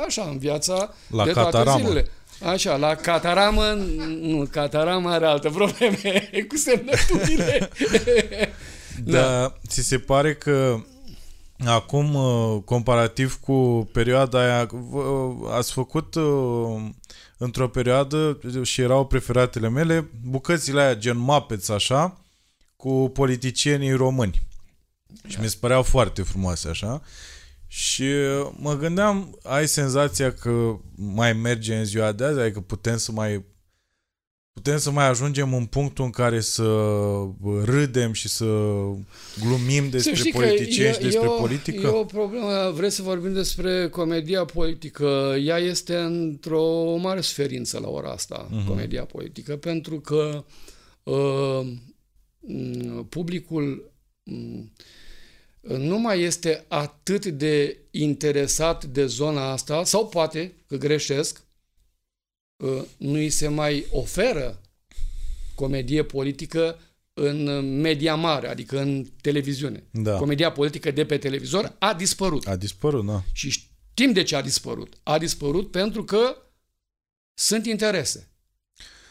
așa 0.07 0.29
în 0.31 0.39
viața 0.39 0.95
La 1.11 1.25
de 1.25 1.31
toate 1.31 1.51
Cataramă. 1.51 1.79
zilele. 1.87 2.09
Așa, 2.43 2.77
la 2.77 2.95
Cataramă, 2.95 3.65
nu, 4.21 4.49
Cataramă 4.51 5.11
are 5.11 5.27
altă 5.27 5.51
probleme 5.51 6.01
cu 6.49 6.57
semnăturile. 6.57 7.71
Da, 9.05 9.55
ți 9.69 9.81
se 9.83 9.99
pare 9.99 10.35
că 10.35 10.77
acum, 11.67 12.15
uh, 12.15 12.63
comparativ 12.65 13.39
cu 13.41 13.89
perioada 13.93 14.39
aia, 14.41 14.69
v- 14.73 15.51
ați 15.57 15.73
făcut 15.73 16.15
uh, 16.15 16.83
într-o 17.37 17.69
perioadă 17.69 18.41
și 18.63 18.81
erau 18.81 19.07
preferatele 19.07 19.69
mele 19.69 20.11
bucățile 20.23 20.81
aia 20.81 20.95
gen 20.95 21.17
Muppets 21.17 21.69
așa 21.69 22.21
cu 22.77 23.11
politicienii 23.15 23.93
români. 23.93 24.43
Și 25.27 25.41
mi 25.41 25.49
se 25.49 25.57
păreau 25.61 25.83
foarte 25.83 26.23
frumoase 26.23 26.69
așa. 26.69 27.03
Și 27.67 28.03
uh, 28.03 28.53
mă 28.59 28.77
gândeam, 28.77 29.39
ai 29.43 29.69
senzația 29.69 30.33
că 30.33 30.77
mai 30.95 31.33
merge 31.33 31.77
în 31.77 31.85
ziua 31.85 32.13
de 32.13 32.25
azi, 32.25 32.39
adică 32.39 32.61
putem 32.61 32.97
să 32.97 33.13
mai 33.13 33.45
putem 34.57 34.79
să 34.79 34.91
mai 34.91 35.09
ajungem 35.09 35.55
în 35.55 35.65
punctul 35.67 36.05
în 36.05 36.11
care 36.11 36.41
să 36.41 36.65
râdem 37.65 38.13
și 38.13 38.29
să 38.29 38.45
glumim 39.41 39.89
despre 39.91 40.15
Să 40.15 40.19
știi 40.19 40.31
că 40.33 40.39
politicieni 40.39 40.93
și 40.93 40.99
e- 41.01 41.03
despre 41.03 41.25
e 41.25 41.29
o, 41.29 41.37
politică? 41.41 41.87
E 41.87 41.91
o 41.91 42.05
problemă, 42.05 42.71
vreți 42.75 42.95
să 42.95 43.03
vorbim 43.03 43.33
despre 43.33 43.89
comedia 43.89 44.45
politică. 44.45 45.35
Ea 45.45 45.59
este 45.59 45.97
într-o 45.97 46.97
mare 46.97 47.21
sferință 47.21 47.79
la 47.79 47.89
ora 47.89 48.11
asta, 48.11 48.47
Mhm. 48.51 48.63
uh-huh. 48.63 48.67
comedia 48.67 49.05
politică, 49.05 49.57
pentru 49.57 50.01
că 50.01 50.45
uh, 51.03 51.61
m, 52.41 53.05
publicul 53.09 53.93
m, 54.23 54.73
nu 55.61 55.99
mai 55.99 56.21
este 56.21 56.65
atât 56.69 57.27
de 57.27 57.79
interesat 57.91 58.85
de 58.85 59.07
zona 59.07 59.51
asta, 59.53 59.85
sau 59.85 60.07
poate 60.09 60.55
că 60.67 60.77
greșesc, 60.77 61.37
uh, 61.39 61.45
nu 62.97 63.13
îi 63.13 63.31
se 63.31 63.49
mai 63.49 63.87
oferă 63.91 64.61
comedie 65.55 66.03
politică 66.03 66.79
în 67.15 67.71
media 67.81 68.15
mare, 68.15 68.49
adică 68.49 68.81
în 68.81 69.07
televiziune. 69.21 69.85
Da. 69.91 70.17
Comedia 70.17 70.53
politică 70.53 70.91
de 70.91 71.05
pe 71.05 71.19
televizor 71.19 71.77
a 71.79 71.95
dispărut. 71.95 72.47
A 72.47 72.57
dispărut, 72.57 73.07
da. 73.07 73.23
Și 73.33 73.51
știm 73.51 74.13
de 74.13 74.23
ce 74.23 74.37
a 74.37 74.43
dispărut. 74.43 74.95
A 75.03 75.19
dispărut 75.19 75.71
pentru 75.71 76.05
că 76.05 76.37
sunt 77.35 77.67
interese. 77.67 78.31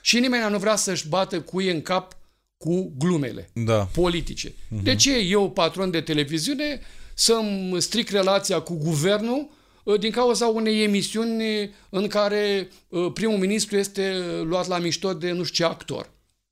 Și 0.02 0.20
nimeni 0.20 0.52
nu 0.52 0.60
vrea 0.60 0.76
să-și 0.76 1.08
bată 1.08 1.42
cuie 1.42 1.72
în 1.72 1.82
cap 1.82 2.18
cu 2.58 2.94
glumele 2.98 3.50
Da. 3.54 3.84
politice. 3.84 4.50
Uh-huh. 4.50 4.84
De 4.84 4.96
ce 4.96 5.18
eu, 5.18 5.52
patron 5.52 5.92
de 5.92 6.02
televiziune, 6.02 6.82
să-mi 7.14 7.82
stric 7.82 8.10
relația 8.10 8.60
cu 8.60 8.76
guvernul 8.76 9.40
uh, 9.50 9.55
din 10.00 10.12
cauza 10.12 10.48
unei 10.48 10.84
emisiuni 10.84 11.74
în 11.90 12.08
care 12.08 12.70
uh, 12.88 13.12
primul 13.14 13.38
ministru 13.38 13.78
este 13.78 14.14
luat 14.44 14.68
la 14.68 14.78
mișto 14.78 15.14
de 15.14 15.32
nu 15.32 15.44
știu 15.44 15.66
ce 15.66 15.72
actor? 15.72 16.12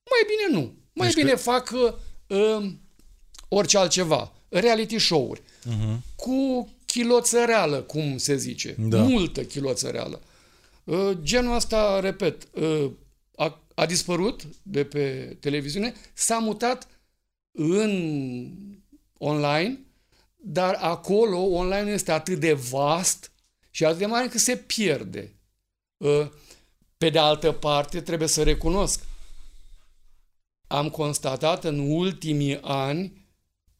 Mai 0.09 0.27
bine 0.27 0.59
nu. 0.59 0.73
Mai 0.93 1.07
Deci 1.07 1.15
deci 1.15 1.23
bine 1.23 1.35
că... 1.35 1.41
fac 1.41 1.71
uh, 1.71 1.93
uh, 2.37 2.71
orice 3.47 3.77
altceva. 3.77 4.33
Reality 4.49 4.97
show-uri. 4.97 5.41
Uh-huh. 5.41 5.97
Cu 6.15 6.69
chiloțăreală, 6.85 7.81
cum 7.81 8.17
se 8.17 8.35
zice. 8.35 8.75
Da. 8.77 9.03
Multă 9.03 9.43
chiloțăreală. 9.43 10.21
Uh, 10.83 11.11
genul 11.21 11.55
ăsta, 11.55 11.99
repet, 11.99 12.47
uh, 12.51 12.91
a, 13.35 13.63
a 13.73 13.85
dispărut 13.85 14.41
de 14.61 14.83
pe 14.83 15.37
televiziune, 15.39 15.93
s-a 16.13 16.37
mutat 16.37 16.87
în 17.51 17.91
online, 19.17 19.79
dar 20.45 20.77
acolo 20.79 21.37
online 21.37 21.91
este 21.91 22.11
atât 22.11 22.39
de 22.39 22.53
vast 22.53 23.31
și 23.69 23.85
atât 23.85 23.97
de 23.97 24.05
mare 24.05 24.27
că 24.27 24.37
se 24.37 24.55
pierde. 24.55 25.33
Uh, 25.97 26.27
Pe 26.97 27.09
de 27.09 27.19
altă 27.19 27.51
parte, 27.51 28.01
trebuie 28.01 28.27
să 28.27 28.43
recunosc, 28.43 29.03
am 30.67 30.89
constatat 30.89 31.63
în 31.63 31.79
ultimii 31.79 32.59
ani 32.61 33.27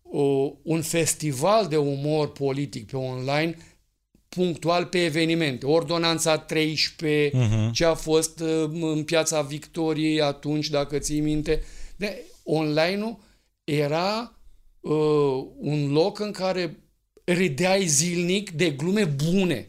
o, 0.02 0.52
un 0.64 0.82
festival 0.82 1.68
de 1.68 1.78
umor 1.78 2.32
politic 2.32 2.90
pe 2.90 2.98
online 2.98 3.58
punctual 4.30 4.86
pe 4.86 5.04
evenimente. 5.04 5.66
Ordonanța 5.66 6.38
13, 6.38 7.38
Mhm. 7.38 7.72
ce 7.72 7.86
a 7.86 7.94
fost 7.94 8.40
uh, 8.40 8.70
în 8.72 9.04
piața 9.04 9.42
Victoriei 9.42 10.22
atunci, 10.22 10.70
dacă 10.70 10.98
ții 11.00 11.20
minte. 11.20 11.64
De, 11.96 12.22
online-ul 12.44 13.20
era 13.64 14.33
uh, 14.84 15.46
un 15.58 15.92
loc 15.92 16.20
în 16.20 16.32
care 16.32 16.78
râdeai 17.24 17.86
zilnic 17.86 18.52
de 18.52 18.70
glume 18.70 19.06
bune. 19.06 19.68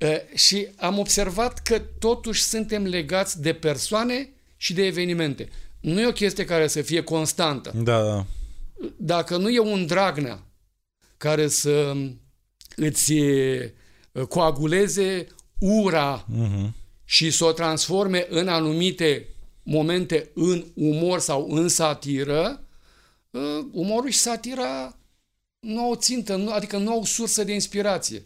Uh, 0.00 0.34
și 0.34 0.68
am 0.76 0.98
observat 0.98 1.58
că 1.58 1.78
totuși 1.98 2.42
suntem 2.42 2.82
legați 2.86 3.40
de 3.40 3.52
persoane 3.52 4.28
și 4.56 4.74
de 4.74 4.82
evenimente. 4.84 5.48
Nu 5.80 6.00
e 6.00 6.06
o 6.06 6.12
chestie 6.12 6.44
care 6.44 6.66
să 6.66 6.82
fie 6.82 7.02
constantă 7.02 7.72
Da, 7.82 8.02
da. 8.04 8.26
dacă 8.96 9.36
nu 9.36 9.48
e 9.48 9.58
un 9.58 9.86
Dragnea 9.86 10.42
care 11.16 11.48
să 11.48 11.94
îți 12.76 13.14
e, 13.14 13.74
coaguleze 14.28 15.26
ura 15.58 16.26
Uh-huh. 16.26 16.70
și 17.04 17.30
să 17.30 17.44
o 17.44 17.52
transforme 17.52 18.26
în 18.30 18.48
anumite 18.48 19.26
momente 19.62 20.30
în 20.34 20.64
umor 20.74 21.18
sau 21.18 21.48
în 21.50 21.68
satiră, 21.68 22.44
ă, 22.44 22.60
umorul 23.72 24.10
și 24.10 24.18
satira 24.18 24.96
nu 25.60 25.80
au 25.80 25.94
țintă, 25.94 26.36
nu, 26.36 26.52
adică 26.52 26.76
nu 26.76 26.90
au 26.90 27.04
sursă 27.04 27.44
de 27.44 27.52
inspirație. 27.52 28.22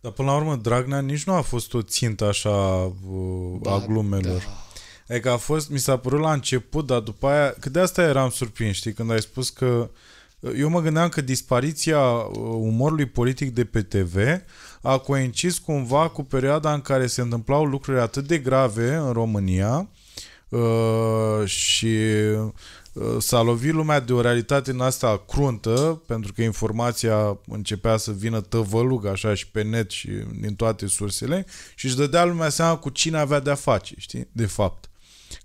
Dar 0.00 0.12
până 0.12 0.30
la 0.30 0.36
urmă, 0.36 0.56
Dragnea 0.56 1.00
nici 1.00 1.24
nu 1.24 1.32
a 1.32 1.40
fost 1.40 1.74
o 1.74 1.82
țintă 1.82 2.24
așa 2.24 2.50
uh, 3.10 3.60
a 3.64 3.84
glumelor. 3.86 4.42
Da. 4.42 4.66
Adică 5.14 5.30
a 5.30 5.36
fost, 5.36 5.70
mi 5.70 5.78
s-a 5.78 5.96
părut 5.96 6.20
la 6.20 6.32
început, 6.32 6.86
dar 6.86 7.00
după 7.00 7.26
aia, 7.26 7.54
că 7.60 7.70
de 7.70 7.80
asta 7.80 8.02
eram 8.02 8.30
surprins, 8.30 8.76
știi, 8.76 8.92
când 8.92 9.10
ai 9.10 9.20
spus 9.20 9.50
că 9.50 9.90
eu 10.56 10.68
mă 10.68 10.80
gândeam 10.80 11.08
că 11.08 11.20
dispariția 11.20 12.00
uh, 12.00 12.36
umorului 12.40 13.06
politic 13.06 13.54
de 13.54 13.64
pe 13.64 13.82
TV 13.82 14.16
a 14.82 14.98
coincis 14.98 15.58
cumva 15.58 16.08
cu 16.08 16.22
perioada 16.22 16.72
în 16.72 16.80
care 16.80 17.06
se 17.06 17.20
întâmplau 17.20 17.64
lucruri 17.64 18.00
atât 18.00 18.26
de 18.26 18.38
grave 18.38 18.94
în 18.94 19.12
România 19.12 19.88
uh, 20.48 21.44
și 21.44 21.86
uh, 21.86 22.52
s-a 23.18 23.42
lovit 23.42 23.72
lumea 23.72 24.00
de 24.00 24.12
o 24.12 24.20
realitate 24.20 24.70
în 24.70 24.80
asta 24.80 25.22
cruntă, 25.28 26.02
pentru 26.06 26.32
că 26.32 26.42
informația 26.42 27.38
începea 27.46 27.96
să 27.96 28.10
vină 28.12 28.40
tăvălug 28.40 29.06
așa 29.06 29.34
și 29.34 29.48
pe 29.48 29.62
net 29.62 29.90
și 29.90 30.08
din 30.40 30.54
toate 30.54 30.86
sursele 30.86 31.46
și 31.74 31.86
își 31.86 31.96
dădea 31.96 32.24
lumea 32.24 32.48
seama 32.48 32.76
cu 32.76 32.88
cine 32.90 33.18
avea 33.18 33.40
de-a 33.40 33.54
face, 33.54 33.94
știi, 33.98 34.28
de 34.32 34.46
fapt. 34.46 34.90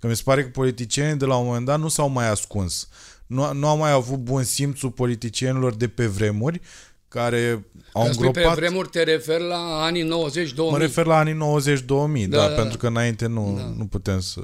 Că 0.00 0.06
mi 0.06 0.16
se 0.16 0.22
pare 0.24 0.42
că 0.42 0.48
politicienii 0.48 1.16
de 1.16 1.24
la 1.24 1.36
un 1.36 1.46
moment 1.46 1.66
dat 1.66 1.78
nu 1.78 1.88
s-au 1.88 2.08
mai 2.08 2.28
ascuns. 2.28 2.88
Nu, 3.26 3.52
nu 3.52 3.66
au 3.68 3.76
mai 3.76 3.90
avut 3.90 4.18
bun 4.18 4.42
simțul 4.44 4.90
politicienilor 4.90 5.74
de 5.74 5.88
pe 5.88 6.06
vremuri 6.06 6.60
care 7.08 7.64
au 7.92 8.02
Când 8.02 8.14
spui 8.14 8.30
pe 8.30 8.38
îngropat... 8.38 8.58
vremuri 8.58 8.88
te 8.88 9.02
referi 9.02 9.42
la 9.42 9.82
anii 9.82 10.04
90-2000. 10.04 10.54
Mă 10.56 10.78
refer 10.78 11.06
la 11.06 11.16
anii 11.16 11.34
90-2000, 11.34 12.28
da, 12.28 12.36
Da, 12.36 12.42
da, 12.42 12.48
da, 12.48 12.54
pentru 12.60 12.78
că 12.78 12.86
înainte 12.86 13.26
nu, 13.26 13.54
Da. 13.58 13.72
nu 13.76 13.86
putem 13.86 14.20
să... 14.20 14.40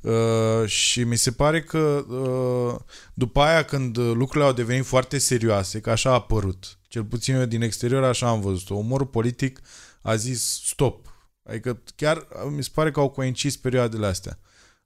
Uh, 0.00 0.66
și 0.66 1.04
mi 1.04 1.16
se 1.16 1.30
pare 1.32 1.62
că 1.62 2.04
uh, 2.08 2.80
după 3.14 3.40
aia 3.40 3.64
când 3.64 3.98
lucrurile 3.98 4.44
au 4.44 4.52
devenit 4.52 4.84
foarte 4.84 5.18
serioase, 5.18 5.80
că 5.80 5.90
așa 5.90 6.10
a 6.10 6.12
apărut, 6.12 6.78
cel 6.88 7.04
puțin 7.04 7.34
eu 7.34 7.44
din 7.44 7.62
exterior 7.62 8.04
așa 8.04 8.28
am 8.28 8.40
văzut-o, 8.40 8.74
umorul 8.74 9.06
politic 9.06 9.60
a 10.02 10.14
zis 10.14 10.62
stop. 10.64 11.06
Adică 11.42 11.82
chiar 11.96 12.16
uh, 12.16 12.52
mi 12.56 12.62
se 12.62 12.70
pare 12.74 12.90
că 12.90 13.00
au 13.00 13.10
coincis 13.10 13.56
perioadele 13.56 14.06
astea 14.06 14.38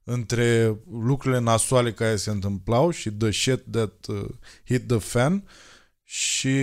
între 0.03 0.77
lucrurile 0.91 1.41
nasoale 1.41 1.91
care 1.93 2.15
se 2.15 2.29
întâmplau 2.29 2.89
și 2.89 3.11
the 3.11 3.31
shit 3.31 3.63
that 3.71 4.05
uh, 4.07 4.29
hit 4.65 4.87
the 4.87 4.97
fan 4.97 5.47
și 6.03 6.59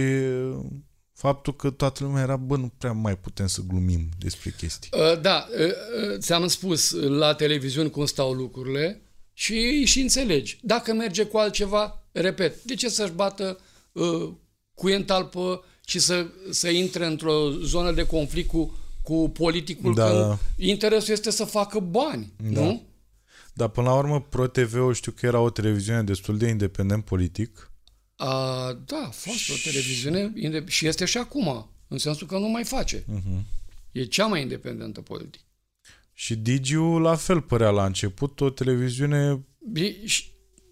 faptul 1.20 1.56
că 1.56 1.70
toată 1.70 2.04
lumea 2.04 2.22
era, 2.22 2.37
bă, 2.37 2.56
nu 2.56 2.72
prea 2.78 2.92
mai 2.92 3.16
putem 3.16 3.46
să 3.46 3.61
glumim 3.68 4.09
despre 4.18 4.54
chestii. 4.56 4.90
Uh, 4.92 5.20
Da, 5.20 5.46
uh, 5.59 5.66
uh, 5.66 6.18
ți-am 6.18 6.46
spus 6.46 6.90
la 6.90 7.35
televiziuni 7.35 7.90
cum 7.90 8.06
stau 8.06 8.33
lucrurile 8.33 9.00
și, 9.33 9.85
și 9.85 10.00
înțelegi. 10.00 10.59
Dacă 10.62 10.92
merge 10.92 11.24
cu 11.24 11.37
altceva, 11.37 12.02
repet, 12.12 12.62
de 12.62 12.74
ce 12.74 12.88
să-și 12.88 13.12
bată 13.12 13.59
uh, 13.92 14.28
cu 14.74 14.87
în 14.87 15.04
talpă 15.04 15.64
și 15.87 15.98
să, 15.98 16.26
să 16.50 16.68
intre 16.68 17.06
într-o 17.06 17.50
zonă 17.50 17.92
de 17.92 18.06
conflict 18.06 18.48
cu, 18.48 18.74
cu 19.02 19.28
politicul 19.28 19.94
Da. 19.94 20.11
când 20.11 20.38
interesul 20.56 21.12
este 21.12 21.30
să 21.30 21.44
facă 21.44 21.78
bani, 21.78 22.33
Da. 22.37 22.61
nu? 22.61 22.83
Dar 23.52 23.68
până 23.68 23.88
la 23.88 23.94
urmă, 23.94 24.20
ProTV-ul 24.20 24.94
știu 24.94 25.12
că 25.12 25.26
era 25.26 25.40
o 25.40 25.50
televiziune 25.50 26.02
destul 26.02 26.38
de 26.38 26.48
independent 26.48 27.04
politic. 27.04 27.69
A, 28.22 28.72
da, 28.87 28.96
a 29.06 29.11
fost 29.11 29.50
o 29.50 29.54
televiziune 29.64 30.33
inde- 30.37 30.64
și 30.66 30.87
este 30.87 31.04
și 31.04 31.18
acum, 31.18 31.70
în 31.88 31.98
sensul 31.98 32.26
că 32.26 32.38
nu 32.38 32.48
mai 32.48 32.64
face. 32.64 32.98
Uh-huh. 32.98 33.42
E 33.92 34.04
cea 34.04 34.26
mai 34.26 34.40
independentă 34.42 35.00
politic. 35.00 35.40
Și 36.12 36.35
Digiu 36.35 36.98
la 36.98 37.14
fel 37.16 37.40
părea 37.40 37.70
la 37.70 37.85
început 37.85 38.40
o 38.40 38.50
televiziune 38.50 39.44
Bi- 39.72 40.04
și- 40.04 40.28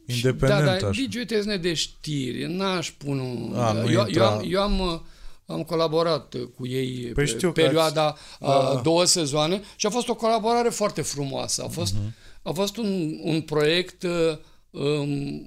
Independent, 0.07 0.61
Da, 0.61 0.65
dar 0.65 0.75
așa. 0.75 0.91
Digi, 0.91 1.19
uite, 1.19 1.57
de 1.57 1.75
știri, 1.75 2.45
n-aș 2.55 2.91
pune 2.91 3.21
un... 3.21 3.53
A, 3.57 3.73
nu 3.73 3.91
eu, 3.91 4.07
intra- 4.07 4.15
eu, 4.17 4.25
am, 4.25 4.45
eu 4.49 4.61
am, 4.63 4.79
uh, 4.81 5.01
am 5.47 5.63
colaborat 5.63 6.35
uh, 6.35 6.43
cu 6.57 6.67
ei 6.67 6.97
Păi 7.01 7.13
pe 7.13 7.25
știu 7.25 7.53
că 7.53 7.61
perioada 7.63 8.07
ați- 8.09 8.21
a 8.41 8.73
da. 8.75 8.81
două 8.83 9.05
sezoane 9.05 9.61
și 9.77 9.87
a 9.87 9.91
fost 9.91 10.09
o 10.09 10.15
colaborare 10.15 10.69
foarte 10.69 11.03
frumoasă. 11.03 11.63
A 11.63 11.69
fost, 11.69 11.95
Mhm. 11.95 12.15
a 12.43 12.51
fost 12.53 12.77
un, 12.77 13.19
un 13.23 13.41
proiect 13.41 14.03
uh, 14.03 14.39
um, 14.71 15.43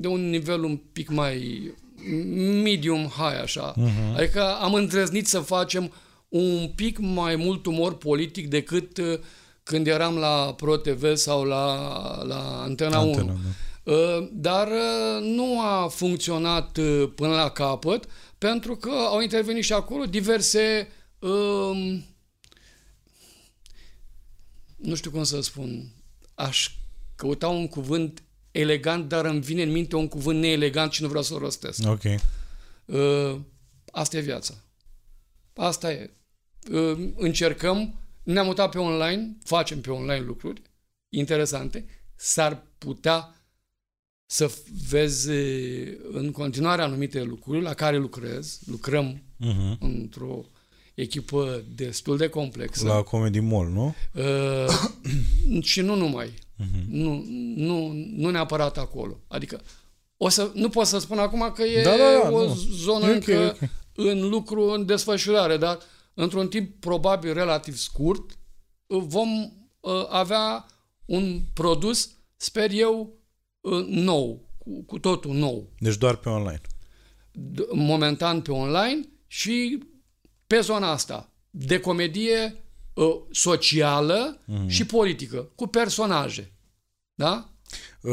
de 0.00 0.08
un 0.08 0.30
nivel 0.30 0.62
un 0.62 0.76
pic 0.76 1.08
mai 1.10 1.60
medium 2.62 3.06
high, 3.06 3.40
așa. 3.42 3.74
Mhm. 3.76 4.14
Adică 4.16 4.54
am 4.54 4.74
îndrăznit 4.74 5.26
să 5.26 5.38
facem 5.38 5.92
un 6.28 6.72
pic 6.74 6.98
mai 6.98 7.36
mult 7.36 7.66
umor 7.66 7.96
politic 7.96 8.48
decât 8.48 8.98
uh, 8.98 9.18
când 9.62 9.86
eram 9.86 10.16
la 10.16 10.54
Pro 10.56 10.76
TV 10.76 11.14
sau 11.14 11.44
la, 11.44 11.74
la 12.22 12.62
Antena, 12.62 12.98
Antena, 12.98 13.22
1. 13.22 13.26
da. 13.26 13.92
Uh, 13.92 14.28
Dar 14.32 14.68
uh, 14.68 15.22
nu 15.22 15.60
a 15.60 15.88
funcționat 15.88 16.76
uh, 16.76 17.10
până 17.14 17.34
la 17.34 17.48
capăt 17.48 18.08
pentru 18.38 18.76
că 18.76 18.90
au 18.90 19.20
intervenit 19.20 19.64
și 19.64 19.72
acolo 19.72 20.04
diverse 20.04 20.88
um, 21.18 22.04
nu 24.76 24.94
știu 24.94 25.10
cum 25.10 25.24
să 25.24 25.40
spun 25.40 25.92
aș 26.34 26.70
căuta 27.14 27.48
un 27.48 27.68
cuvânt 27.68 28.22
elegant, 28.54 29.08
dar 29.08 29.24
îmi 29.24 29.40
vine 29.40 29.62
în 29.62 29.70
minte 29.72 29.96
un 29.96 30.08
cuvânt 30.08 30.38
neelegant 30.40 30.92
și 30.92 31.02
nu 31.02 31.08
vreau 31.08 31.22
să-l 31.22 31.38
rostesc. 31.38 31.88
Ok. 31.88 32.02
Uh, 32.84 33.40
asta 33.92 34.16
e 34.16 34.20
viața. 34.20 34.54
Asta 35.54 35.92
e. 35.92 36.10
Uh, 36.70 37.08
încercăm, 37.16 37.94
ne-am 38.22 38.46
mutat 38.46 38.70
pe 38.70 38.78
online, 38.78 39.36
facem 39.44 39.80
pe 39.80 39.90
online 39.90 40.24
lucruri 40.24 40.62
interesante, 41.08 41.86
s-ar 42.16 42.66
putea 42.78 43.34
să 44.26 44.52
vezi 44.88 45.30
în 46.12 46.30
continuare 46.32 46.82
anumite 46.82 47.22
lucruri 47.22 47.62
la 47.62 47.74
care 47.74 47.96
lucrez, 47.98 48.60
lucrăm 48.66 49.22
Uh-huh. 49.40 49.78
într-o 49.78 50.44
echipă 50.94 51.64
destul 51.74 52.16
de 52.16 52.28
complexă. 52.28 52.86
La 52.86 53.02
Comedy 53.02 53.40
Mall, 53.40 53.68
nu? 53.70 53.94
Uh, 54.12 55.62
și 55.70 55.80
nu 55.80 55.94
numai. 55.94 56.34
Mhm. 56.56 56.84
Nu, 56.88 57.24
nu, 57.56 57.92
nu 57.92 58.30
neapărat 58.30 58.78
acolo. 58.78 59.20
Adică 59.28 59.60
o 60.16 60.28
să, 60.28 60.50
nu 60.54 60.68
pot 60.68 60.86
să 60.86 60.98
spun 60.98 61.18
acum 61.18 61.52
că 61.54 61.62
e 61.62 61.82
Da, 61.82 61.90
da, 61.96 61.96
da, 62.22 62.30
o 62.30 62.42
nu. 62.46 62.54
zonă 62.54 63.04
E 63.06 63.08
ok, 63.08 63.14
încă 63.14 63.30
e 63.32 63.46
ok. 63.46 63.58
în 63.94 64.28
lucru, 64.28 64.70
în 64.70 64.86
desfășurare, 64.86 65.56
dar 65.56 65.78
într-un 66.14 66.48
timp 66.48 66.80
probabil 66.80 67.32
relativ 67.32 67.76
scurt 67.76 68.38
vom 68.86 69.30
uh, 69.80 70.06
avea 70.08 70.66
un 71.04 71.40
produs, 71.54 72.10
sper 72.36 72.70
eu, 72.72 73.18
uh, 73.60 73.86
nou, 73.86 74.48
cu, 74.58 74.82
cu 74.86 74.98
totul 74.98 75.34
nou. 75.34 75.72
Deci 75.78 75.96
doar 75.96 76.16
pe 76.16 76.28
online. 76.28 76.60
D- 77.32 77.72
momentan 77.72 78.40
pe 78.40 78.52
online 78.52 79.00
și 79.26 79.78
pe 80.46 80.60
zona 80.60 80.90
asta 80.90 81.32
de 81.50 81.80
comedie 81.80 82.63
uh, 82.94 83.14
socială 83.30 84.40
Mhm. 84.46 84.68
și 84.68 84.86
politică, 84.86 85.48
cu 85.54 85.66
personaje. 85.66 86.52
Da? 87.14 87.48
Uh, 88.00 88.12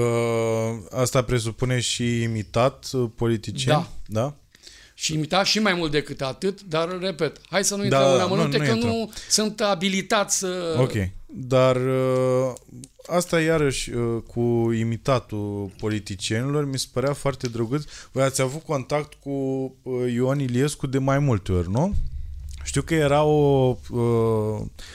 asta 0.90 1.24
presupune 1.24 1.80
și 1.80 2.22
imitat 2.22 2.90
uh, 2.94 3.10
politicieni? 3.16 3.88
Da. 4.08 4.22
Da? 4.22 4.36
Și 4.94 5.14
imita 5.14 5.44
și 5.44 5.60
mai 5.60 5.74
mult 5.74 5.92
decât 5.92 6.22
atât, 6.22 6.62
dar, 6.62 7.00
repet, 7.00 7.42
hai 7.50 7.64
să 7.64 7.76
nu 7.76 7.80
Da, 7.80 7.84
intrăm 7.86 8.02
da, 8.04 8.12
în 8.12 8.18
nu, 8.18 8.24
amănunte, 8.24 8.58
nu 8.58 8.64
că 8.64 8.70
intrăm. 8.72 8.92
nu 8.92 9.12
sunt 9.30 9.62
abilitat 9.62 10.32
să... 10.32 10.76
Ok. 10.80 10.92
Dar 11.26 11.76
uh, 11.76 12.54
asta 13.08 13.42
iarăși 13.42 13.92
uh, 13.92 14.22
cu 14.28 14.72
imitatul 14.72 15.72
politicienilor 15.78 16.66
mi 16.66 16.80
se 16.80 16.88
părea 16.94 17.14
foarte 17.14 17.48
drăguț. 17.48 17.84
Voi 18.12 18.24
ați 18.24 18.42
avut 18.42 18.64
contact 18.64 19.14
cu 19.14 19.30
uh, 19.84 20.12
Ion 20.14 20.40
Iliescu 20.40 20.88
de 20.88 20.98
mai 20.98 21.20
multe 21.20 21.52
ori, 21.52 21.70
nu? 21.70 21.94
Știu 22.64 22.82
că 22.82 22.94
era 22.94 23.24
o, 23.24 23.78
uh, 23.90 24.00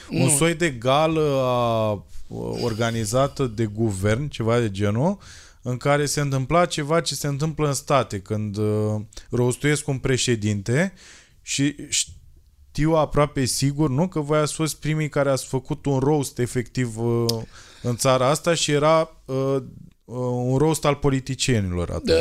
un 0.09 0.23
Nu. 0.23 0.29
soi 0.37 0.53
de 0.55 0.69
gală 0.69 1.39
a, 1.43 1.91
uh, 2.27 2.59
organizată 2.61 3.45
de 3.45 3.65
guvern, 3.65 4.27
ceva 4.27 4.59
de 4.59 4.71
genul, 4.71 5.17
în 5.61 5.77
care 5.77 6.05
se 6.05 6.19
întâmpla 6.21 6.65
ceva 6.65 7.01
ce 7.01 7.15
se 7.15 7.27
întâmplă 7.27 7.67
în 7.67 7.73
state, 7.73 8.19
când 8.19 8.57
uh, 8.57 8.95
rostuiesc 9.29 9.87
un 9.87 9.97
președinte 9.97 10.93
și 11.41 11.75
știu 11.89 12.91
aproape 12.91 13.45
sigur, 13.45 13.89
nu, 13.89 14.07
că 14.07 14.19
voi 14.19 14.37
ați 14.39 14.53
fost 14.53 14.75
primii 14.75 15.09
care 15.09 15.29
ați 15.29 15.45
făcut 15.45 15.85
un 15.85 15.99
roast 15.99 16.39
efectiv 16.39 16.97
uh, 16.99 17.25
în 17.81 17.95
țara 17.95 18.27
asta 18.29 18.53
și 18.53 18.71
era 18.71 19.21
uh, 19.25 19.55
uh, 20.05 20.15
un 20.43 20.57
roast 20.57 20.85
al 20.85 20.95
politicienilor 20.95 21.89
atunci. 21.89 22.17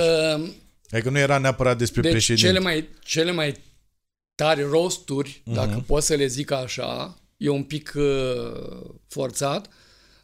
Uh, 0.47 0.51
Adică 0.91 1.11
nu 1.11 1.19
era 1.19 1.39
neapărat 1.39 1.79
despre 1.79 2.01
Deci 2.01 2.11
președinte. 2.11 2.47
cele 2.47 2.59
mai, 2.59 2.89
cele 3.05 3.33
mai 3.33 3.57
tari 4.37 4.63
roasturi, 4.63 5.43
Mhm. 5.45 5.55
dacă 5.55 5.83
pot 5.87 6.03
să 6.03 6.15
le 6.15 6.27
zic 6.27 6.51
așa, 6.51 7.19
e 7.37 7.49
un 7.49 7.63
pic 7.63 7.93
uh, 7.97 8.81
forțat, 9.09 9.69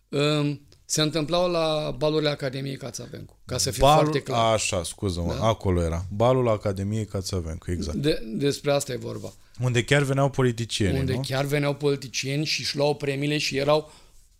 uh, 0.08 0.56
se 0.84 1.02
întâmplau 1.02 1.50
la 1.50 1.94
balurile 1.98 2.28
Academiei 2.30 2.76
Cațavencu, 2.76 3.38
ca 3.44 3.58
să 3.58 3.70
fie 3.70 3.80
Balul, 3.82 4.02
foarte 4.02 4.20
clar. 4.22 4.52
Așa, 4.54 4.82
scuză-mă, 4.82 5.34
Da. 5.38 5.46
acolo 5.46 5.82
era. 5.82 6.04
Balul 6.10 6.48
Academiei 6.48 7.04
Cațavencu, 7.06 7.70
exact. 7.70 7.96
De, 7.96 8.22
despre 8.36 8.72
asta 8.72 8.92
e 8.92 8.96
vorba. 8.96 9.32
Unde 9.60 9.84
chiar 9.84 10.02
veneau 10.02 10.30
politicieni, 10.30 10.98
unde 10.98 11.12
nu? 11.14 11.20
chiar 11.20 11.44
veneau 11.44 11.74
politicieni 11.74 12.44
și 12.44 12.60
își 12.60 12.76
luau 12.76 12.94
premiile 12.94 13.38
și 13.38 13.56
erau, 13.56 13.92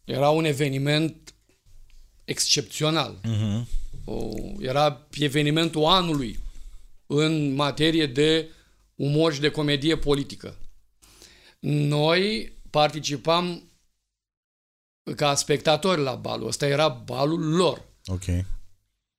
era 0.05 0.29
un 0.29 0.45
eveniment 0.45 1.35
excepțional. 2.25 3.19
Mhm. 3.23 3.69
O, 4.05 4.29
era 4.61 5.07
evenimentul 5.19 5.85
anului 5.85 6.39
în 7.07 7.55
materie 7.55 8.07
de 8.07 8.49
umor 8.95 9.33
și 9.33 9.41
de 9.41 9.51
comedie 9.51 9.97
politică. 9.97 10.57
Noi 11.61 12.53
participam 12.71 13.63
ca 15.17 15.35
spectatori 15.35 16.01
la 16.01 16.15
balul. 16.15 16.47
Ăsta 16.47 16.67
era 16.67 16.89
balul 16.89 17.55
lor. 17.55 17.85
Ok. 18.07 18.25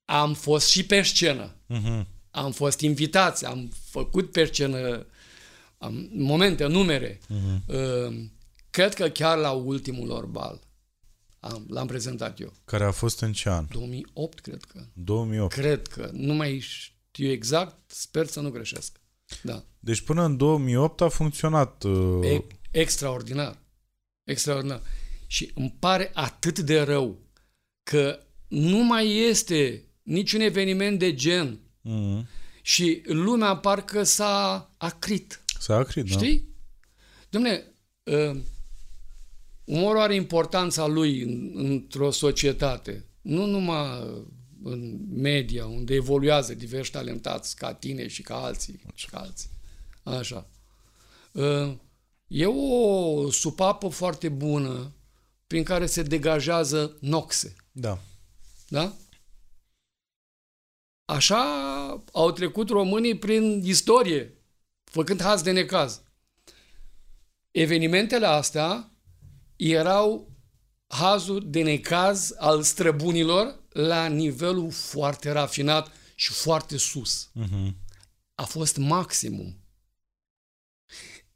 Am 0.06 0.34
fost 0.34 0.68
și 0.70 0.86
pe 0.86 1.02
scenă. 1.02 1.56
Mhm. 1.66 2.08
Am 2.32 2.52
fost 2.52 2.80
invitați, 2.80 3.46
am 3.46 3.72
făcut 3.90 4.32
pe 4.32 4.46
scenă 4.46 5.06
am, 5.78 6.10
momente, 6.12 6.66
numere. 6.66 7.20
Mhm. 7.28 7.64
Uh, 7.68 8.30
Cred 8.70 8.94
că 8.94 9.10
chiar 9.10 9.38
la 9.38 9.52
ultimul 9.52 10.08
lor 10.08 10.26
bal 10.26 10.62
am, 11.40 11.66
l-am 11.70 11.88
prezentat 11.88 12.40
eu. 12.40 12.54
Care 12.66 12.84
a 12.84 12.92
fost 12.92 13.22
în 13.22 13.34
ce 13.34 13.50
an? 13.50 13.66
2008, 13.72 14.40
cred 14.40 14.64
că. 14.64 14.86
2008. 14.94 15.54
Cred 15.54 15.88
că. 15.88 16.10
Nu 16.14 16.34
mai 16.34 16.60
știu 16.60 17.30
exact, 17.30 17.92
sper 17.92 18.26
să 18.26 18.40
nu 18.40 18.50
greșesc. 18.50 19.00
Da. 19.42 19.64
Deci 19.80 20.02
până 20.02 20.24
în 20.26 20.38
2008 20.38 21.02
a 21.02 21.08
funcționat. 21.08 21.84
Uh, 21.84 22.20
E, 22.24 22.44
extraordinar. 22.72 23.58
Extraordinar. 24.24 24.82
Și 25.28 25.52
îmi 25.56 25.76
pare 25.80 26.12
atât 26.14 26.60
de 26.60 26.82
rău 26.82 27.18
că 27.84 28.20
nu 28.48 28.84
mai 28.84 29.18
este 29.18 29.84
niciun 30.04 30.40
eveniment 30.42 31.00
de 31.00 31.14
gen. 31.14 31.60
mhm. 31.82 32.28
și 32.62 33.02
lumea 33.06 33.56
parcă 33.56 34.04
s-a 34.04 34.70
acrit. 34.78 35.44
S-a 35.60 35.76
acrit, 35.76 36.06
da. 36.06 36.12
Știi? 36.12 36.48
Dom'le, 37.28 37.64
uh, 38.04 38.40
umorul 39.64 40.02
are 40.02 40.16
importanța 40.16 40.88
lui 40.88 41.22
în, 41.22 41.52
într-o 41.56 42.12
societate. 42.12 43.06
Nu 43.22 43.46
numai 43.46 44.00
în 44.64 44.98
media, 45.10 45.66
unde 45.66 45.94
evoluează 45.94 46.54
diversi 46.54 46.92
talentați 46.92 47.56
ca 47.56 47.74
tine 47.74 48.08
și 48.08 48.22
ca 48.22 48.44
alții. 48.44 48.82
Și 48.94 49.10
ca 49.10 49.20
alții. 49.20 49.50
Așa. 50.04 50.48
Uh, 51.32 51.74
e 52.28 52.46
o 52.46 53.32
supapă 53.32 53.88
foarte 53.88 54.30
bună 54.30 54.94
prin 55.48 55.64
care 55.64 55.86
se 55.86 56.04
degajează 56.04 56.98
noxe. 57.00 57.56
Da. 57.72 58.00
Da? 58.68 58.94
Așa 61.06 61.44
au 62.12 62.32
trecut 62.32 62.70
românii 62.70 63.18
prin 63.18 63.62
istorie, 63.66 64.34
făcând 64.84 65.22
haz 65.22 65.42
de 65.42 65.52
necaz. 65.52 66.02
Evenimentele 67.52 68.26
astea 68.26 68.92
erau 69.56 70.32
hazul 70.88 71.50
de 71.50 71.62
necaz 71.62 72.34
al 72.38 72.62
străbunilor 72.62 73.63
la 73.74 74.06
nivelul 74.08 74.72
foarte 74.72 75.32
rafinat 75.32 75.92
și 76.16 76.32
foarte 76.32 76.78
sus. 76.78 77.30
Uh-huh. 77.40 77.74
A 78.36 78.44
fost 78.44 78.78
maximum. 78.78 79.58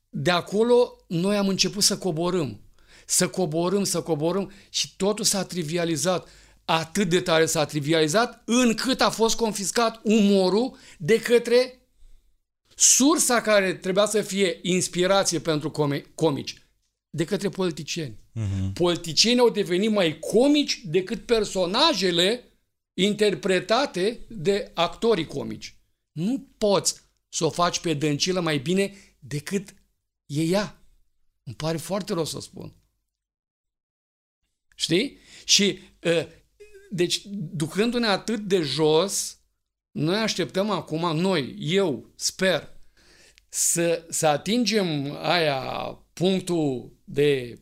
De 0.10 0.32
acolo 0.32 1.04
noi 1.08 1.38
am 1.38 1.48
început 1.48 1.84
să 1.84 1.98
coborâm. 1.98 2.62
Să 3.06 3.28
coborâm, 3.28 3.84
să 3.84 4.02
coborâm 4.02 4.52
și 4.70 4.96
totul 4.96 5.26
s-a 5.26 5.44
trivializat. 5.44 6.28
Atât 6.66 7.10
de 7.10 7.22
tare 7.22 7.46
s-a 7.46 7.66
trivializat 7.66 8.42
încât 8.46 9.02
a 9.02 9.10
fost 9.10 9.36
confiscat 9.36 10.00
umorul 10.04 10.78
de 10.98 11.22
către 11.22 11.80
sursa 12.76 13.42
care 13.42 13.74
trebuia 13.74 14.06
să 14.06 14.22
fie 14.22 14.60
inspirație 14.62 15.40
pentru 15.40 15.72
comici, 16.16 16.67
de 17.10 17.26
către 17.26 17.50
politicieni. 17.50 18.18
Uh-huh. 18.18 18.74
Politicienii 18.74 19.40
au 19.40 19.50
devenit 19.50 19.92
mai 19.92 20.20
comici 20.20 20.82
decât 20.86 21.26
personajele 21.26 22.44
interpretate 22.94 24.26
de 24.30 24.72
actorii 24.74 25.26
comici. 25.26 25.78
Nu 26.12 26.48
poți 26.58 26.96
să 27.30 27.46
o 27.46 27.50
faci 27.50 27.80
pe 27.80 27.94
dăncilă 27.94 28.40
mai 28.40 28.58
bine 28.58 28.94
decât 29.20 29.74
e 30.26 30.44
ea. 30.44 30.82
Îmi 31.44 31.56
pare 31.56 31.78
foarte 31.78 32.14
rău 32.14 32.26
să 32.26 32.40
spun. 32.40 32.76
Știi? 34.76 35.18
Și, 35.46 35.80
ă, 36.04 36.28
deci, 36.90 37.22
ducându-ne 37.32 38.08
atât 38.08 38.40
de 38.40 38.62
jos, 38.62 39.40
noi 39.92 40.18
așteptăm 40.18 40.70
acum, 40.70 41.18
noi, 41.18 41.56
eu, 41.60 42.12
sper, 42.16 42.78
să, 43.50 44.06
să 44.10 44.28
atingem 44.28 45.18
aia 45.22 45.60
punctul 46.14 46.97
de 47.10 47.60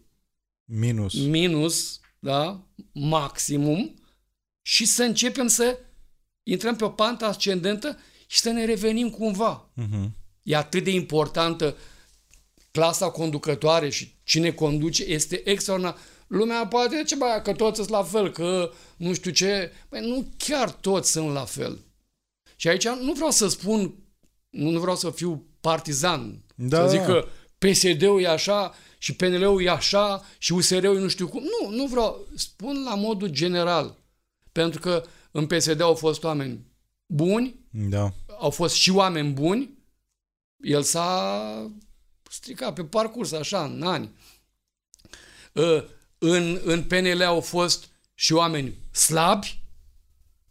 Minus. 0.64 1.14
minus, 1.14 2.00
da, 2.20 2.68
maximum, 2.94 3.94
și 4.62 4.86
să 4.86 5.04
începem 5.04 5.48
să 5.48 5.80
intrăm 6.44 6.76
pe 6.76 6.84
o 6.84 6.90
pantă 6.90 7.26
ascendentă 7.26 7.98
și 8.28 8.40
să 8.40 8.50
ne 8.50 8.66
revenim 8.66 9.10
cumva. 9.10 9.72
Uh-huh. 9.82 10.10
E 10.44 10.56
atât 10.56 10.84
de 10.84 10.92
importantă 10.92 11.76
clasa 12.72 13.10
conducătoare 13.10 13.90
și 13.90 14.16
cine 14.24 14.52
conduce, 14.52 15.04
este 15.04 15.50
extraordinar. 15.50 15.98
Lumea 16.28 16.68
poate 16.68 16.98
zice, 16.98 17.16
bă, 17.16 17.40
că 17.44 17.54
toți 17.54 17.76
sunt 17.76 17.90
la 17.90 18.04
fel, 18.04 18.32
că 18.32 18.72
nu 18.98 19.14
știu 19.14 19.32
ce. 19.32 19.72
Băi, 19.90 20.00
nu 20.08 20.28
chiar 20.38 20.72
toți 20.72 21.12
sunt 21.12 21.34
la 21.34 21.46
fel. 21.46 21.80
Și 22.56 22.68
aici 22.68 22.88
nu 22.88 23.14
vreau 23.14 23.32
să 23.32 23.48
spun, 23.48 23.96
nu 24.50 24.80
vreau 24.80 24.96
să 24.96 25.10
fiu 25.10 25.46
partizan, 25.62 26.46
Da, 26.56 26.82
să 26.82 26.90
zic 26.90 27.00
da. 27.00 27.06
că 27.06 27.28
PSD-ul 27.72 28.22
e 28.22 28.28
așa 28.28 28.74
și 28.98 29.16
PNL-ul 29.16 29.64
e 29.64 29.70
așa 29.70 30.24
și 30.38 30.54
USR-ul 30.54 30.96
e 30.96 31.00
nu 31.00 31.08
știu 31.08 31.28
cum. 31.28 31.44
Nu, 31.44 31.70
nu 31.70 31.86
vreau. 31.86 32.28
Spun 32.36 32.84
la 32.84 32.96
modul 32.96 33.28
general. 33.28 33.96
Pentru 34.52 34.80
că 34.80 35.04
în 35.32 35.48
PSD 35.48 35.82
au 35.82 35.96
fost 35.96 36.24
oameni 36.24 36.66
buni, 37.06 37.56
Da. 37.72 38.14
au 38.40 38.50
fost 38.50 38.76
și 38.76 38.92
oameni 38.92 39.32
buni, 39.32 39.70
el 40.64 40.82
s-a 40.84 41.72
stricat 42.30 42.74
pe 42.74 42.84
parcurs, 42.84 43.32
așa, 43.32 43.64
în 43.64 43.84
ani. 43.84 44.10
Uh, 45.54 45.84
În, 46.18 46.60
în 46.64 46.84
PNL 46.84 47.22
au 47.24 47.42
fost 47.42 47.86
și 48.14 48.34
oameni 48.34 48.76
slabi, 48.92 49.60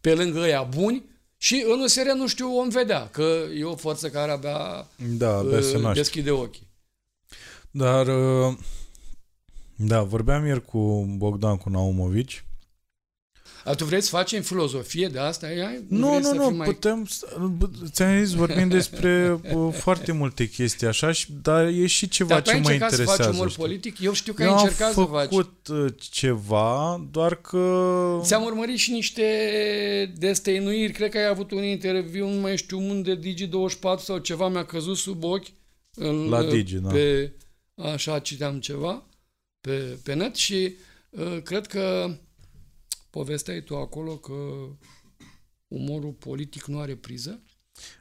pe 0.01 0.13
lângă 0.13 0.39
ăia 0.39 0.63
buni, 0.63 1.03
și 1.37 1.63
în 1.67 1.79
USR 1.79 2.09
nu 2.11 2.27
știu, 2.27 2.57
om 2.57 2.69
vedea, 2.69 3.09
că 3.09 3.43
e 3.55 3.63
o 3.63 3.75
forță 3.75 4.09
care 4.09 4.31
abia 4.31 4.87
Da, 5.17 5.35
abia 5.37 5.61
se 5.61 5.75
uh, 5.75 5.81
naște. 5.81 5.99
deschide 5.99 6.31
ochii. 6.31 6.64
Dar, 7.77 8.07
uh, 8.07 8.53
da, 9.75 10.01
vorbeam 10.01 10.45
ieri 10.45 10.65
cu 10.65 11.13
Bogdan, 11.17 11.57
cu 11.57 11.69
Naumovici. 11.69 12.45
A, 13.63 13.73
tu 13.73 13.85
vrei 13.85 14.01
să 14.01 14.09
facem 14.09 14.41
filozofie 14.41 15.07
de 15.07 15.19
asta? 15.19 15.49
Ia, 15.49 15.71
Nu, 15.87 16.07
vrei 16.07 16.19
nu, 16.19 16.27
să 16.27 16.33
nu, 16.33 16.47
fii 16.47 16.57
mai... 16.57 16.67
putem, 16.67 17.07
ți-am 17.91 18.23
zis, 18.23 18.33
vorbim 18.33 18.67
despre 18.69 19.39
uh, 19.53 19.73
foarte 19.73 20.11
multe 20.11 20.49
chestii 20.49 20.87
așa, 20.87 21.11
și, 21.11 21.27
dar 21.41 21.65
e 21.65 21.85
și 21.87 22.07
ceva 22.07 22.29
Dar 22.29 22.41
tu 22.41 22.49
ai 22.49 22.55
ce 22.55 22.61
mă 22.61 22.67
încercat 22.67 22.89
să 22.91 22.95
interesează. 22.95 23.29
faci 23.29 23.39
umor 23.39 23.49
știi? 23.49 23.63
politic? 23.63 23.99
Eu 23.99 24.13
știu 24.13 24.33
că 24.33 24.43
Eu 24.43 24.49
ai 24.49 24.55
am 24.55 24.63
încercat 24.63 24.93
să 24.93 25.01
faci. 25.01 25.29
făcut 25.29 25.67
uh, 25.67 25.93
ceva, 25.97 27.05
doar 27.11 27.35
că... 27.35 28.19
Ți-am 28.21 28.43
urmărit 28.43 28.77
și 28.77 28.91
niște 28.91 29.23
destăinuiri, 30.17 30.93
cred 30.93 31.09
că 31.09 31.17
ai 31.17 31.27
avut 31.27 31.51
un 31.51 31.63
interviu, 31.63 32.29
nu 32.29 32.39
mai 32.39 32.57
știu 32.57 32.79
unde, 32.79 33.19
Digi24 33.19 33.99
sau 33.99 34.17
ceva, 34.17 34.47
mi-a 34.47 34.65
căzut 34.65 34.97
sub 34.97 35.23
ochi. 35.23 35.47
În, 35.95 36.29
La 36.29 36.43
Digi, 36.43 36.75
da. 36.75 36.89
Pe, 37.75 37.87
așa 37.87 38.19
citeam 38.19 38.59
ceva 38.59 39.03
pe, 39.61 39.99
pe 40.03 40.13
net 40.13 40.35
și 40.35 40.75
uh, 41.09 41.41
cred 41.43 41.67
că 41.67 42.15
povesteai 43.09 43.61
tu 43.61 43.75
acolo 43.77 44.17
că 44.17 44.33
umorul 45.67 46.11
politic 46.11 46.65
nu 46.65 46.79
are 46.79 46.95
priză. 46.95 47.29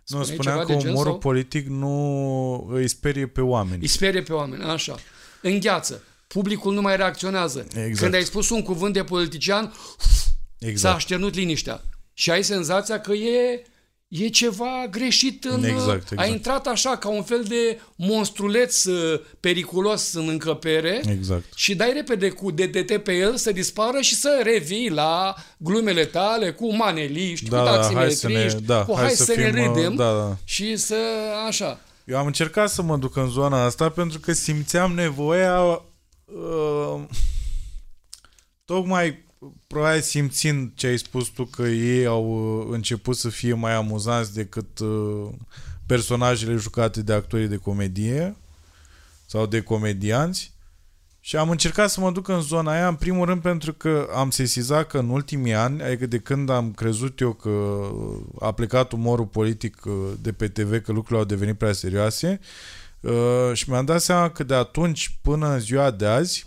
Nu, 0.07 0.23
Spuneai 0.23 0.27
spuneam 0.27 0.59
ceva 0.59 0.67
că 0.67 0.73
de 0.73 0.79
gen 0.79 0.91
umorul 0.91 1.11
sau- 1.11 1.21
politic 1.21 1.67
nu 1.67 2.67
îi 2.71 2.89
sperie 2.89 3.27
pe 3.27 3.41
oameni. 3.41 3.83
Îi 3.83 3.89
sperie 3.89 4.23
pe 4.23 4.33
oameni, 4.33 4.63
așa. 4.63 4.97
Îngheață. 5.43 6.03
Publicul 6.27 6.75
nu 6.75 6.81
mai 6.81 6.97
reacționează. 6.97 7.61
Exact. 7.61 7.97
Când 7.99 8.15
ai 8.15 8.25
spus 8.25 8.49
un 8.51 8.63
cuvânt 8.63 8.93
de 8.95 9.05
politician, 9.05 9.73
s-a 9.99 10.69
Exact. 10.69 10.95
așternut 10.97 11.35
liniștea. 11.35 11.83
Și 12.13 12.31
ai 12.31 12.45
senzația 12.45 13.01
că 13.01 13.13
e, 13.13 13.63
e 14.23 14.29
ceva 14.29 14.87
greșit 14.91 15.45
în... 15.45 15.65
Exact, 15.65 16.11
exact. 16.11 16.19
A 16.19 16.25
intrat 16.25 16.67
așa, 16.67 16.97
ca 16.97 17.09
un 17.09 17.23
fel 17.23 17.43
de 17.43 17.81
monstruleț 17.97 18.85
uh, 18.85 19.21
periculos 19.41 20.13
în 20.13 20.29
încăpere 20.29 21.01
Exact. 21.09 21.45
și 21.55 21.75
dai 21.75 21.93
repede 21.93 22.29
cu 22.29 22.51
DDT 22.51 22.97
pe 22.97 23.13
el 23.13 23.37
să 23.37 23.53
dispară 23.53 24.01
și 24.01 24.15
să 24.15 24.41
revii 24.43 24.91
la 24.91 25.35
glumele 25.57 26.05
tale 26.05 26.53
cu 26.53 26.75
maneliști, 26.75 27.49
Da, 27.49 27.59
cu 27.59 27.65
da, 27.65 27.71
taximetriști, 27.71 28.27
hai 28.27 28.51
să 28.51 28.57
ne, 28.57 28.61
da, 28.67 28.85
cu 28.85 28.97
hai, 28.97 29.11
să, 29.11 29.35
ne 29.37 29.51
fim, 29.51 29.61
uh, 29.61 29.67
râdem 29.67 29.95
Da, 29.95 30.13
da. 30.13 30.37
și 30.45 30.77
să... 30.77 30.97
așa. 31.47 31.81
Eu 32.05 32.17
am 32.17 32.27
încercat 32.27 32.71
să 32.71 32.83
mă 32.83 32.97
duc 32.97 33.17
în 33.17 33.29
zona 33.29 33.65
asta 33.65 33.89
pentru 33.89 34.19
că 34.19 34.33
simțeam 34.33 34.93
nevoia 34.93 35.61
uh, 36.25 37.01
tocmai 38.65 39.24
probabil 39.67 40.01
simțind 40.01 40.73
ce 40.75 40.87
ai 40.87 40.99
spus 40.99 41.29
tu 41.29 41.45
că 41.45 41.63
ei 41.63 42.07
au 42.07 42.59
uh, 42.61 42.67
început 42.71 43.17
să 43.17 43.29
fie 43.29 43.55
mai 43.55 43.75
amuzanți 43.75 44.35
decât 44.35 44.79
uh, 44.79 45.29
personajele 45.87 46.55
jucate 46.55 47.03
de 47.03 47.13
actorii 47.13 47.49
de 47.49 47.57
comedie 47.57 48.37
sau 49.27 49.47
de 49.47 49.61
comedianți. 49.61 50.53
Și 51.21 51.37
am 51.37 51.51
încercat 51.51 51.91
să 51.91 52.01
mă 52.01 52.11
duc 52.11 52.29
în 52.29 52.41
zona 52.41 52.73
aia, 52.73 52.89
în 52.89 52.95
primul 52.95 53.27
rând 53.27 53.43
pentru 53.43 53.73
că 53.73 54.09
am 54.15 54.31
sesizat 54.31 54.87
că 54.87 54.99
în 54.99 55.09
ultimii 55.09 55.55
ani, 55.55 55.83
adică 55.83 56.07
de 56.07 56.19
când 56.19 56.51
am 56.51 56.73
crezut 56.73 57.21
eu 57.21 57.33
că 57.33 57.89
a 58.41 58.53
plecat 58.53 58.93
umorul 58.93 59.27
politic 59.27 59.85
uh, 59.85 59.93
de 60.21 60.33
pe 60.33 60.49
TV, 60.49 60.83
că 60.83 60.93
lucrurile 60.93 61.19
au 61.19 61.25
devenit 61.25 61.59
prea 61.59 61.73
serioase, 61.73 62.41
uh, 63.01 63.51
și 63.53 63.71
mi-am 63.71 63.85
dat 63.85 64.01
seama 64.01 64.31
că 64.31 64.45
de 64.45 64.55
atunci 64.55 65.19
până 65.23 65.53
în 65.53 65.61
ziua 65.61 65.91
de 65.91 66.07
azi, 66.07 66.47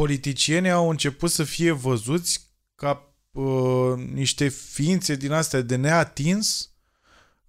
politicienii 0.00 0.70
au 0.70 0.90
început 0.90 1.30
să 1.30 1.44
fie 1.44 1.70
văzuți 1.70 2.50
ca 2.74 3.14
uh, 3.30 3.94
niște 4.12 4.48
ființe 4.48 5.14
din 5.16 5.32
astea 5.32 5.60
de 5.60 5.76
neatins, 5.76 6.70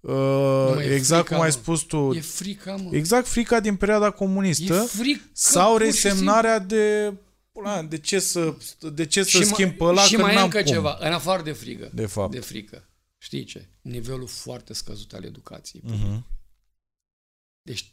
uh, 0.00 0.12
mă, 0.74 0.82
e 0.82 0.94
exact 0.94 1.20
frica, 1.26 1.34
cum 1.34 1.44
ai 1.44 1.50
mă. 1.54 1.60
spus 1.60 1.80
tu, 1.82 2.12
E 2.14 2.20
frica, 2.20 2.76
mă. 2.76 2.94
exact 2.96 3.26
frica 3.26 3.60
din 3.60 3.76
perioada 3.76 4.06
E 4.06 4.10
comunistă, 4.10 4.80
frică, 4.80 5.22
sau 5.32 5.72
pur 5.76 5.84
și 5.84 5.90
simplu. 5.90 6.08
resemnarea 6.10 6.58
de 6.58 7.14
pula, 7.52 7.82
de 7.82 7.98
ce 7.98 8.18
să, 8.18 8.54
de 8.92 9.06
ce 9.06 9.22
să 9.22 9.28
și 9.28 9.44
schimb 9.44 9.68
mai- 9.68 9.76
pe 9.76 9.84
ăla 9.84 10.02
Și 10.02 10.14
că 10.14 10.20
mai 10.20 10.32
e 10.32 10.34
n-am 10.34 10.44
încă 10.44 10.58
cum. 10.62 10.72
ceva, 10.72 10.96
în 11.00 11.12
afară 11.12 11.42
de 11.42 11.52
frică. 11.52 11.90
De 11.94 12.06
fapt. 12.06 12.30
De 12.32 12.40
frică. 12.40 12.88
Știi 13.18 13.44
ce? 13.44 13.68
Nivelul 13.80 14.26
foarte 14.26 14.72
scăzut 14.74 15.12
al 15.12 15.24
educației. 15.24 15.82
Mhm. 15.86 16.26
Deci, 17.62 17.92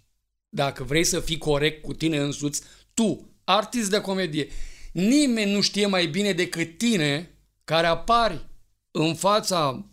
dacă 0.49 0.83
vrei 0.83 1.03
să 1.03 1.19
fii 1.19 1.37
corect 1.37 1.81
cu 1.83 1.93
tine 1.93 2.17
însuți, 2.19 2.61
tu, 2.93 3.29
artist 3.45 3.89
de 3.89 4.01
comedie, 4.01 4.47
nimeni 4.91 5.51
nu 5.51 5.61
știe 5.61 5.85
mai 5.85 6.05
bine 6.07 6.31
decât 6.33 6.77
tine 6.77 7.29
care 7.63 7.87
apari 7.87 8.45
în 8.91 9.15
fața 9.15 9.85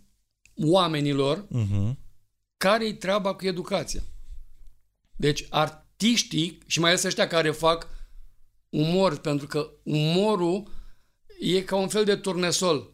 oamenilor 0.64 1.46
Uh-huh. 1.46 1.92
care-i 2.56 2.94
treaba 2.94 3.34
cu 3.34 3.46
educația. 3.46 4.02
Deci 5.16 5.46
artiștii, 5.50 6.58
și 6.66 6.80
mai 6.80 6.90
ales 6.90 7.02
ăștia 7.02 7.26
care 7.26 7.50
fac 7.50 7.88
umor, 8.68 9.18
pentru 9.18 9.46
că 9.46 9.70
umorul 9.82 10.70
e 11.40 11.60
ca 11.62 11.76
un 11.76 11.88
fel 11.88 12.04
de 12.04 12.16
turnesol. 12.16 12.90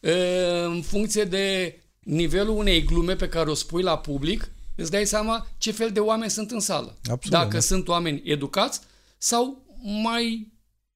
E, 0.00 0.12
În 0.64 0.82
funcție 0.82 1.24
de 1.24 1.78
nivelul 2.00 2.56
unei 2.56 2.84
glume 2.84 3.16
pe 3.16 3.28
care 3.28 3.50
o 3.50 3.54
spui 3.54 3.82
la 3.82 3.98
public, 3.98 4.50
îți 4.76 4.90
dai 4.90 5.06
seama 5.06 5.46
ce 5.58 5.70
fel 5.72 5.92
de 5.92 6.00
oameni 6.00 6.30
sunt 6.30 6.50
în 6.50 6.60
sală. 6.60 6.98
Absolut, 7.10 7.38
Dacă 7.38 7.52
da. 7.52 7.60
sunt 7.60 7.88
oameni 7.88 8.22
educați 8.24 8.80
sau 9.22 9.64
mai 10.02 10.52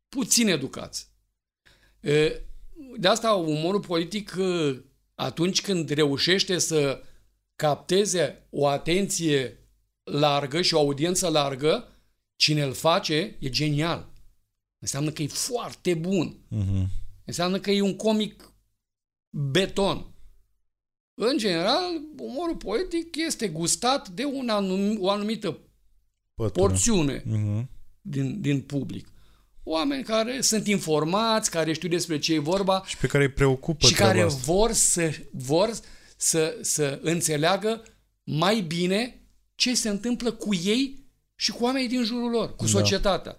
puțin 0.08 0.48
educați. 0.48 1.08
E, 2.00 2.40
De 2.96 3.08
asta 3.08 3.32
umorul 3.32 3.80
politic, 3.80 4.34
e, 4.38 4.74
atunci 5.14 5.60
când 5.60 5.88
reușește 5.90 6.58
să 6.58 7.02
capteze 7.56 8.46
o 8.50 8.66
atenție 8.66 9.58
largă 10.02 10.62
și 10.62 10.74
o 10.74 10.78
audiență 10.78 11.28
largă, 11.28 11.88
cine 12.36 12.62
îl 12.62 12.72
face 12.72 13.36
e 13.40 13.48
genial. 13.48 14.12
Înseamnă 14.78 15.10
că 15.10 15.22
e 15.22 15.26
foarte 15.26 15.94
bun. 15.94 16.36
Uh-huh. 16.50 16.86
Înseamnă 17.24 17.60
că 17.60 17.70
e 17.70 17.80
un 17.80 17.96
comic 17.96 18.52
beton. 19.30 20.14
În 21.14 21.38
general, 21.38 22.00
umorul 22.18 22.56
politic 22.56 23.16
este 23.16 23.48
gustat 23.48 24.08
de 24.08 24.24
un 24.24 24.48
anum, 24.48 24.96
o 25.00 25.10
anumită 25.10 25.58
Pătură. 26.34 26.66
porțiune 26.66 27.20
Uh-huh. 27.20 27.73
Din, 28.06 28.40
din 28.40 28.60
public. 28.60 29.08
Oameni 29.62 30.02
care 30.04 30.40
sunt 30.40 30.66
informați, 30.66 31.50
care 31.50 31.72
știu 31.72 31.88
despre 31.88 32.18
ce 32.18 32.34
e 32.34 32.38
vorba 32.38 32.82
Și 32.86 32.96
pe 32.96 33.06
care 33.06 33.24
îi 33.24 33.30
preocupă 33.30 33.86
și 33.86 33.92
treaba 33.94 34.12
care 34.12 34.24
asta. 34.24 34.40
vor 34.44 34.72
să 34.72 35.10
vor 35.32 35.70
să, 36.16 36.56
să 36.60 36.98
înțeleagă 37.02 37.82
mai 38.24 38.60
bine 38.60 39.22
ce 39.54 39.74
se 39.74 39.88
întâmplă 39.88 40.32
cu 40.32 40.54
ei 40.54 41.06
și 41.34 41.50
cu 41.52 41.64
oamenii 41.64 41.88
din 41.88 42.04
jurul 42.04 42.30
lor, 42.30 42.56
cu 42.56 42.64
Da. 42.64 42.70
societatea. 42.70 43.38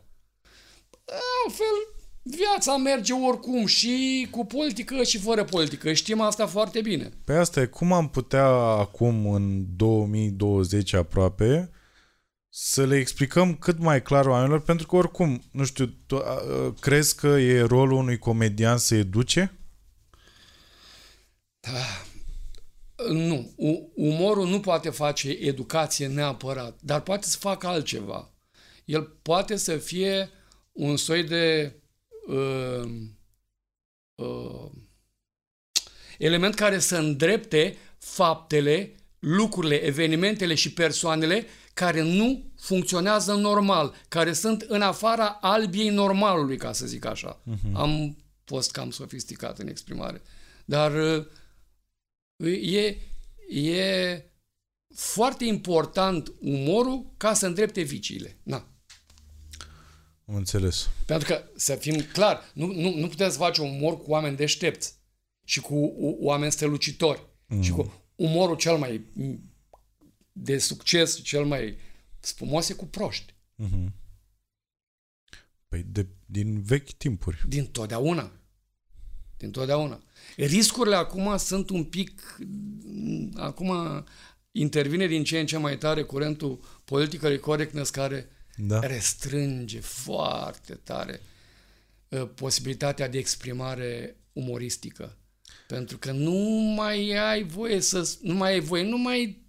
Altfel, 1.46 1.76
viața 2.22 2.78
merge 2.78 3.14
oricum 3.14 3.66
și 3.66 4.28
cu 4.32 4.46
politică 4.46 5.04
și 5.04 5.18
fără 5.18 5.44
politică. 5.44 5.94
Știm 5.94 6.22
asta 6.22 6.48
foarte 6.48 6.82
bine. 6.82 7.12
Pe 7.24 7.34
asta 7.34 7.62
e 7.62 7.66
cum 7.66 7.92
am 7.94 8.10
putea 8.10 8.46
acum, 8.48 9.30
în 9.32 9.66
2020 9.76 10.94
aproape, 10.94 11.70
să 12.58 12.86
le 12.86 12.98
explicăm 12.98 13.56
cât 13.56 13.80
mai 13.80 14.02
clar 14.02 14.26
oamenilor, 14.26 14.62
pentru 14.62 14.88
că 14.88 14.96
oricum, 14.96 15.44
nu 15.52 15.66
știu, 15.66 15.86
tu, 16.06 16.16
a, 16.16 16.22
a, 16.22 16.74
crezi 16.80 17.16
că 17.16 17.28
e 17.28 17.62
rolul 17.62 17.98
unui 17.98 18.18
comedian 18.18 18.78
să 18.78 18.96
educe? 18.96 19.58
Nu, 23.10 23.54
u- 23.56 23.92
umorul 23.96 24.48
nu 24.48 24.60
poate 24.60 24.90
face 24.90 25.30
educație 25.30 26.08
neapărat, 26.08 26.80
dar 26.82 27.02
poate 27.02 27.28
să 27.28 27.38
facă 27.38 27.68
altceva. 27.68 28.34
El 28.86 29.04
poate 29.04 29.56
să 29.56 29.78
fie 29.78 30.30
un 30.72 30.98
soi 30.98 31.24
de 31.24 31.76
uh, 32.28 32.92
uh, 34.16 34.72
element 36.18 36.56
care 36.56 36.80
să 36.80 36.98
îndrepte 36.98 37.78
faptele, 37.98 38.96
lucrurile, 39.20 39.76
evenimentele 39.76 40.54
și 40.54 40.74
persoanele 40.74 41.46
care 41.76 42.02
nu 42.02 42.52
funcționează 42.58 43.34
normal, 43.34 43.94
care 44.08 44.34
sunt 44.34 44.62
în 44.62 44.82
afara 44.82 45.38
albiei 45.42 45.90
normalului, 45.90 46.58
ca 46.58 46.72
să 46.72 46.86
zic 46.86 47.06
așa. 47.06 47.42
Uh-huh. 47.42 47.74
Am 47.74 48.18
fost 48.44 48.72
cam 48.72 48.90
sofisticat 48.90 49.60
în 49.60 49.68
exprimare. 49.68 50.22
Dar 50.66 50.94
uh, 52.38 52.74
e, 52.74 52.98
e 53.70 54.24
foarte 54.96 55.46
important 55.46 56.32
umorul 56.40 57.14
ca 57.18 57.34
să 57.34 57.46
îndrepte 57.46 57.82
viciile. 57.82 58.38
Na. 58.44 58.68
Am 60.28 60.36
înțeles. 60.36 60.90
Pentru 61.06 61.28
că, 61.28 61.44
să 61.56 61.76
fim 61.76 62.02
clar, 62.14 62.52
nu, 62.54 62.66
nu, 62.66 62.96
nu 62.96 63.08
puteți 63.08 63.38
face 63.38 63.62
umor 63.62 64.02
cu 64.02 64.12
oameni 64.12 64.36
deștepți 64.36 64.94
și 65.44 65.60
cu 65.62 65.76
o- 65.76 66.16
oameni 66.20 66.52
strălucitori 66.52 67.28
mm. 67.46 67.62
și 67.62 67.72
cu 67.72 67.94
umorul 68.16 68.56
cel 68.56 68.78
mai 68.78 69.02
m, 69.14 69.55
de 70.38 70.58
succes, 70.58 71.22
cel 71.24 71.46
mai 71.46 71.78
spumos 72.20 72.70
e 72.70 72.74
cu 72.74 72.86
proști. 72.86 73.34
Păi 75.68 75.84
de, 75.84 76.08
din 76.26 76.62
vechi 76.62 76.92
timpuri. 76.92 77.44
Din 77.48 77.66
totdeauna. 77.66 78.32
Din 79.38 79.52
totdeauna. 79.52 80.04
Riscurile 80.36 80.96
acum 80.96 81.38
sunt 81.38 81.70
un 81.70 81.84
pic... 81.84 82.38
Acum 83.36 83.74
intervine 84.52 85.08
din 85.08 85.24
ce 85.24 85.40
în 85.40 85.46
ce 85.46 85.58
mai 85.58 85.78
tare 85.78 86.04
curentul 86.04 86.82
politically 86.86 87.40
correctness 87.40 87.90
care 87.90 88.30
Da. 88.56 88.80
restrânge 88.80 89.80
foarte 89.80 90.74
tare 90.74 91.22
uh, 92.10 92.30
posibilitatea 92.36 93.08
de 93.08 93.18
exprimare 93.18 94.16
umoristică. 94.34 95.18
Pentru 95.68 95.98
că 95.98 96.12
nu 96.12 96.38
mai 96.76 97.12
ai 97.12 97.44
voie 97.44 97.80
să... 97.80 98.18
Nu 98.22 98.34
mai 98.34 98.52
ai 98.52 98.60
voie, 98.60 98.84
nu 98.84 98.98
mai... 98.98 99.45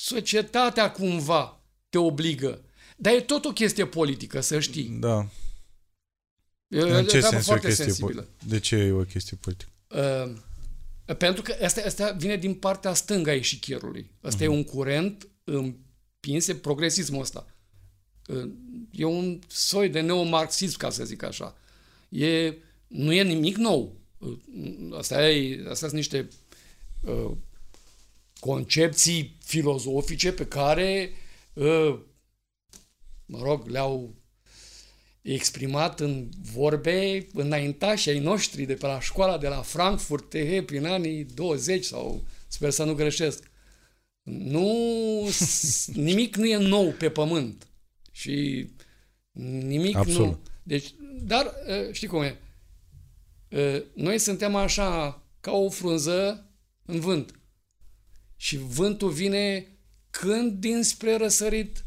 Societatea 0.00 0.90
cumva 0.90 1.60
te 1.88 1.98
obligă. 1.98 2.62
Dar 2.96 3.12
e 3.12 3.20
tot 3.20 3.44
o 3.44 3.52
chestie 3.52 3.86
politică, 3.86 4.40
să 4.40 4.60
știi. 4.60 4.88
Da. 4.88 5.28
E 6.68 6.82
o 6.82 6.96
În 6.96 7.04
ce 7.04 7.18
treabă 7.18 7.28
sens 7.28 7.32
e 7.32 7.36
o 7.36 7.40
foarte 7.40 7.66
chestie 7.66 7.84
sensibilă. 7.84 8.24
po- 8.24 8.46
De 8.46 8.58
ce 8.58 8.76
e 8.76 8.92
o 8.92 9.04
chestie 9.04 9.38
politică? 9.40 9.70
Uh, 9.88 11.14
pentru 11.16 11.42
că 11.42 11.56
asta, 11.64 11.82
asta 11.86 12.10
vine 12.10 12.36
din 12.36 12.54
partea 12.54 12.94
stângă 12.94 13.30
a 13.30 13.34
ieșichierului. 13.34 14.10
Asta 14.20 14.38
uh-huh. 14.38 14.46
e 14.46 14.48
un 14.48 14.64
curent 14.64 15.28
împins, 15.44 16.46
e 16.46 16.54
progresismul 16.54 17.20
ăsta. 17.20 17.46
Uh, 18.26 18.50
e 18.90 19.04
un 19.04 19.38
soi 19.46 19.88
de 19.88 20.00
neomarxism, 20.00 20.78
ca 20.78 20.90
să 20.90 21.04
zic 21.04 21.22
așa. 21.22 21.56
E, 22.08 22.54
nu 22.86 23.12
e 23.12 23.22
nimic 23.22 23.56
nou. 23.56 24.00
Uh, 24.18 24.38
Asta, 24.98 25.30
e, 25.30 25.58
astea 25.58 25.74
sunt 25.74 25.92
niște 25.92 26.28
uh, 27.00 27.30
concepții 28.40 29.36
filozofice 29.44 30.32
pe 30.32 30.46
care, 30.46 31.10
uh, 31.52 31.98
mă 33.26 33.38
rog, 33.42 33.66
le-au 33.68 34.14
exprimat 35.22 36.00
în 36.00 36.28
vorbe 36.52 37.26
înaintași 37.32 38.08
ai 38.08 38.18
noștri 38.18 38.62
de 38.64 38.74
pe 38.74 38.86
la 38.86 39.00
școala 39.00 39.38
de 39.38 39.48
la 39.48 39.62
Frankfurt 39.62 40.28
TH 40.30 40.64
prin 40.66 40.86
anii 40.86 41.24
20 41.24 41.84
sau 41.84 42.24
sper 42.48 42.70
să 42.70 42.84
nu 42.84 42.94
greșesc. 42.94 43.50
Nu, 44.22 44.68
s- 45.30 45.86
nimic 46.10 46.36
nu 46.36 46.46
e 46.46 46.56
nou 46.56 46.90
pe 46.92 47.10
pământ 47.10 47.66
și 48.12 48.66
nimic 49.62 49.96
Absolut. 49.96 50.26
nu. 50.26 50.38
Deci, 50.62 50.94
dar 51.22 51.44
uh, 51.46 51.92
știi 51.92 52.08
cum 52.08 52.22
e? 52.22 52.38
Uh, 53.50 53.82
Noi 53.94 54.18
suntem 54.18 54.54
așa 54.54 55.22
ca 55.40 55.52
o 55.52 55.70
frunză 55.70 56.46
în 56.84 57.00
vânt. 57.00 57.37
Și 58.40 58.56
vântul 58.56 59.10
vine 59.10 59.66
când 60.10 60.52
dinspre 60.52 61.16
răsărit, 61.16 61.84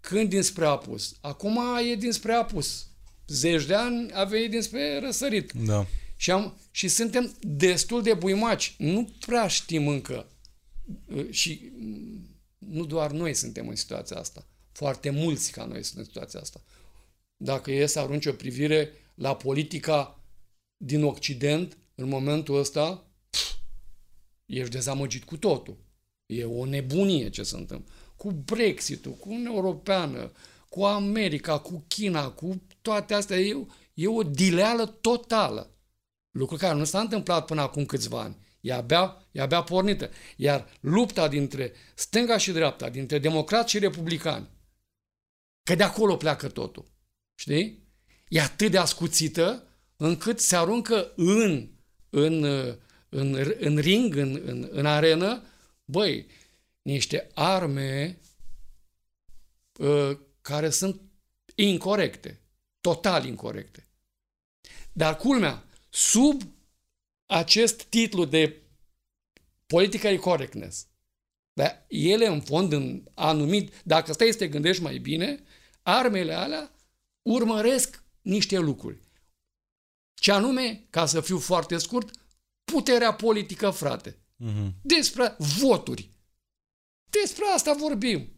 când 0.00 0.28
dinspre 0.28 0.66
apus. 0.66 1.16
Acum 1.20 1.60
e 1.90 1.94
dinspre 1.94 2.32
apus. 2.32 2.86
Zeci 3.26 3.64
de 3.64 3.74
ani 3.74 4.12
a 4.12 4.24
venit 4.24 4.50
dinspre 4.50 4.98
răsărit. 4.98 5.52
Da. 5.52 5.86
Și, 6.16 6.30
am, 6.30 6.58
și 6.70 6.88
suntem 6.88 7.36
destul 7.40 8.02
de 8.02 8.14
buimaci. 8.14 8.74
Nu 8.78 9.10
prea 9.26 9.46
știm 9.46 9.88
încă. 9.88 10.26
Uh, 11.06 11.30
Și 11.30 11.72
mm, 11.76 12.28
nu 12.58 12.84
doar 12.84 13.10
noi 13.10 13.34
suntem 13.34 13.68
în 13.68 13.76
situația 13.76 14.16
asta. 14.16 14.46
Foarte 14.72 15.10
mulți 15.10 15.52
ca 15.52 15.64
noi 15.64 15.82
sunt 15.82 15.98
în 15.98 16.04
situația 16.04 16.40
asta. 16.40 16.60
Dacă 17.36 17.72
e 17.72 17.86
să 17.86 17.98
arunci 17.98 18.26
o 18.26 18.32
privire 18.32 18.92
la 19.14 19.36
politica 19.36 20.20
din 20.76 21.04
Occident, 21.04 21.76
în 21.94 22.08
momentul 22.08 22.58
ăsta, 22.58 23.06
pf, 23.30 23.54
ești 24.46 24.70
dezamăgit 24.70 25.24
cu 25.24 25.36
totul. 25.36 25.83
E 26.38 26.44
o 26.44 26.64
nebunie 26.64 27.28
ce 27.30 27.42
se 27.42 27.56
întâmplă. 27.56 27.92
Cu 28.16 28.30
Brexit-ul, 28.30 29.12
cu 29.12 29.28
Uniunea 29.28 29.52
Europeană, 29.52 30.32
cu 30.68 30.84
America, 30.84 31.58
cu 31.58 31.84
China, 31.88 32.30
cu 32.30 32.62
toate 32.82 33.14
astea. 33.14 33.38
E, 33.38 33.66
e 33.94 34.08
o 34.08 34.22
dileală 34.22 34.86
totală. 34.86 35.70
Lucru 36.30 36.56
care 36.56 36.74
nu 36.74 36.84
s-a 36.84 37.00
întâmplat 37.00 37.44
până 37.44 37.60
acum 37.60 37.84
câțiva 37.86 38.20
ani. 38.20 38.36
E 38.60 38.72
abia, 38.72 39.26
e 39.32 39.40
abia 39.40 39.62
pornită. 39.62 40.10
Iar 40.36 40.78
lupta 40.80 41.28
dintre 41.28 41.72
stânga 41.94 42.36
și 42.36 42.52
dreapta, 42.52 42.88
dintre 42.88 43.18
democrați 43.18 43.70
și 43.70 43.78
republicani, 43.78 44.48
că 45.62 45.74
de 45.74 45.82
acolo 45.82 46.16
pleacă 46.16 46.48
totul. 46.48 46.92
Știi? 47.34 47.88
E 48.28 48.40
atât 48.40 48.70
de 48.70 48.78
ascuțită 48.78 49.68
încât 49.96 50.40
se 50.40 50.56
aruncă 50.56 51.12
în, 51.16 51.68
în, 52.10 52.44
în, 53.08 53.56
în 53.58 53.78
ring, 53.78 54.16
în, 54.16 54.42
în, 54.44 54.68
în 54.70 54.86
arenă, 54.86 55.42
băi, 55.84 56.26
niște 56.82 57.30
arme 57.34 58.18
uh, 59.78 60.18
care 60.40 60.70
sunt 60.70 61.00
incorrecte, 61.54 62.40
total 62.80 63.24
incorrecte. 63.24 63.88
Dar 64.92 65.16
culmea, 65.16 65.64
sub 65.88 66.42
acest 67.26 67.82
titlu 67.82 68.24
de 68.24 68.62
political 69.66 70.18
correctness. 70.18 70.86
Dar 71.52 71.84
ele, 71.88 72.26
în 72.26 72.40
fond, 72.40 72.72
în 72.72 73.04
anumit, 73.14 73.82
dacă 73.84 74.12
stai 74.12 74.32
să 74.32 74.38
te 74.38 74.48
gândești 74.48 74.82
mai 74.82 74.98
bine, 74.98 75.42
armele 75.82 76.32
alea 76.32 76.72
urmăresc 77.22 78.02
niște 78.22 78.58
lucruri. 78.58 79.00
Ce 80.14 80.32
anume, 80.32 80.86
ca 80.90 81.06
să 81.06 81.20
fiu 81.20 81.38
foarte 81.38 81.78
scurt, 81.78 82.10
puterea 82.64 83.14
politică, 83.14 83.70
frate. 83.70 84.18
Mhm. 84.36 84.74
Despre 84.82 85.36
voturi. 85.58 86.10
Despre 87.10 87.44
asta 87.54 87.74
vorbim. 87.78 88.28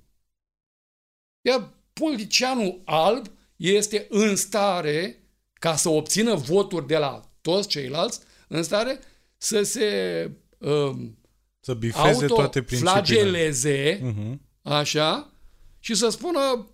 Iar 1.40 1.72
politicianul 1.92 2.82
alb 2.84 3.26
este 3.56 4.06
în 4.10 4.36
stare, 4.36 5.22
ca 5.52 5.76
să 5.76 5.88
obțină 5.88 6.34
voturi 6.34 6.86
de 6.86 6.96
la 6.96 7.20
toți 7.40 7.68
ceilalți, 7.68 8.20
în 8.48 8.62
stare 8.62 8.98
să 9.36 9.62
se 9.62 10.30
um, 10.58 11.18
Să 11.60 11.74
bifeze 11.74 12.26
toate 12.26 12.62
principiile. 12.62 12.90
autoflageleze, 12.98 14.00
Mhm. 14.02 14.40
așa, 14.62 15.32
și 15.78 15.94
să 15.94 16.08
spună 16.08 16.70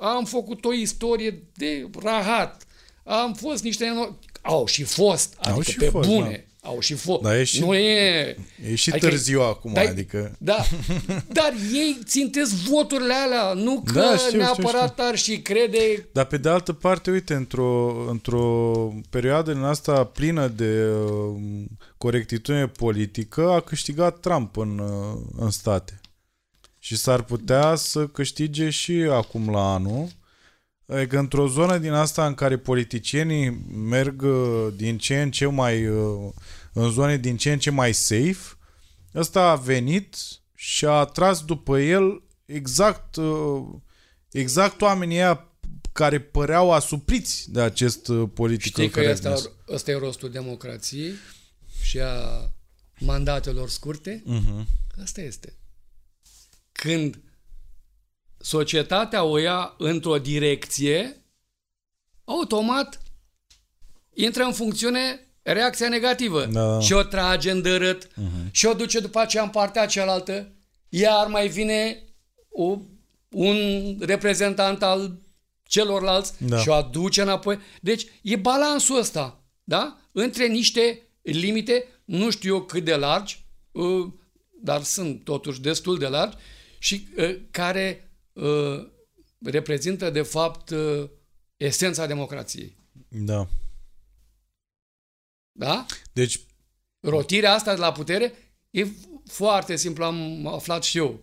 am 0.00 0.24
făcut 0.24 0.64
o 0.64 0.72
istorie 0.72 1.30
de 1.56 1.90
rahat, 2.02 2.66
am 3.04 3.34
fost 3.34 3.62
niște... 3.62 3.84
eno- 3.86 4.18
Au 4.42 4.66
și 4.66 4.82
fost, 4.84 5.34
adică 5.38 5.70
și 5.70 5.76
pe 5.76 5.88
fost, 5.88 6.08
bune. 6.08 6.46
Au 6.64 6.80
și 6.80 6.94
fost. 6.94 7.20
Dar 7.22 7.34
e 7.36 7.44
și- 7.44 7.60
Nu 7.60 7.74
e... 7.74 8.36
E 8.70 8.74
și 8.74 8.90
Adică- 8.90 9.08
târziu 9.08 9.40
acum, 9.40 9.72
Dar- 9.72 9.86
adică... 9.86 10.36
Da, 10.38 10.56
dar 11.28 11.52
ei 11.72 11.98
țintesc 12.04 12.52
voturile 12.54 13.14
alea, 13.14 13.52
nu 13.52 13.82
că 13.84 13.92
Da, 13.92 14.16
știu, 14.16 14.26
știu, 14.26 14.38
neapărat 14.38 14.98
ar 15.00 15.16
și 15.16 15.38
crede... 15.40 16.08
Dar 16.12 16.24
pe 16.24 16.36
de 16.36 16.48
altă 16.48 16.72
parte, 16.72 17.10
uite, 17.10 17.34
într-o, 17.34 18.04
într-o 18.08 18.72
perioadă 19.10 19.52
din 19.52 19.62
asta 19.62 20.04
plină 20.04 20.48
de 20.48 20.86
uh, 20.86 21.40
corectitudine 21.98 22.66
politică, 22.68 23.50
a 23.50 23.60
câștigat 23.60 24.20
Trump 24.20 24.56
în, 24.56 24.78
uh, 24.78 25.20
în 25.38 25.50
state. 25.50 26.00
Și 26.78 26.96
s-ar 26.96 27.22
putea 27.22 27.74
să 27.74 28.06
câștige 28.06 28.70
și 28.70 28.92
acum 29.10 29.50
la 29.50 29.74
anul. 29.74 30.08
Adică 30.86 31.18
într-o 31.18 31.46
zonă 31.48 31.78
din 31.78 31.92
asta 31.92 32.26
în 32.26 32.34
care 32.34 32.58
politicienii 32.58 33.50
merg 33.74 34.22
uh, 34.22 34.68
din 34.76 34.98
ce 34.98 35.22
în 35.22 35.30
ce 35.30 35.46
mai 35.46 35.86
uh, 35.86 36.30
în 36.72 36.90
zone 36.90 37.16
din 37.16 37.36
ce 37.36 37.52
în 37.52 37.58
ce 37.58 37.70
mai 37.70 37.92
safe, 37.92 38.38
ăsta 39.14 39.50
a 39.50 39.54
venit 39.56 40.16
și 40.54 40.84
a 40.84 40.90
atras 40.90 41.44
după 41.44 41.78
el 41.80 42.22
exact 42.46 43.16
uh, 43.16 43.64
exact 44.30 44.80
oamenii 44.80 45.16
ăia 45.16 45.46
care 45.92 46.20
păreau 46.20 46.72
asupriți 46.72 47.50
de 47.50 47.60
acest 47.60 48.08
uh, 48.08 48.28
political 48.34 48.84
Știi 48.84 49.02
că 49.02 49.10
asta, 49.10 49.28
correctness. 49.28 49.64
ăsta 49.68 49.90
e 49.90 49.98
rostul 49.98 50.30
democrației 50.30 51.12
și 51.82 51.98
a 52.00 52.50
mandatelor 52.98 53.68
scurte? 53.68 54.22
Mhm. 54.24 54.66
Asta 55.02 55.20
este. 55.20 55.56
Când 56.72 57.20
societatea 58.42 59.24
o 59.24 59.38
ia 59.38 59.74
într-o 59.78 60.18
direcție, 60.18 61.16
automat 62.24 63.02
intră 64.14 64.42
în 64.42 64.52
funcțiune 64.52 65.26
reacția 65.42 65.88
negativă 65.88 66.44
Da. 66.44 66.80
și 66.80 66.92
o 66.92 67.02
trage 67.02 67.50
în 67.50 67.62
dărât 67.62 68.06
uh-huh. 68.06 68.50
și 68.50 68.66
o 68.66 68.74
duce 68.74 69.00
după 69.00 69.18
aceea 69.18 69.42
în 69.42 69.48
partea 69.48 69.86
cealaltă, 69.86 70.52
iar 70.88 71.26
mai 71.26 71.48
vine 71.48 72.04
o, 72.48 72.78
un 73.30 73.56
reprezentant 74.00 74.82
al 74.82 75.18
celorlalți 75.62 76.32
Da. 76.38 76.58
și 76.58 76.68
o 76.68 76.72
aduce 76.72 77.22
înapoi. 77.22 77.58
Deci 77.80 78.06
e 78.22 78.36
balansul 78.36 78.98
ăsta, 78.98 79.40
da? 79.64 80.00
Între 80.12 80.46
niște 80.46 81.02
limite, 81.22 81.88
nu 82.04 82.30
știu 82.30 82.54
eu 82.54 82.62
cât 82.62 82.84
de 82.84 82.94
largi, 82.94 83.44
uh, 83.72 84.06
dar 84.62 84.82
sunt 84.82 85.24
totuși 85.24 85.60
destul 85.60 85.98
de 85.98 86.06
largi 86.06 86.36
și 86.78 87.06
uh, 87.16 87.36
care 87.50 88.04
uh, 88.04 88.11
reprezintă 89.44 90.10
de 90.10 90.22
fapt 90.22 90.70
uh, 90.70 91.10
esența 91.56 92.06
democrației. 92.06 92.76
Da. 93.08 93.48
Da? 95.52 95.86
Deci, 96.12 96.40
Rotirea 97.00 97.52
asta 97.52 97.74
de 97.74 97.80
la 97.80 97.92
putere 97.92 98.32
e 98.70 98.86
foarte 99.24 99.76
simplu, 99.76 100.04
am 100.04 100.46
aflat 100.46 100.82
și 100.82 100.98
eu. 100.98 101.20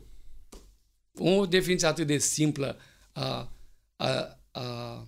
O 1.18 1.46
definiție 1.46 1.88
atât 1.88 2.08
de 2.08 2.18
simplă 2.18 2.80
a, 3.12 3.52
a, 3.96 4.40
a 4.52 5.08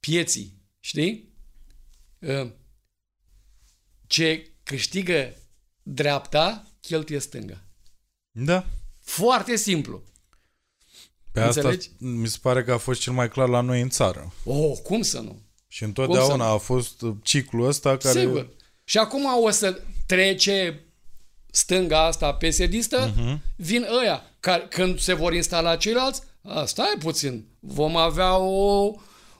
pieții, 0.00 0.62
știi? 0.80 1.32
Uh, 2.18 2.50
Ce 4.06 4.50
câștigă 4.62 5.36
dreapta, 5.82 6.66
cheltuie 6.80 7.18
stânga. 7.18 7.64
da. 8.30 8.66
Foarte 9.00 9.56
simplu. 9.56 10.02
Pe 11.34 11.40
asta 11.40 11.60
Înțelegi? 11.60 11.90
mi 11.98 12.26
se 12.26 12.38
pare 12.42 12.64
că 12.64 12.72
a 12.72 12.76
fost 12.76 13.00
cel 13.00 13.12
mai 13.12 13.28
clar 13.28 13.48
la 13.48 13.60
noi 13.60 13.80
în 13.80 13.88
țară. 13.88 14.32
Oh, 14.44 14.78
cum 14.82 15.02
să 15.02 15.20
nu? 15.20 15.40
Și 15.68 15.78
Cum 15.78 15.88
întotdeauna 15.88 16.44
să 16.44 16.52
a 16.52 16.56
fost 16.56 17.02
uh, 17.02 17.14
ciclul 17.22 17.66
ăsta 17.66 17.96
care... 17.96 18.20
Sigur. 18.20 18.48
Și 18.84 18.98
acum 18.98 19.24
o 19.42 19.50
să 19.50 19.80
trece 20.06 20.84
stânga 21.50 22.06
asta 22.06 22.34
pesedistă, 22.34 23.12
uh-huh. 23.12 23.38
vin 23.56 23.86
ăia. 24.00 24.22
Care, 24.40 24.66
când 24.70 24.98
se 24.98 25.12
vor 25.14 25.32
instala 25.32 25.76
ceilalți, 25.76 26.22
a, 26.42 26.64
stai 26.64 26.94
puțin, 26.98 27.46
vom 27.60 27.96
avea 27.96 28.36
o, 28.36 28.92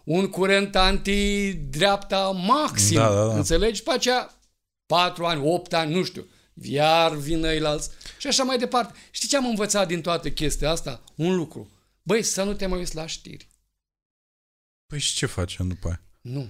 un 0.05 0.29
curent 0.29 0.77
anti-dreapta 0.77 2.31
maxim. 2.47 2.97
Da, 2.97 3.09
da, 3.09 3.27
da. 3.27 3.35
Înțelegi? 3.35 3.83
Pe 3.83 3.91
aceea, 3.93 4.35
patru 4.87 5.25
ani, 5.25 5.43
opt 5.45 5.73
ani, 5.73 5.95
nu 5.95 6.05
știu. 6.05 6.27
Iar 6.63 7.15
vin 7.17 7.45
ăilalți 7.45 7.91
și 8.19 8.27
așa 8.27 8.43
mai 8.43 8.59
departe. 8.59 8.93
Știi 9.11 9.29
ce 9.29 9.37
am 9.37 9.47
învățat 9.47 9.87
din 9.87 10.01
toată 10.01 10.31
chestia 10.31 10.71
asta? 10.71 11.01
Un 11.15 11.37
lucru. 11.37 11.69
Băi, 12.07 12.23
să 12.23 12.43
nu 12.43 12.55
te 12.55 12.67
mai 12.67 12.79
uiți 12.79 12.95
la 12.95 13.07
știri. 13.07 13.49
Păi 14.87 14.99
și 14.99 15.15
ce 15.15 15.27
facem 15.27 15.69
după 15.69 15.87
aia? 15.87 16.01
Nu. 16.21 16.49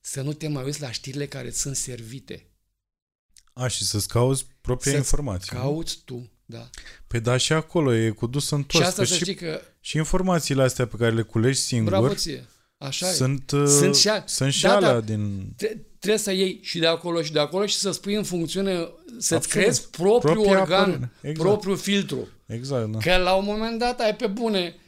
Să 0.00 0.20
nu 0.20 0.32
te 0.32 0.48
mai 0.48 0.64
uiți 0.64 0.80
la 0.80 0.90
știrile 0.90 1.26
care 1.26 1.46
îți 1.46 1.60
sunt 1.60 1.76
servite. 1.76 2.46
A, 3.52 3.66
și 3.66 3.84
să-ți 3.84 4.08
cauți 4.08 4.46
propria 4.60 4.92
Să-ți 4.92 5.02
informație. 5.04 5.56
nu? 5.56 5.62
Cauți 5.62 5.98
tu, 6.04 6.30
da. 6.44 6.70
Păi 7.06 7.20
da, 7.20 7.36
și 7.36 7.52
acolo 7.52 7.94
e 7.94 8.10
cu 8.10 8.26
dus 8.26 8.50
în 8.50 8.60
Și 8.60 8.66
toți. 8.66 8.84
asta 8.84 9.02
Că 9.02 9.08
să 9.08 9.14
și, 9.14 9.20
știi 9.22 9.34
că, 9.34 9.60
și 9.80 9.96
informațiile 9.96 10.62
astea 10.62 10.86
pe 10.86 10.96
care 10.96 11.14
le 11.14 11.22
culegi 11.22 11.58
singur 11.58 11.90
bravo 11.90 12.14
ție, 12.14 12.44
așa 12.78 13.08
e. 13.08 13.12
sunt, 13.12 13.50
uh, 13.50 13.66
Sunt 13.66 13.96
și 13.96 14.08
a- 14.08 14.26
sunt 14.26 14.52
și 14.52 14.62
da, 14.62 14.74
alea 14.76 14.92
da. 14.92 15.00
din... 15.00 15.52
Tre- 15.56 15.86
trebuie 15.98 16.20
să 16.20 16.32
iei 16.32 16.58
și 16.62 16.78
de 16.78 16.86
acolo 16.86 17.22
și 17.22 17.32
de 17.32 17.38
acolo 17.38 17.66
și 17.66 17.76
să-ți 17.76 18.00
pui 18.00 18.14
în 18.14 18.24
funcțiune, 18.24 18.74
să-ți 19.18 19.34
Absolut. 19.34 19.44
creezi 19.46 19.88
propriul 19.88 20.34
Propria 20.34 20.60
organ, 20.60 20.80
apărare. 20.90 21.10
Exact. 21.20 21.38
propriul 21.48 21.76
filtru. 21.76 22.28
Exact, 22.46 22.90
da. 22.90 22.98
Că 22.98 23.16
la 23.16 23.34
un 23.34 23.44
moment 23.44 23.78
dat 23.78 24.00
ai 24.00 24.16
pe 24.16 24.26
bune, 24.26 24.66
ă, 24.68 24.80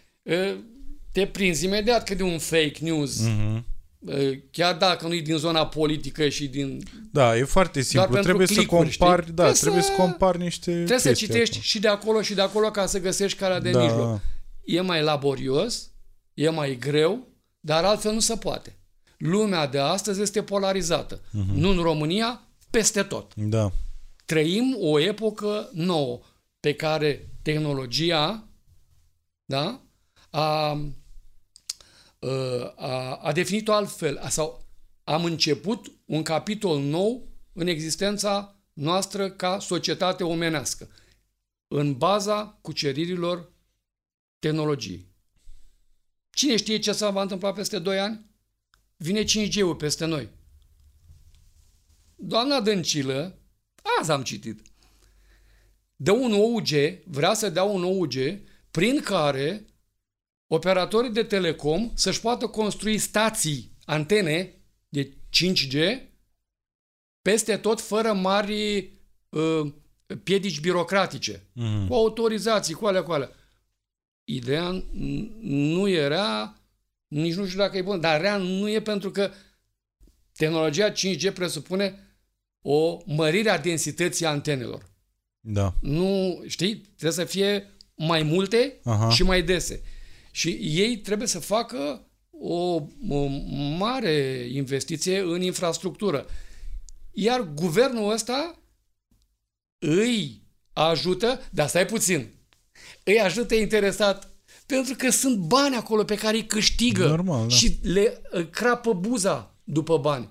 te 1.12 1.26
prinzi 1.26 1.64
imediat 1.64 2.04
că 2.04 2.14
de 2.14 2.22
un 2.22 2.38
fake 2.38 2.76
news, 2.80 3.20
Mhm. 3.20 3.64
ă, 4.08 4.14
chiar 4.50 4.76
dacă 4.76 5.06
nu 5.06 5.14
e 5.14 5.20
din 5.20 5.36
zona 5.36 5.66
politică 5.66 6.28
și 6.28 6.46
din... 6.48 6.82
Da, 7.12 7.36
e 7.36 7.44
foarte 7.44 7.80
simplu. 7.80 8.04
pentru 8.08 8.22
Trebuie 8.26 8.46
să 8.46 8.52
clicuri, 8.54 8.96
compari, 8.96 9.22
știi? 9.22 9.34
da, 9.34 9.42
Trebuie 9.42 9.60
trebuie 9.60 9.82
să- 9.82 9.88
să 9.96 10.00
compari 10.02 10.38
niște 10.38 10.70
Trebuie 10.72 10.98
să 10.98 11.08
chestii 11.08 11.26
citești 11.26 11.50
acolo. 11.54 11.62
și 11.64 11.78
de 11.80 11.88
acolo 11.88 12.22
și 12.22 12.34
de 12.34 12.40
acolo 12.40 12.70
ca 12.70 12.86
să 12.86 13.00
găsești 13.00 13.38
calea 13.38 13.60
de 13.60 13.70
Da. 13.70 13.82
mijloc. 13.82 14.20
E 14.64 14.80
mai 14.80 15.02
laborios, 15.02 15.90
e 16.34 16.48
mai 16.48 16.76
greu, 16.76 17.26
dar 17.60 17.84
altfel 17.84 18.12
nu 18.12 18.20
se 18.20 18.36
poate. 18.36 18.76
Lumea 19.18 19.66
de 19.66 19.78
astăzi 19.78 20.20
este 20.22 20.42
polarizată. 20.42 21.20
Mhm. 21.30 21.58
Nu 21.58 21.68
în 21.70 21.76
România, 21.78 22.48
peste 22.70 23.02
tot. 23.02 23.32
Da. 23.34 23.72
Trăim 24.24 24.76
o 24.80 24.98
epocă 25.00 25.70
nouă 25.72 26.20
pe 26.60 26.72
care 26.74 27.28
tehnologia 27.42 28.48
da, 29.44 29.82
a, 30.30 30.70
a, 32.76 33.14
a 33.16 33.32
definit-o 33.32 33.72
altfel. 33.72 34.20
Sau 34.28 34.66
am 35.04 35.24
început 35.24 35.92
un 36.04 36.22
capitol 36.22 36.80
nou 36.80 37.28
în 37.52 37.66
existența 37.66 38.56
noastră 38.72 39.30
ca 39.30 39.58
societate 39.58 40.24
omenească, 40.24 40.88
în 41.68 41.96
baza 41.96 42.58
cuceririlor 42.60 43.52
tehnologiei. 44.38 45.06
Cine 46.30 46.56
știe 46.56 46.78
ce 46.78 46.92
se 46.92 47.06
va 47.06 47.22
întâmpla 47.22 47.52
peste 47.52 47.78
2 47.78 47.98
ani? 47.98 48.26
Vine 48.96 49.24
5G-ul 49.24 49.76
peste 49.78 50.04
noi. 50.04 50.28
Doamna 52.16 52.60
Dăncilă, 52.60 53.38
azi 54.00 54.10
am 54.10 54.22
citit, 54.22 54.62
dă 55.96 56.12
un 56.12 56.32
OUG, 56.32 56.68
vrea 57.04 57.34
să 57.34 57.48
dea 57.48 57.62
un 57.62 57.82
OUG 57.82 58.12
prin 58.70 59.00
care 59.00 59.66
operatorii 60.48 61.10
de 61.10 61.22
telecom 61.22 61.90
să-și 61.94 62.20
poată 62.20 62.46
construi 62.46 62.98
stații, 62.98 63.76
antene 63.84 64.54
de 64.88 65.12
5G 65.30 66.00
peste 67.22 67.56
tot 67.56 67.80
fără 67.80 68.12
mari 68.12 68.90
uh, 69.28 69.72
piedici 70.22 70.60
birocratice, 70.60 71.48
Mhm. 71.52 71.86
cu 71.86 71.94
autorizații, 71.94 72.74
cu 72.74 72.86
alea, 72.86 73.02
cu 73.02 73.12
alea. 73.12 73.30
Ideea 74.24 74.82
n- 74.82 75.28
nu 75.40 75.88
era, 75.88 76.56
nici 77.08 77.34
nu 77.34 77.46
știu 77.46 77.58
dacă 77.58 77.76
e 77.76 77.82
bună, 77.82 77.98
dar 77.98 78.20
rea 78.20 78.36
nu 78.36 78.68
e 78.70 78.80
pentru 78.82 79.10
că 79.10 79.30
tehnologia 80.36 80.92
5G 80.92 81.32
presupune 81.34 82.02
o 82.62 82.98
mărire 83.06 83.50
a 83.50 83.58
densității 83.58 84.26
antenelor. 84.26 84.90
Da. 85.40 85.74
Nu, 85.80 86.40
știi, 86.46 86.76
trebuie 86.76 87.12
să 87.12 87.24
fie 87.32 87.76
mai 87.96 88.22
multe 88.22 88.80
Aha. 88.84 89.10
și 89.10 89.22
mai 89.22 89.42
dese. 89.42 89.82
Și 90.30 90.48
ei 90.60 90.98
trebuie 90.98 91.28
să 91.28 91.38
facă 91.38 92.06
o, 92.30 92.82
o 93.08 93.26
mare 93.78 94.48
investiție 94.52 95.18
în 95.18 95.42
infrastructură. 95.42 96.26
Iar 97.10 97.40
guvernul 97.40 98.12
ăsta 98.12 98.58
îi 99.78 100.42
ajută, 100.72 101.40
dar 101.50 101.68
stai 101.68 101.86
puțin, 101.86 102.28
îi 103.04 103.20
ajută 103.20 103.54
interesat 103.54 104.32
pentru 104.66 104.94
că 104.94 105.10
sunt 105.10 105.36
bani 105.36 105.76
acolo 105.76 106.04
pe 106.04 106.14
care 106.14 106.36
îi 106.36 106.46
câștigă 106.46 107.06
Normal, 107.06 107.48
da. 107.48 107.54
și 107.54 107.78
le 107.82 108.20
uh, 108.32 108.50
crapă 108.50 108.92
buza 108.92 109.54
după 109.64 109.98
bani. 109.98 110.28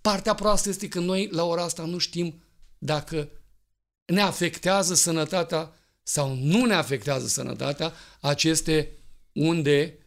Partea 0.00 0.34
proastă 0.34 0.68
este 0.68 0.88
că 0.88 1.00
noi 1.00 1.28
la 1.30 1.44
ora 1.44 1.62
asta 1.62 1.84
nu 1.84 1.98
știm 1.98 2.42
dacă 2.78 3.28
ne 4.04 4.20
afectează 4.20 4.94
sănătatea 4.94 5.72
sau 6.02 6.34
nu 6.34 6.64
ne 6.64 6.74
afectează 6.74 7.26
sănătatea 7.26 7.92
aceste 8.20 8.92
unde 9.34 9.98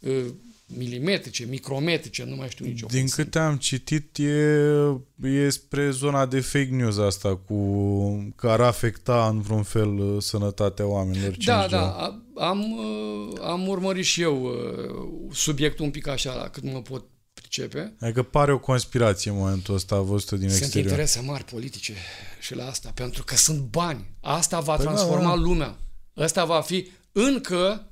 uh, 0.00 0.24
milimetrice, 0.66 1.44
micrometrice, 1.48 2.24
nu 2.24 2.36
mai 2.36 2.48
știu 2.48 2.64
nici 2.64 2.80
eu 2.80 2.88
Din 2.88 2.98
cum 2.98 3.08
sunt. 3.08 3.24
câte 3.26 3.38
am 3.38 3.56
citit, 3.56 4.18
e, 4.18 5.28
e 5.28 5.48
spre 5.50 5.90
zona 5.90 6.26
de 6.26 6.40
fake 6.40 6.68
news 6.70 6.98
asta, 6.98 7.36
cu 7.36 8.32
că 8.36 8.48
ar 8.48 8.60
afecta 8.60 9.28
în 9.28 9.40
vreun 9.40 9.62
fel 9.62 9.98
uh, 9.98 10.22
sănătatea 10.22 10.86
oamenilor. 10.86 11.32
5G. 11.32 11.44
Da, 11.44 11.66
da, 11.70 11.90
a- 11.90 12.22
am, 12.48 12.72
uh, 12.72 13.38
am 13.42 13.68
urmărit 13.68 14.04
și 14.04 14.22
eu 14.22 14.42
uh, 14.44 15.32
subiectul 15.32 15.84
un 15.84 15.90
pic 15.90 16.06
așa, 16.06 16.34
la 16.34 16.48
cât 16.48 16.62
mă 16.72 16.82
pot 16.82 17.04
pricepe. 17.32 17.94
Adică 18.00 18.22
pare 18.22 18.52
o 18.52 18.58
conspirație 18.58 19.30
în 19.30 19.36
momentul 19.36 19.74
ăsta 19.74 20.00
văzută 20.00 20.36
din 20.36 20.48
Sunt 20.48 20.60
exterior. 20.62 20.90
interese 20.90 21.20
mari 21.20 21.44
politice 21.44 21.92
și 22.40 22.54
la 22.54 22.66
asta, 22.66 22.90
pentru 22.94 23.24
că 23.24 23.36
sunt 23.36 23.58
bani. 23.60 24.04
Asta 24.20 24.60
va 24.60 24.74
Păi 24.76 24.84
da, 24.84 24.90
transforma 24.90 25.28
da. 25.28 25.34
lumea. 25.34 25.76
Ăsta 26.16 26.44
va 26.44 26.60
fi 26.60 26.88
încă 27.12 27.82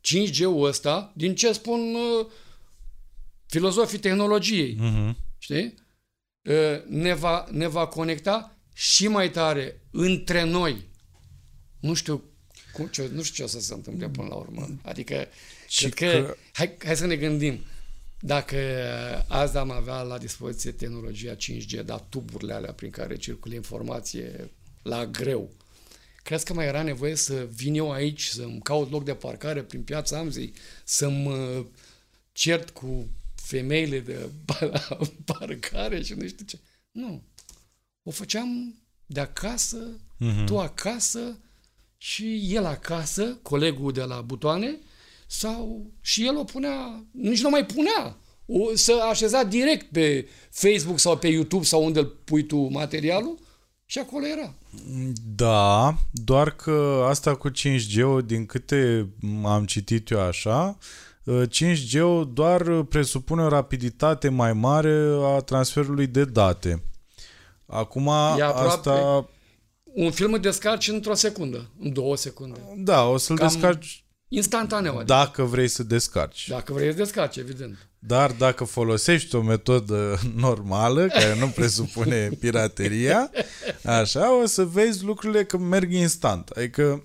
5G-ul 0.00 0.62
ăsta, 0.66 1.12
din 1.16 1.34
ce 1.34 1.52
spun 1.52 1.94
uh, 1.94 2.26
filozofii 3.46 3.98
tehnologiei, 3.98 4.76
Mhm. 4.78 5.16
știi? 5.38 5.74
Uh, 6.42 6.84
ne, 6.88 7.14
va, 7.14 7.46
ne 7.50 7.66
va 7.66 7.86
conecta 7.86 8.56
și 8.74 9.08
mai 9.08 9.30
tare 9.30 9.80
între 9.90 10.42
noi. 10.44 10.84
Nu 11.80 11.94
știu 11.94 12.22
cum, 12.72 12.86
ce, 12.86 13.10
nu 13.12 13.22
știu 13.22 13.34
ce 13.36 13.42
o 13.42 13.58
să 13.58 13.64
se 13.64 13.74
întâmple 13.74 14.08
până 14.08 14.28
la 14.28 14.34
urmă. 14.34 14.68
Adică, 14.82 15.26
Și 15.68 15.88
cred 15.88 16.12
că, 16.12 16.20
că- 16.26 16.36
hai, 16.52 16.76
hai 16.84 16.96
să 16.96 17.06
ne 17.06 17.16
gândim. 17.16 17.58
Dacă 18.20 18.56
azi 19.28 19.56
am 19.56 19.70
avea 19.70 20.02
la 20.02 20.18
dispoziție 20.18 20.70
tehnologia 20.70 21.34
5G, 21.36 21.84
dar 21.84 22.00
tuburile 22.08 22.52
alea 22.52 22.72
prin 22.72 22.90
care 22.90 23.16
circulă 23.16 23.54
informație 23.54 24.50
la 24.82 25.06
greu, 25.06 25.50
crezi 26.28 26.44
că 26.44 26.54
mai 26.54 26.66
era 26.66 26.82
nevoie 26.82 27.14
să 27.14 27.48
vin 27.54 27.74
eu 27.74 27.92
aici, 27.92 28.26
să-mi 28.26 28.60
caut 28.62 28.90
loc 28.90 29.04
de 29.04 29.14
parcare 29.14 29.62
prin 29.62 29.82
piața 29.82 30.18
Amzei, 30.18 30.52
să-mi 30.84 31.26
uh, 31.26 31.64
cert 32.32 32.70
cu 32.70 33.08
femeile 33.34 33.98
de 34.00 34.30
la 34.72 34.98
parcare 35.24 36.02
și 36.02 36.12
nu 36.14 36.26
știu 36.26 36.44
ce. 36.44 36.58
Nu. 36.90 37.22
O 38.02 38.10
făceam 38.10 38.74
de 39.06 39.20
acasă, 39.20 40.00
Mhm. 40.18 40.44
tu 40.44 40.58
acasă 40.58 41.38
și 41.96 42.54
el 42.54 42.64
acasă, 42.64 43.38
colegul 43.42 43.92
de 43.92 44.02
la 44.02 44.20
butoane, 44.20 44.78
sau 45.26 45.90
și 46.00 46.26
el 46.26 46.36
o 46.36 46.44
punea, 46.44 47.04
nici 47.10 47.40
nu 47.42 47.48
mai 47.50 47.66
punea, 47.66 48.16
o, 48.46 48.74
să 48.76 48.92
așeza 49.10 49.42
direct 49.44 49.92
pe 49.92 50.28
Facebook 50.50 50.98
sau 50.98 51.18
pe 51.18 51.28
YouTube 51.28 51.64
sau 51.64 51.84
unde 51.84 51.98
îl 51.98 52.06
pui 52.06 52.42
tu 52.46 52.56
materialul 52.56 53.38
și 53.90 53.98
acolo 53.98 54.26
era. 54.26 54.54
Da, 55.36 55.94
doar 56.12 56.50
că 56.50 57.04
asta 57.08 57.34
cu 57.36 57.50
5G-ul, 57.50 58.22
din 58.26 58.46
câte 58.46 59.08
am 59.44 59.64
citit 59.64 60.10
eu 60.10 60.20
așa, 60.20 60.78
5G-ul 61.48 62.30
doar 62.32 62.82
presupune 62.82 63.42
o 63.42 63.48
rapiditate 63.48 64.28
mai 64.28 64.52
mare 64.52 65.06
a 65.36 65.38
transferului 65.40 66.06
de 66.06 66.24
date. 66.24 66.82
Acum 67.66 68.06
E 68.06 68.42
aproape- 68.42 68.68
asta, 68.68 69.26
Un 69.84 70.10
film 70.10 70.32
îl 70.32 70.40
descarci 70.40 70.88
într-o 70.88 71.14
secundă, 71.14 71.70
în 71.80 71.92
două 71.92 72.16
secunde. 72.16 72.60
da, 72.76 73.02
o 73.04 73.16
să-l 73.16 73.36
Cam- 73.38 73.40
descarci 73.40 74.04
Instantaneu. 74.28 74.92
Adică. 74.92 75.04
dacă 75.04 75.42
vrei 75.42 75.68
să 75.68 75.82
descarci. 75.82 76.48
Dacă 76.48 76.72
vrei 76.72 76.90
să 76.90 76.96
descarci, 76.96 77.36
evident. 77.36 77.88
Dar 77.98 78.30
dacă 78.30 78.64
folosești 78.64 79.34
o 79.34 79.42
metodă 79.42 80.18
normală, 80.34 81.06
care 81.06 81.38
nu 81.38 81.46
presupune 81.48 82.28
pirateria, 82.40 83.30
așa, 83.84 84.40
o 84.42 84.46
să 84.46 84.64
vezi 84.64 85.04
lucrurile 85.04 85.44
că 85.44 85.58
merg 85.58 85.92
instant. 85.92 86.48
Adică 86.48 87.02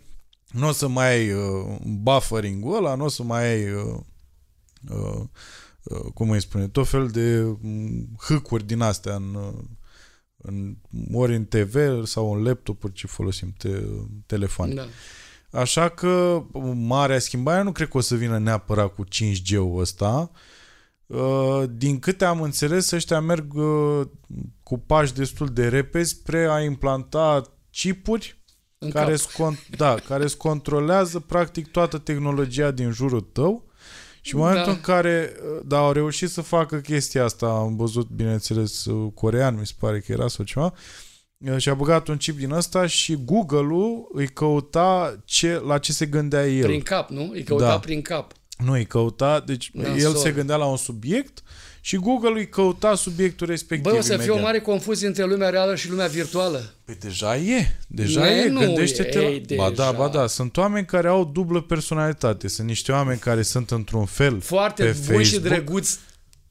nu 0.52 0.68
o 0.68 0.72
să 0.72 0.88
mai 0.88 1.08
ai 1.08 1.32
uh, 1.32 1.76
buffering-ul 1.82 2.76
ăla, 2.76 2.96
nu 2.96 3.04
o 3.04 3.08
să 3.08 3.24
mai 3.24 3.46
ai, 3.46 3.72
uh, 3.72 4.00
uh, 4.90 5.22
uh, 5.84 6.12
cum 6.14 6.30
îi 6.30 6.42
spune, 6.42 6.68
tot 6.68 6.88
fel 6.88 7.08
de 7.08 7.42
um, 7.42 8.10
hâcuri 8.28 8.64
din 8.64 8.82
astea 8.82 9.16
în, 9.16 9.34
uh, 9.34 9.64
în, 10.38 10.76
ori 11.12 11.36
în 11.36 11.46
TV 11.46 12.06
sau 12.06 12.34
în 12.34 12.44
laptopuri 12.44 12.94
ce 12.94 13.08
folosim, 13.08 13.54
te, 13.58 13.70
telefoane. 14.26 14.74
Da. 14.74 14.88
Așa 15.54 15.90
că 15.90 16.44
marea 16.76 17.20
schimbare 17.20 17.62
nu 17.64 17.72
cred 17.72 17.88
că 17.88 17.98
o 17.98 18.02
să 18.02 18.16
vină 18.16 18.38
neapărat 18.40 18.94
cu 18.94 19.04
5G-ul 19.06 19.80
ăsta. 19.80 20.32
Uh, 21.06 21.64
Din 21.70 22.00
câte 22.00 22.26
am 22.26 22.42
înțeles, 22.42 22.92
ăștia 22.92 23.20
merg 23.20 23.54
uh, 23.54 24.02
cu 24.64 24.78
pași 24.78 25.14
destul 25.14 25.48
de 25.48 25.68
repezi 25.68 26.10
spre 26.10 26.48
a 26.50 26.60
implanta 26.62 27.42
chipuri 27.72 28.42
În 28.78 28.90
care 28.90 29.06
cap. 29.06 29.14
îți, 29.14 29.28
con- 29.30 29.70
da, 29.78 29.96
care 29.96 30.24
îți 30.24 30.38
controlează 30.38 31.20
practic 31.20 31.68
toată 31.72 31.98
tehnologia 31.98 32.72
din 32.72 32.92
jurul 32.92 33.22
tău 33.22 33.64
și 34.22 34.34
în 34.34 34.40
momentul 34.40 34.66
Da. 34.66 34.72
în 34.72 34.82
care 34.82 35.34
uh, 35.36 35.62
da, 35.66 35.78
au 35.78 35.92
reușit 35.92 36.30
să 36.30 36.42
facă 36.42 36.78
chestia 36.78 37.24
asta, 37.24 37.48
am 37.48 37.76
văzut, 37.76 38.08
bineînțeles, 38.10 38.86
uh, 38.86 39.12
corean, 39.14 39.58
mi 39.60 39.66
se 39.66 39.74
pare 39.80 40.00
că 40.00 40.12
era 40.12 40.28
sau 40.28 40.46
ceva, 40.46 40.66
uh, 40.66 40.72
și-a 41.58 41.74
băgat 41.74 42.08
un 42.08 42.18
chip 42.18 42.38
din 42.38 42.52
ăsta 42.52 42.88
și 42.88 43.18
Google-ul 43.26 44.10
îi 44.14 44.28
căuta 44.28 45.16
ce, 45.26 45.62
la 45.68 45.78
ce 45.78 45.92
se 45.94 46.06
gândea 46.06 46.48
el. 46.48 46.66
Prin 46.66 46.82
cap, 46.82 47.10
nu? 47.10 47.30
Îi 47.34 47.44
căuta 47.44 47.66
Da. 47.68 47.80
prin 47.80 48.02
cap. 48.02 48.32
Nu, 48.58 48.72
îi 48.72 48.86
căuta, 48.86 49.44
deci 49.46 49.70
Nasol. 49.74 50.00
el 50.00 50.16
se 50.16 50.32
gândea 50.32 50.56
la 50.56 50.66
un 50.66 50.78
subiect 50.78 51.44
și 51.82 51.96
Google 51.96 52.40
îi 52.40 52.50
căuta 52.50 52.96
subiectul 52.96 53.48
respectiv 53.48 53.92
Băi, 53.92 54.00
o 54.00 54.02
să 54.02 54.08
fie 54.08 54.16
imediat. 54.16 54.38
o 54.38 54.42
mare 54.42 54.60
confuzie 54.60 55.08
între 55.08 55.24
lumea 55.24 55.50
reală 55.50 55.76
și 55.76 55.90
lumea 55.90 56.08
virtuală. 56.08 56.74
Păi 56.86 56.96
deja 57.00 57.38
e, 57.38 57.78
deja 57.88 58.20
Nu, 58.20 58.26
e, 58.28 58.48
nu 58.50 58.60
gândește-te 58.60 59.20
e, 59.20 59.42
la... 59.56 59.56
Ba 59.56 59.70
deja. 59.70 59.84
da, 59.84 59.98
ba 59.98 60.08
da, 60.08 60.28
sunt 60.28 60.58
oameni 60.58 60.86
care 60.86 61.08
au 61.08 61.26
dublă 61.34 61.62
personalitate, 61.62 62.48
sunt 62.48 62.68
niște 62.68 62.92
oameni 62.92 63.20
care 63.20 63.42
sunt 63.42 63.72
într-un 63.72 64.06
fel 64.06 64.42
Foarte 64.42 64.84
pe 64.84 64.98
buni 65.12 65.24
și 65.24 65.32
Facebook, 65.32 65.54
drăguți 65.54 66.00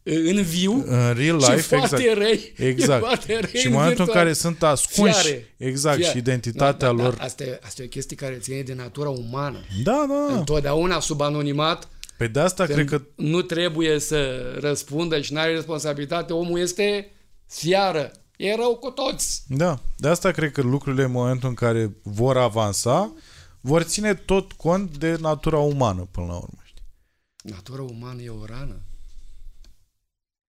în 0.03 0.43
viu 0.43 0.85
în 0.87 1.13
real 1.15 1.41
și 1.41 1.51
life, 1.51 1.77
foarte 1.77 1.97
exact. 2.03 2.19
răi. 2.19 2.53
Exact. 2.57 3.05
Foarte 3.05 3.39
răi 3.41 3.61
Și 3.61 3.67
în 3.67 3.73
momentul 3.73 3.99
în 3.99 4.05
virtual. 4.05 4.23
care 4.25 4.33
sunt 4.33 4.63
ascunși, 4.63 5.21
Fiare. 5.21 5.55
exact, 5.57 5.97
Fiare. 5.97 6.13
și 6.13 6.19
identitatea 6.19 6.89
Da, 6.89 6.95
da, 6.97 7.03
lor. 7.03 7.15
Da, 7.15 7.23
asta, 7.25 7.45
e, 7.45 7.59
asta 7.63 7.83
e 7.83 7.85
o 7.85 7.89
chestie 7.89 8.17
care 8.17 8.35
ține 8.41 8.61
de 8.63 8.75
natura 8.75 9.09
umană. 9.09 9.59
Da, 9.83 10.07
da. 10.09 10.35
Întotdeauna 10.35 11.01
sub 11.01 11.21
anonimat, 11.21 11.89
Pe 12.17 12.27
de 12.27 12.41
asta 12.41 12.65
cred 12.67 12.89
că 12.89 13.03
nu 13.17 13.43
trebuie 13.43 13.99
să 13.99 14.43
răspundă 14.61 15.21
și 15.21 15.33
nu 15.33 15.39
are 15.41 15.53
responsabilitate, 15.55 16.33
omul 16.33 16.59
este 16.59 17.11
fiară. 17.49 18.13
E 18.37 18.55
rău 18.55 18.77
cu 18.77 18.91
toți. 18.91 19.43
Da, 19.49 19.81
de 19.97 20.09
asta 20.09 20.31
cred 20.31 20.53
că 20.53 20.63
lucrurile 20.63 21.03
în 21.03 21.11
momentul 21.11 21.49
în 21.49 21.55
care 21.55 21.97
vor 22.03 22.37
avansa, 22.39 23.13
vor 23.61 23.83
ține 23.83 24.15
tot 24.15 24.53
cont 24.53 24.97
de 24.99 25.17
natura 25.21 25.59
umană 25.59 26.09
până 26.11 26.27
la 26.27 26.35
urmă. 26.35 26.59
Știi? 26.65 26.83
Natura 27.43 27.83
umană 27.83 28.23
e 28.23 28.29
o 28.29 28.45
rană. 28.45 28.81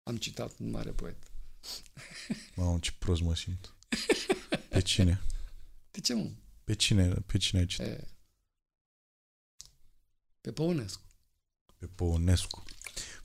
Am 0.04 0.18
citat 0.18 0.52
un 0.60 0.70
mare 0.70 0.90
poet. 0.92 1.18
Mamă, 2.56 2.78
ce 2.82 2.92
prost 3.00 3.22
mă 3.22 3.36
simt. 3.36 3.74
Pe 4.70 4.82
cine? 4.82 5.22
De 5.92 6.00
ce, 6.00 6.14
mă? 6.14 6.30
Pe 6.64 6.74
cine, 6.76 7.08
pe 7.26 7.38
cine 7.38 7.60
ai 7.60 7.66
citit? 7.66 7.86
E... 7.86 8.08
Pe 10.42 10.52
Păunescu. 10.52 11.02
Pe 11.78 11.86
Păunescu. 11.96 12.64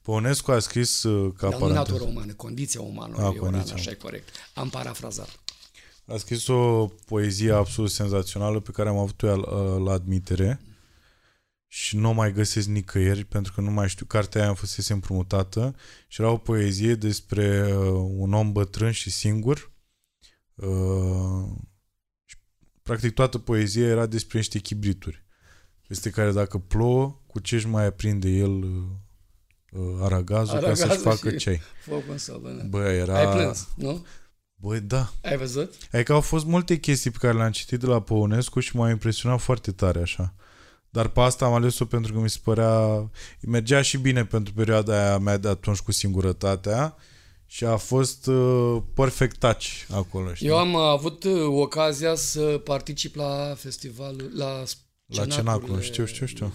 Păunescu 0.03 0.53
a 0.53 0.59
scris 0.59 1.03
uh, 1.03 1.33
ca 1.37 1.49
Dar 1.49 1.61
nu 1.61 1.67
natura 1.67 1.83
paranteză. 1.83 2.05
umană, 2.11 2.35
condiția 2.35 2.81
umană 2.81 3.17
A, 3.17 3.21
e 3.21 3.25
o 3.25 3.31
rană, 3.31 3.39
condiția 3.39 3.75
așa 3.75 3.91
e 3.91 3.95
corect. 3.95 4.29
Am 4.55 4.71
parafrazat. 4.71 5.41
A 6.05 6.17
scris 6.17 6.47
o 6.47 6.87
poezie 6.87 7.53
absolut 7.53 7.91
senzațională 7.91 8.61
pe 8.61 8.71
care 8.71 8.89
am 8.89 8.97
avut-o 8.97 9.27
ea 9.27 9.35
la, 9.35 9.77
la 9.77 9.93
admitere 9.93 10.61
și 11.71 11.97
nu 11.97 12.09
o 12.09 12.13
mai 12.13 12.33
găsesc 12.33 12.67
nicăieri 12.67 13.25
pentru 13.25 13.53
că 13.53 13.61
nu 13.61 13.71
mai 13.71 13.89
știu, 13.89 14.07
cartea 14.07 14.43
aia 14.43 14.55
fusese 14.55 14.93
împrumutată 14.93 15.75
și 16.09 16.21
era 16.21 16.31
o 16.31 16.37
poezie 16.37 16.95
despre 16.95 17.75
uh, 17.77 18.11
un 18.17 18.33
om 18.33 18.53
bătrân 18.53 18.91
și 18.91 19.11
singur 19.11 19.73
uh, 20.55 21.45
și 22.25 22.37
practic 22.83 23.15
toată 23.15 23.39
poezia 23.39 23.87
era 23.87 24.07
despre 24.07 24.39
niște 24.39 24.59
chibrituri 24.59 25.27
peste 25.89 26.11
care 26.11 26.33
dacă 26.33 26.59
plouă, 26.59 27.23
cu 27.27 27.39
ce 27.39 27.55
își 27.55 27.67
mai 27.67 27.87
aprinde 27.87 28.29
el 28.29 28.51
uh, 28.63 28.83
uh, 29.71 29.99
aragazul, 30.01 30.59
ca 30.59 30.75
să-și 30.75 30.83
Aragazul 30.83 31.11
facă 31.11 31.31
și- 31.31 31.37
ceai. 31.37 31.61
Foc 31.85 32.03
în 32.09 32.19
sobă, 32.19 32.51
da. 32.51 32.63
Bă, 32.65 32.89
era... 32.89 33.19
Ai 33.19 33.37
plâns, 33.37 33.69
nu? 33.77 34.07
Băi, 34.55 34.81
da. 34.81 35.13
Ai 35.23 35.37
văzut? 35.37 35.75
Adică 35.93 36.13
au 36.13 36.21
fost 36.21 36.45
multe 36.45 36.77
chestii 36.79 37.11
pe 37.11 37.19
care 37.21 37.37
le-am 37.37 37.51
citit 37.51 37.81
de 37.81 37.87
la 37.87 38.03
Păunescu 38.03 38.61
și 38.61 38.77
m-au 38.77 38.89
impresionat 38.89 39.41
foarte 39.41 39.73
tare 39.73 40.01
așa. 40.01 40.35
Dar 40.91 41.09
pe 41.09 41.21
asta 41.21 41.45
am 41.45 41.53
ales-o 41.53 41.85
pentru 41.85 42.13
că 42.13 42.19
mi 42.19 42.31
se 42.31 42.39
părea... 42.43 43.11
Mergea 43.41 43.83
și 43.83 43.99
bine 43.99 44.25
pentru 44.25 44.53
perioada 44.53 45.05
aia 45.07 45.19
mea 45.19 45.37
de 45.37 45.49
atunci 45.49 45.79
cu 45.79 45.93
singurătatea 45.93 46.97
și 47.47 47.65
a 47.65 47.77
fost 47.77 48.27
uh, 48.27 48.83
perfect 48.95 49.39
touch 49.39 49.67
acolo, 49.91 50.35
știi? 50.35 50.47
Eu 50.47 50.59
am 50.59 50.77
avut 50.77 51.25
uh, 51.25 51.47
ocazia 51.47 52.15
să 52.15 52.61
particip 52.65 53.15
la 53.15 53.55
festivalul, 53.57 54.31
la 54.35 54.63
La 55.07 55.27
cenacul, 55.27 55.81
știu, 55.81 56.05
știu, 56.05 56.27
știu. 56.27 56.53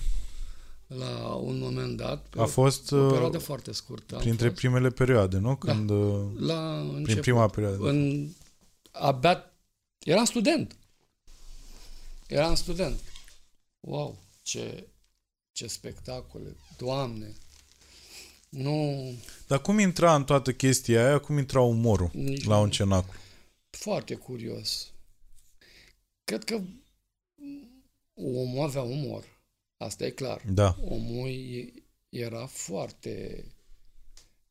La 0.87 1.27
un 1.27 1.59
moment 1.59 1.97
dat. 1.97 2.25
Pe 2.29 2.41
A 2.41 2.45
fost 2.45 2.91
o 2.91 2.97
uh, 2.97 3.11
perioadă 3.11 3.37
foarte 3.37 3.71
scurtă. 3.71 4.15
am 4.15 4.21
printre 4.21 4.47
fost. 4.47 4.59
primele 4.59 4.89
perioade, 4.89 5.37
nu? 5.37 5.55
Când, 5.55 5.89
uh, 5.89 6.21
La 6.39 6.79
început, 6.79 7.03
prin 7.03 7.19
prima 7.19 7.47
perioadă. 7.47 7.87
În, 7.87 8.27
abia, 8.91 9.53
eram 9.99 10.25
student. 10.25 10.75
Eram 12.27 12.55
student. 12.55 12.99
Wow, 13.79 14.17
ce, 14.43 14.87
ce 15.51 15.67
spectacole, 15.67 16.55
doamne. 16.77 17.33
Nu, 18.49 19.11
Dar 19.47 19.61
cum 19.61 19.79
intra 19.79 20.15
în 20.15 20.23
toată 20.25 20.53
chestia 20.53 21.05
aia, 21.05 21.19
cum 21.19 21.37
intra 21.37 21.61
umorul 21.61 22.09
Nici 22.13 22.43
la 22.43 22.55
nu. 22.55 22.61
un 22.61 22.69
cenacul? 22.71 23.13
foarte 23.69 24.15
curios. 24.15 24.91
Cred 26.23 26.43
că 26.43 26.61
omul 28.13 28.63
avea 28.63 28.81
umor. 28.81 29.41
Asta 29.77 30.05
e 30.05 30.09
clar. 30.09 30.41
Da. 30.53 30.77
Omul 30.85 31.27
e- 31.29 31.73
era 32.09 32.45
foarte 32.45 33.45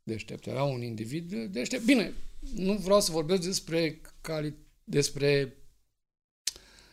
deștept. 0.03 0.47
Era 0.47 0.62
un 0.62 0.82
individ 0.82 1.34
deștept. 1.34 1.84
Bine, 1.84 2.14
nu 2.55 2.72
vreau 2.72 3.01
să 3.01 3.11
vorbesc 3.12 3.43
despre, 3.43 4.01
cali- 4.20 4.55
despre 4.84 5.57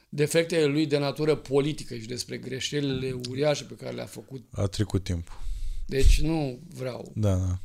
defectele 0.10 0.66
lui 0.66 0.86
de 0.86 0.98
natură 0.98 1.36
politică 1.36 1.96
și 1.96 2.08
despre 2.08 2.38
greșelile 2.38 3.20
uriașe 3.30 3.64
pe 3.64 3.76
care 3.76 3.96
le-a 3.96 4.06
făcut. 4.06 4.48
A 4.52 4.66
trecut 4.66 5.04
timpul. 5.04 5.36
Deci 5.86 6.22
nu 6.22 6.60
vreau. 6.68 7.12
Da, 7.16 7.36
da. 7.36 7.60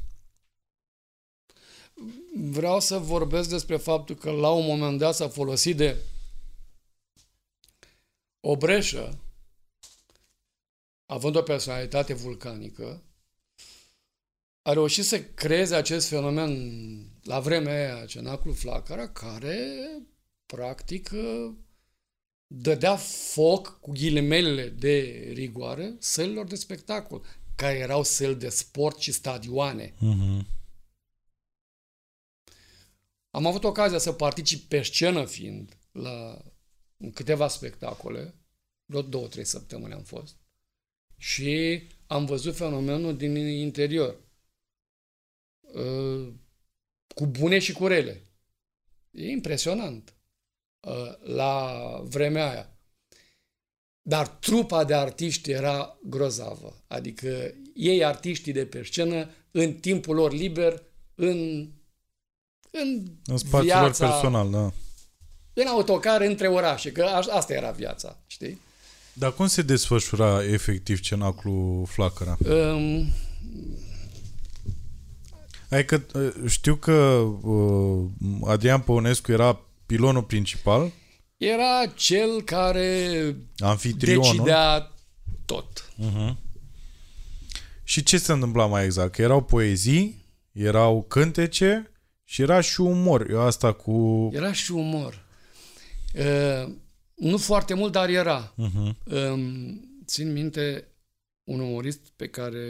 Vreau 2.34 2.80
să 2.80 2.98
vorbesc 2.98 3.48
despre 3.48 3.76
faptul 3.76 4.14
că 4.14 4.30
la 4.30 4.50
un 4.50 4.66
moment 4.66 4.98
dat 4.98 5.14
s-a 5.14 5.28
folosit 5.28 5.76
de 5.76 5.96
o 8.40 8.56
breșă, 8.56 9.18
având 11.06 11.36
o 11.36 11.42
personalitate 11.42 12.14
vulcanică, 12.14 13.02
a 14.62 14.72
reușit 14.72 15.04
să 15.04 15.22
creeze 15.22 15.74
acest 15.74 16.08
fenomen 16.08 16.52
la 17.22 17.40
vremea 17.40 17.74
aia, 17.74 18.06
cenacul 18.06 18.54
Flacăra, 18.54 19.08
care 19.08 19.88
practic 20.46 21.10
dădea 22.46 22.96
foc 22.96 23.78
cu 23.80 23.90
ghilimelele 23.90 24.68
de 24.68 25.30
rigoare 25.34 25.96
sălilor 25.98 26.46
de 26.46 26.54
spectacol, 26.54 27.24
care 27.54 27.78
erau 27.78 28.02
săli 28.02 28.34
de 28.34 28.48
sport 28.48 28.98
și 28.98 29.12
stadioane. 29.12 29.94
Mhm. 29.98 30.46
Am 33.30 33.46
avut 33.46 33.64
ocazia 33.64 33.98
să 33.98 34.12
particip 34.12 34.68
pe 34.68 34.82
scenă 34.82 35.24
fiind 35.24 35.78
la 35.92 36.44
în 36.96 37.12
câteva 37.12 37.48
spectacole, 37.48 38.34
vreo 38.84 39.02
două, 39.02 39.26
trei 39.26 39.44
săptămâni 39.44 39.92
am 39.92 40.02
fost, 40.02 40.36
și 41.16 41.82
am 42.06 42.24
văzut 42.24 42.56
fenomenul 42.56 43.16
din 43.16 43.36
interior, 43.36 44.24
Uh, 45.74 46.32
cu 47.14 47.26
bune 47.26 47.58
și 47.58 47.72
cu 47.72 47.86
rele. 47.86 48.22
E 49.10 49.30
impresionant 49.30 50.08
uh, 50.08 50.14
la 51.22 51.72
vremea 52.04 52.50
aia. 52.50 52.68
Dar 54.02 54.28
trupa 54.28 54.84
de 54.84 54.94
artiști 54.94 55.50
era 55.50 55.98
grozavă. 56.02 56.82
Adică 56.86 57.54
ei, 57.74 58.04
artiștii 58.04 58.52
de 58.52 58.66
pe 58.66 58.82
scenă, 58.84 59.30
în 59.50 59.72
timpul 59.72 60.14
lor 60.14 60.32
liber, 60.32 60.82
în, 61.14 61.68
în, 62.70 63.02
În 63.26 63.36
spațiul 63.36 63.72
lor 63.72 63.82
viața, 63.82 64.08
personal, 64.08 64.50
da. 64.50 64.72
în 65.52 65.66
autocar 65.66 66.20
între 66.20 66.48
orașe, 66.48 66.92
că 66.92 67.02
a- 67.02 67.36
asta 67.36 67.52
era 67.52 67.70
viața, 67.70 68.18
știi? 68.26 68.60
Dar 69.12 69.32
cum 69.34 69.46
se 69.46 69.62
desfășura 69.62 70.44
efectiv 70.44 71.00
cenacul 71.00 71.84
Flacăra? 71.88 72.36
Um, 72.48 73.06
Adică 75.70 76.04
uh, 76.14 76.32
știu 76.50 76.74
că 76.74 76.92
uh, 77.42 78.04
Adrian 78.44 78.80
Păunescu 78.80 79.32
era 79.32 79.60
pilonul 79.94 80.22
principal, 80.22 80.92
era 81.36 81.86
cel 81.94 82.42
care 82.42 83.36
anfitrionul. 83.58 84.22
decidea 84.22 84.92
tot. 85.44 85.94
Uh-huh. 85.98 86.36
Și 87.82 88.02
ce 88.02 88.18
se 88.18 88.32
întâmpla 88.32 88.66
mai 88.66 88.84
exact? 88.84 89.14
Că 89.14 89.22
erau 89.22 89.42
poezii, 89.42 90.24
erau 90.52 91.02
cântece 91.02 91.90
și 92.24 92.42
era 92.42 92.60
și 92.60 92.80
umor. 92.80 93.30
Eu 93.30 93.40
asta 93.40 93.72
cu... 93.72 94.30
Era 94.32 94.52
și 94.52 94.72
umor. 94.72 95.24
Uh, 96.14 96.72
nu 97.14 97.38
foarte 97.38 97.74
mult, 97.74 97.92
dar 97.92 98.08
era. 98.08 98.54
Uh-huh. 98.54 98.94
Um, 99.04 99.80
țin 100.06 100.32
minte 100.32 100.88
un 101.44 101.60
umorist 101.60 102.00
pe 102.16 102.28
care 102.28 102.68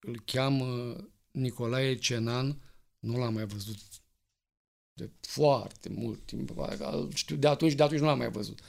îl 0.00 0.22
cheamă 0.24 0.96
Nicolae 1.30 1.94
Cenan, 1.94 2.62
nu 2.98 3.18
l-am 3.18 3.34
mai 3.34 3.44
văzut 3.44 3.78
de 4.92 5.10
foarte 5.20 5.88
mult 5.88 6.26
timp. 6.26 6.50
Îl 6.56 7.12
Știu, 7.14 7.36
de 7.36 7.48
atunci, 7.48 7.72
de 7.72 7.82
atunci 7.82 8.00
nu 8.00 8.06
l-am 8.06 8.18
mai 8.18 8.30
văzut. 8.30 8.60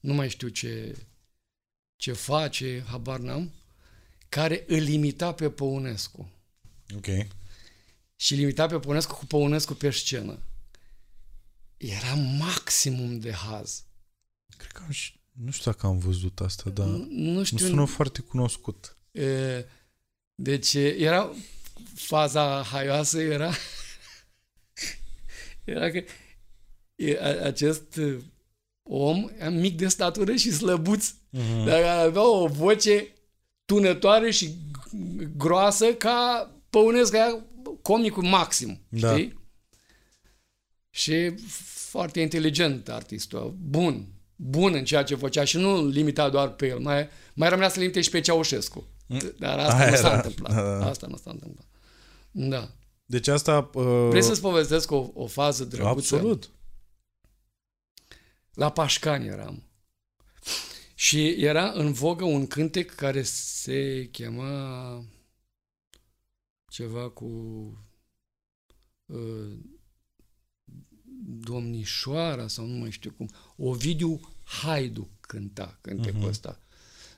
Nu 0.00 0.14
mai 0.14 0.30
știu 0.30 0.48
ce, 0.48 0.96
ce 1.96 2.12
face, 2.12 2.84
habar 2.86 3.18
n-am, 3.18 3.52
care 4.28 4.64
îl 4.66 4.88
imita 4.88 5.32
pe 5.32 5.50
Păunescu. 5.50 6.30
Ok. 6.96 7.06
Și 8.16 8.34
îl 8.34 8.38
imita 8.40 8.66
pe 8.66 8.78
Păunescu 8.78 9.14
cu 9.14 9.26
Păunescu 9.26 9.74
pe 9.74 9.90
scenă. 9.90 10.38
Era 11.76 12.14
maximum 12.14 13.18
de 13.18 13.32
haz. 13.32 13.84
Cred 14.56 14.70
că 14.70 14.82
am 14.84 14.90
și... 14.90 15.18
Nu 15.32 15.50
știu 15.50 15.70
dacă 15.70 15.86
am 15.86 15.98
văzut 15.98 16.40
asta, 16.40 16.70
dar 16.70 16.86
Nu 16.86 17.06
nu 17.10 17.42
știu... 17.42 17.58
sună 17.58 17.84
foarte 17.84 18.20
cunoscut. 18.20 18.96
E, 19.10 19.64
Deci 20.34 20.74
e, 20.74 20.86
era 20.88 21.32
faza 21.94 22.62
haioasă 22.62 23.20
era 23.20 23.52
era 25.64 25.90
că 25.90 26.02
e, 26.94 27.18
a- 27.22 27.44
acest 27.44 27.96
uh, 27.96 28.16
om 28.82 29.28
era 29.38 29.50
mic 29.50 29.76
de 29.76 29.88
statură 29.88 30.34
și 30.34 30.50
slăbuț, 30.52 31.10
Uh-huh. 31.36 31.64
dar 31.64 31.82
avea 32.06 32.28
o 32.30 32.46
voce 32.46 33.08
tunătoare 33.64 34.30
și 34.30 34.54
groasă 35.36 35.94
ca 35.94 36.50
Păunescu, 36.70 37.16
era 37.16 37.44
comicul 37.82 38.22
maxim, 38.22 38.80
Da. 38.88 39.12
știi? 39.12 39.38
Și 40.90 41.34
foarte 41.90 42.20
inteligent 42.20 42.88
artistul, 42.88 43.56
bun, 43.60 44.06
bun 44.36 44.74
în 44.74 44.84
ceea 44.84 45.02
ce 45.02 45.14
făcea 45.14 45.44
și 45.44 45.56
nu 45.56 45.86
limita 45.86 46.28
doar 46.28 46.48
pe 46.48 46.66
el, 46.66 46.78
mai, 46.78 47.08
mai 47.34 47.48
rămânea 47.48 47.70
să 47.70 47.80
limite 47.80 48.00
și 48.00 48.10
pe 48.10 48.20
Ceaușescu. 48.20 48.86
Dar 49.38 49.58
asta 49.58 49.74
Aia 49.76 49.90
nu 49.90 49.96
s-a 49.96 50.06
era. 50.06 50.16
întâmplat. 50.16 50.54
Da, 50.54 50.78
da. 50.78 50.86
Asta 50.88 51.06
nu 51.06 51.16
s-a 51.16 51.30
întâmplat. 51.30 51.66
Da. 52.30 52.70
Deci 53.10 53.28
asta... 53.28 53.70
Uh, 53.74 54.06
Vreți 54.08 54.26
să-ți 54.26 54.40
povestesc 54.40 54.90
o, 54.90 55.10
o 55.14 55.26
fază 55.26 55.64
drăguță? 55.64 55.88
Absolut. 56.14 56.50
La 58.54 58.70
Pașcani 58.72 59.26
eram. 59.26 59.62
Și 60.94 61.28
era 61.28 61.70
în 61.70 61.92
vogă 61.92 62.24
un 62.24 62.46
cântec 62.46 62.94
care 62.94 63.22
se 63.22 64.08
chema 64.12 65.04
ceva 66.70 67.08
cu 67.10 67.26
uh, 69.06 69.58
domnișoara 71.24 72.48
sau 72.48 72.66
nu 72.66 72.76
mai 72.78 72.90
știu 72.90 73.10
cum. 73.12 73.30
Ovidiu 73.56 74.20
Haidu 74.44 75.08
cânta 75.20 75.78
cântecul 75.80 76.18
Mhm. 76.18 76.28
ăsta. 76.28 76.60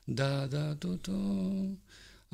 Da, 0.05 0.47
da, 0.47 0.75
tu, 0.75 0.97
tu, 0.97 1.13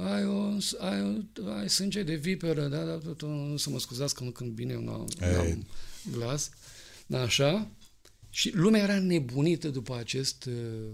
ai, 0.03 0.25
o, 0.25 0.57
ai, 0.79 1.03
o, 1.03 1.51
ai 1.51 1.69
sânge 1.69 2.03
de 2.03 2.15
viperă, 2.15 2.69
da, 2.69 2.85
da, 2.85 2.99
tu, 2.99 3.15
tu, 3.15 3.57
să 3.57 3.71
mă 3.71 3.79
scuzați 3.79 4.15
că 4.15 4.25
nu 4.25 4.31
cânt 4.31 4.53
bine, 4.53 4.73
eu 4.73 4.81
n-am, 4.81 5.07
Ei. 5.21 5.33
n-am 5.33 5.67
glas. 6.13 6.51
Așa. 7.11 7.71
Și 8.31 8.55
lumea 8.55 8.83
era 8.83 8.99
nebunită 8.99 9.69
după 9.69 9.97
acest 9.97 10.45
uh, 10.45 10.91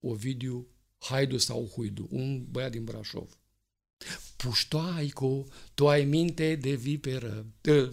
Ovidiu 0.00 0.66
Haidu 0.98 1.36
sau 1.38 1.70
Huidu, 1.74 2.08
un 2.10 2.46
băiat 2.50 2.70
din 2.70 2.84
Brașov. 2.84 3.38
Puștoaico, 4.36 5.46
tu 5.74 5.88
ai 5.88 6.04
minte 6.04 6.54
de 6.54 6.74
viperă. 6.74 7.46
Uh, 7.68 7.88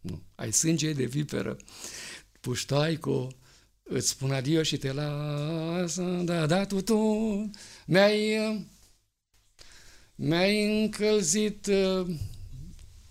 nu, 0.00 0.22
ai 0.34 0.52
sânge 0.52 0.92
de 0.92 1.04
viperă. 1.04 1.56
Puștoaico, 2.40 3.28
îți 3.82 4.08
spun 4.08 4.30
adio 4.30 4.62
și 4.62 4.76
te 4.76 4.92
lasă, 4.92 6.22
da, 6.24 6.46
da, 6.46 6.66
tu, 6.66 6.80
tu, 6.80 6.96
mi-ai, 7.86 8.48
uh, 8.48 8.60
mi-ai 10.22 10.82
încălzit 10.82 11.66
uh, 11.66 12.06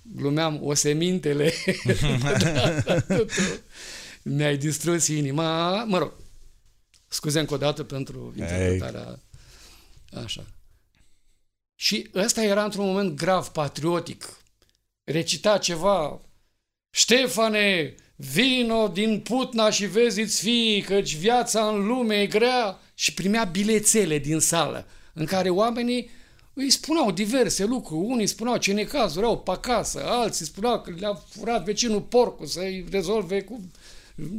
glumeam, 0.01 0.59
osemintele, 0.63 1.53
mi-ai 4.23 4.57
distrus 4.57 5.07
inima, 5.07 5.83
mă 5.83 5.97
rog, 5.97 6.13
scuze 7.07 7.39
încă 7.39 7.53
o 7.53 7.57
dată 7.57 7.83
pentru 7.83 8.33
interpretarea 8.37 9.19
așa. 10.23 10.45
Și 11.75 12.09
ăsta 12.13 12.43
era 12.43 12.63
într-un 12.63 12.85
moment 12.85 13.15
grav, 13.15 13.47
patriotic. 13.47 14.37
Recita 15.03 15.57
ceva, 15.57 16.21
Ștefane, 16.89 17.95
vino 18.15 18.87
din 18.87 19.19
putna 19.19 19.69
și 19.69 19.85
vezi-ți 19.85 20.41
fii, 20.41 20.81
căci 20.81 21.15
viața 21.15 21.67
în 21.67 21.85
lume 21.85 22.21
e 22.21 22.27
grea. 22.27 22.79
Și 22.93 23.13
primea 23.13 23.43
bilețele 23.43 24.17
din 24.17 24.39
sală, 24.39 24.87
în 25.13 25.25
care 25.25 25.49
oamenii 25.49 26.09
îi 26.61 26.69
spuneau 26.69 27.11
diverse 27.11 27.65
lucruri. 27.65 28.05
Unii 28.07 28.27
spuneau 28.27 28.57
ce 28.57 28.73
necazuri 28.73 29.25
au 29.25 29.39
pe 29.39 29.51
acasă, 29.51 30.03
alții 30.05 30.45
spuneau 30.45 30.81
că 30.81 30.93
le-a 30.99 31.21
furat 31.29 31.63
vecinul 31.63 32.01
porcul 32.01 32.45
să-i 32.45 32.85
rezolve 32.91 33.41
cu, 33.41 33.61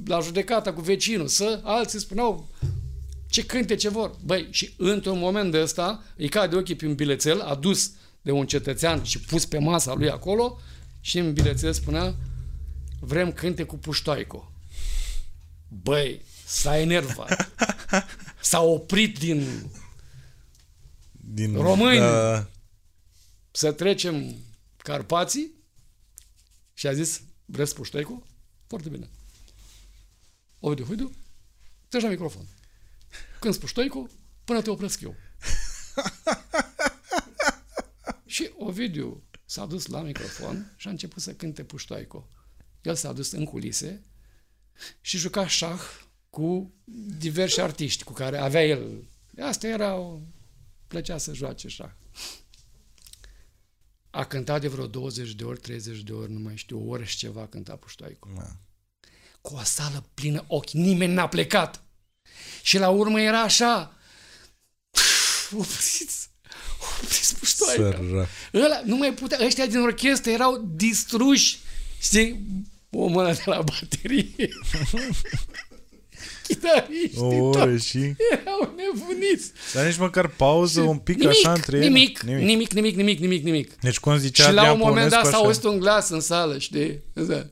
la 0.05 0.21
judecata 0.21 0.73
cu 0.73 0.81
vecinul, 0.81 1.27
să 1.27 1.61
alții 1.63 2.01
spuneau 2.01 2.49
ce 3.29 3.45
cânte 3.45 3.75
ce 3.75 3.89
vor. 3.89 4.17
Băi, 4.25 4.49
și 4.51 4.75
într-un 4.77 5.19
moment 5.19 5.51
de 5.51 5.61
ăsta 5.61 6.03
îi 6.17 6.29
cade 6.29 6.57
ochii 6.57 6.75
pe 6.75 6.87
un 6.87 6.95
bilețel 6.95 7.41
adus 7.41 7.93
de 8.23 8.31
un 8.31 8.47
cetățean 8.47 9.03
și 9.03 9.21
pus 9.21 9.45
pe 9.47 9.59
masa 9.59 9.95
lui 9.95 10.11
acolo 10.11 10.59
și 11.01 11.19
în 11.19 11.33
bilețel 11.33 11.73
spunea 11.73 12.15
vrem 13.01 13.33
cânte 13.33 13.63
cu 13.63 13.77
puștoaico. 13.77 14.53
Băi, 15.83 16.21
s-a 16.47 16.79
enervat. 16.79 17.51
S-a 18.41 18.63
oprit 18.63 19.19
din, 19.19 19.47
Din 21.33 21.55
Români. 21.55 21.99
Da, 21.99 22.51
să 23.51 23.73
trecem 23.73 24.35
Carpații 24.77 25.53
și 26.75 26.87
a 26.87 26.93
zis, 26.93 27.23
vreți 27.45 27.75
puștoaico? 27.75 28.23
Foarte 28.67 28.89
bine. 28.89 29.09
Ovidiu 30.61 30.85
Huidu, 30.85 31.13
treci 31.89 32.03
la 32.03 32.09
microfon. 32.09 32.47
Când 33.41 33.57
puștoaico, 33.57 34.09
până 34.45 34.63
te 34.63 34.71
opresc 34.71 35.01
eu. 35.01 35.15
și 38.35 38.51
Ovidiu 38.57 39.23
s-a 39.45 39.67
dus 39.67 39.87
la 39.87 40.01
microfon 40.03 40.75
și 40.77 40.87
a 40.87 40.91
început 40.91 41.23
să 41.23 41.35
cânte 41.35 41.65
puștoaico. 41.65 42.29
El 42.83 42.95
s-a 42.95 43.13
dus 43.13 43.31
în 43.31 43.45
culise 43.45 44.05
și 45.01 45.19
juca 45.19 45.47
șah 45.47 45.81
cu 46.31 46.75
diversi 47.19 47.61
artiști 47.61 48.05
cu 48.05 48.13
care 48.13 48.39
avea 48.39 48.67
el. 48.67 49.05
Asta 49.41 49.67
era 49.67 49.95
o... 49.95 50.19
plăcea 50.91 51.19
să 51.19 51.35
joace 51.35 51.69
șah. 51.69 51.91
A 54.11 54.25
cântat 54.25 54.61
de 54.61 54.69
vreo 54.69 54.87
20 54.87 55.31
de 55.31 55.45
ori, 55.45 55.61
30 55.61 56.01
de 56.01 56.13
ori, 56.13 56.33
nu 56.33 56.39
mai 56.39 56.57
știu, 56.57 56.79
o 56.79 56.89
oră 56.89 57.05
și 57.05 57.17
ceva 57.17 57.41
a 57.41 57.47
cântat 57.47 57.79
Puștoaicu. 57.79 58.29
da. 58.37 58.57
Cu 59.41 59.55
o 59.55 59.63
sală 59.63 60.05
plină 60.15 60.45
ochi, 60.49 60.71
nimeni 60.71 61.13
n-a 61.13 61.29
plecat. 61.29 61.83
Și 62.63 62.79
la 62.79 62.89
urmă 62.89 63.21
era 63.21 63.41
așa, 63.41 63.97
opriți, 65.53 66.31
opriți 67.03 67.37
Puștoaicu. 67.37 67.83
Sărac. 67.83 68.29
Ăla, 68.55 68.83
nu 68.85 68.97
mai 68.97 69.15
putea, 69.15 69.39
ăștia 69.45 69.67
din 69.67 69.81
orchestră 69.81 70.31
erau 70.31 70.57
distruși, 70.75 71.59
știi, 72.01 72.47
omul 72.91 73.25
ăla 73.25 73.35
de 73.35 73.43
la 73.45 73.63
baterie. 73.63 74.35
Chitariștii, 76.51 77.21
O 77.21 77.27
oră 77.49 77.65
toți 77.65 77.87
și... 77.87 77.99
erau 78.33 78.75
nebuniți. 78.77 79.53
Dar 79.75 79.87
nici 79.87 79.99
măcar 79.99 80.27
pauză, 80.27 80.81
un 80.81 80.99
pic 80.99 81.19
nimic, 81.19 81.37
așa 81.37 81.53
între 81.53 81.77
ele? 81.77 81.87
nimic, 81.87 82.21
nimic, 82.21 82.73
nimic, 82.73 82.97
nimic, 82.97 83.19
nimic, 83.19 83.45
nimic. 83.45 83.75
Deci 83.81 83.99
cum 83.99 84.17
zicea 84.17 84.45
Și 84.45 84.53
la 84.53 84.61
Adrian 84.61 84.81
un 84.81 84.87
moment 84.87 85.11
dat 85.11 85.21
Păunescu, 85.21 85.31
s-a 85.31 85.37
așa, 85.37 85.47
auzit 85.47 85.65
un 85.65 85.79
glas 85.79 86.09
în 86.09 86.21
sală, 86.21 86.59
știi? 86.59 87.03
Așa, 87.17 87.51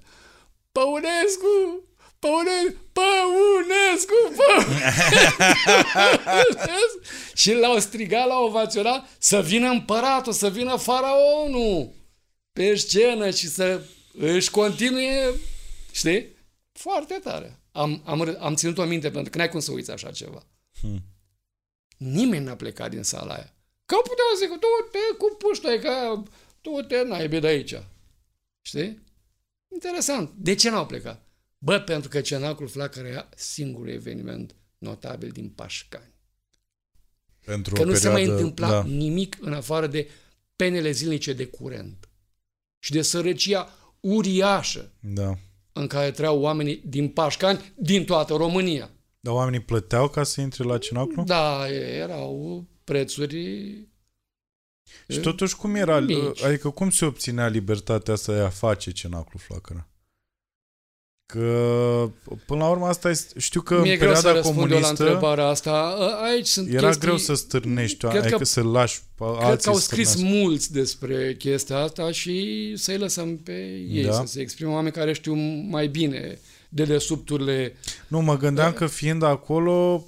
Păunescu! 0.73 1.83
Păunescu! 2.19 2.77
Păunescu! 2.93 4.33
Păunescu! 4.39 7.01
și 7.35 7.53
l-au 7.53 7.79
strigat, 7.79 8.27
l-au 8.27 8.45
ovaționat 8.45 9.09
să 9.19 9.43
vină 9.43 9.69
împăratul, 9.69 10.33
să 10.33 10.51
vină 10.51 10.77
faraonul 10.77 11.93
pe 12.53 12.75
scenă 12.75 13.31
și 13.31 13.49
să 13.49 13.81
își 14.19 14.51
continue, 14.51 15.31
știi? 15.93 16.37
Foarte 16.73 17.21
tare. 17.25 17.58
Am, 17.79 18.03
am, 18.05 18.25
râ- 18.31 18.39
am 18.39 18.55
ținut-o 18.55 18.85
minte 18.85 19.11
pentru 19.11 19.31
că 19.31 19.39
n-ai 19.39 19.49
cum 19.49 19.61
să 19.61 19.73
uiți 19.73 19.91
așa 19.91 20.11
ceva. 20.11 20.47
Hmm. 20.81 21.03
Nimeni 21.97 22.45
n-a 22.45 22.55
plecat 22.57 22.91
din 22.91 23.03
sala 23.03 23.35
aia. 23.35 23.55
Că 23.87 23.95
au 23.95 24.01
putea 24.03 24.25
să 24.35 24.39
zică, 24.45 24.55
tu 24.55 24.89
te 24.91 25.17
cu 25.19 25.37
puștai, 25.39 25.79
că 25.79 26.23
tu 26.61 26.71
te 26.89 27.03
naibii 27.03 27.41
de 27.41 27.47
aici. 27.47 27.75
Știi? 28.63 29.03
Interesant. 29.73 30.31
De 30.37 30.55
ce 30.55 30.71
n-au 30.71 30.87
plecat? 30.87 31.27
Bă, 31.59 31.79
pentru 31.81 32.09
că 32.09 32.21
Cenacul 32.21 32.69
Flacăra 32.69 33.09
era 33.09 33.29
singurul 33.37 33.89
eveniment 33.89 34.55
notabil 34.79 35.31
din 35.31 35.49
Pașcani. 35.49 36.15
Pentru 37.45 37.75
Că 37.75 37.81
o 37.81 37.85
nu 37.85 37.95
se 37.95 38.09
mai 38.09 38.21
perioadă- 38.23 38.41
întâmpla 38.43 38.69
Da, 38.69 38.85
nimic 38.85 39.37
în 39.41 39.53
afară 39.53 39.87
de 39.87 40.11
penele 40.57 40.91
zilnice 40.91 41.33
de 41.33 41.47
curent 41.47 42.09
și 42.79 42.93
de 42.93 43.03
sărăcia 43.03 43.73
uriașă 44.01 44.93
da. 45.01 45.39
În 45.79 45.87
care 45.87 46.11
trăiau 46.11 46.41
oamenii 46.41 46.83
din 46.85 47.09
Pașcani, 47.09 47.73
din 47.77 48.05
toată 48.05 48.35
România. 48.35 48.91
Dar 49.21 49.35
oamenii 49.35 49.61
plăteau 49.61 50.09
ca 50.09 50.23
să 50.23 50.41
intre 50.41 50.65
la 50.65 50.79
cenaclu? 50.79 51.23
Da, 51.23 51.69
erau 51.75 52.65
prețuri 52.85 53.37
Și 55.09 55.21
totuși 55.21 55.57
cum 55.57 55.75
era, 55.75 56.01
Mici. 56.01 56.43
adică 56.43 56.71
cum 56.71 56.91
se 56.91 57.05
obținea 57.05 57.47
libertatea 57.47 58.15
asta 58.15 58.33
de 58.33 58.41
a 58.41 58.49
face 58.49 58.91
cenaclu 58.91 59.39
flacăra? 59.39 59.88
Că 61.33 62.11
până 62.47 62.61
la 62.65 62.69
urmă 62.71 62.87
asta 62.87 63.11
este, 63.11 63.39
știu 63.41 63.61
că 63.61 63.81
Mi-e 63.81 63.93
în 63.93 63.99
greu 63.99 64.15
să 64.15 64.21
perioada 64.23 64.39
răspund 64.41 64.57
eu 64.59 64.63
la 64.67 64.75
comunistă 64.81 65.03
întrebarea 65.05 65.47
asta. 65.47 65.71
A- 65.71 66.23
Aici 66.31 66.47
sunt 66.47 66.69
era 66.73 66.81
chestii... 66.87 67.01
greu 67.01 67.17
să 67.17 67.35
stârnești, 67.35 67.97
Cred 68.07 68.21
adică 68.21 68.37
că- 68.37 68.45
să 68.45 68.63
lași 68.63 69.01
pe 69.19 69.25
Cred 69.25 69.49
alții 69.49 69.65
că 69.65 69.71
au 69.71 69.77
să 69.77 69.83
scris 69.85 70.09
stârnească. 70.09 70.39
mulți 70.39 70.73
despre 70.73 71.35
chestia 71.39 71.77
asta 71.79 72.11
și 72.11 72.73
să-i 72.77 72.99
lăsăm 72.99 73.37
pe 73.37 73.53
ei 73.91 74.05
Da. 74.05 74.13
să 74.13 74.23
se 74.27 74.41
exprime 74.41 74.71
oameni 74.71 74.93
care 74.95 75.13
știu 75.13 75.35
mai 75.71 75.87
bine 75.87 76.39
de 76.69 76.85
desubturile. 76.85 77.77
Nu, 78.09 78.21
mă 78.21 78.37
gândeam 78.37 78.73
că 78.73 78.87
fiind 78.87 79.23
acolo, 79.23 80.07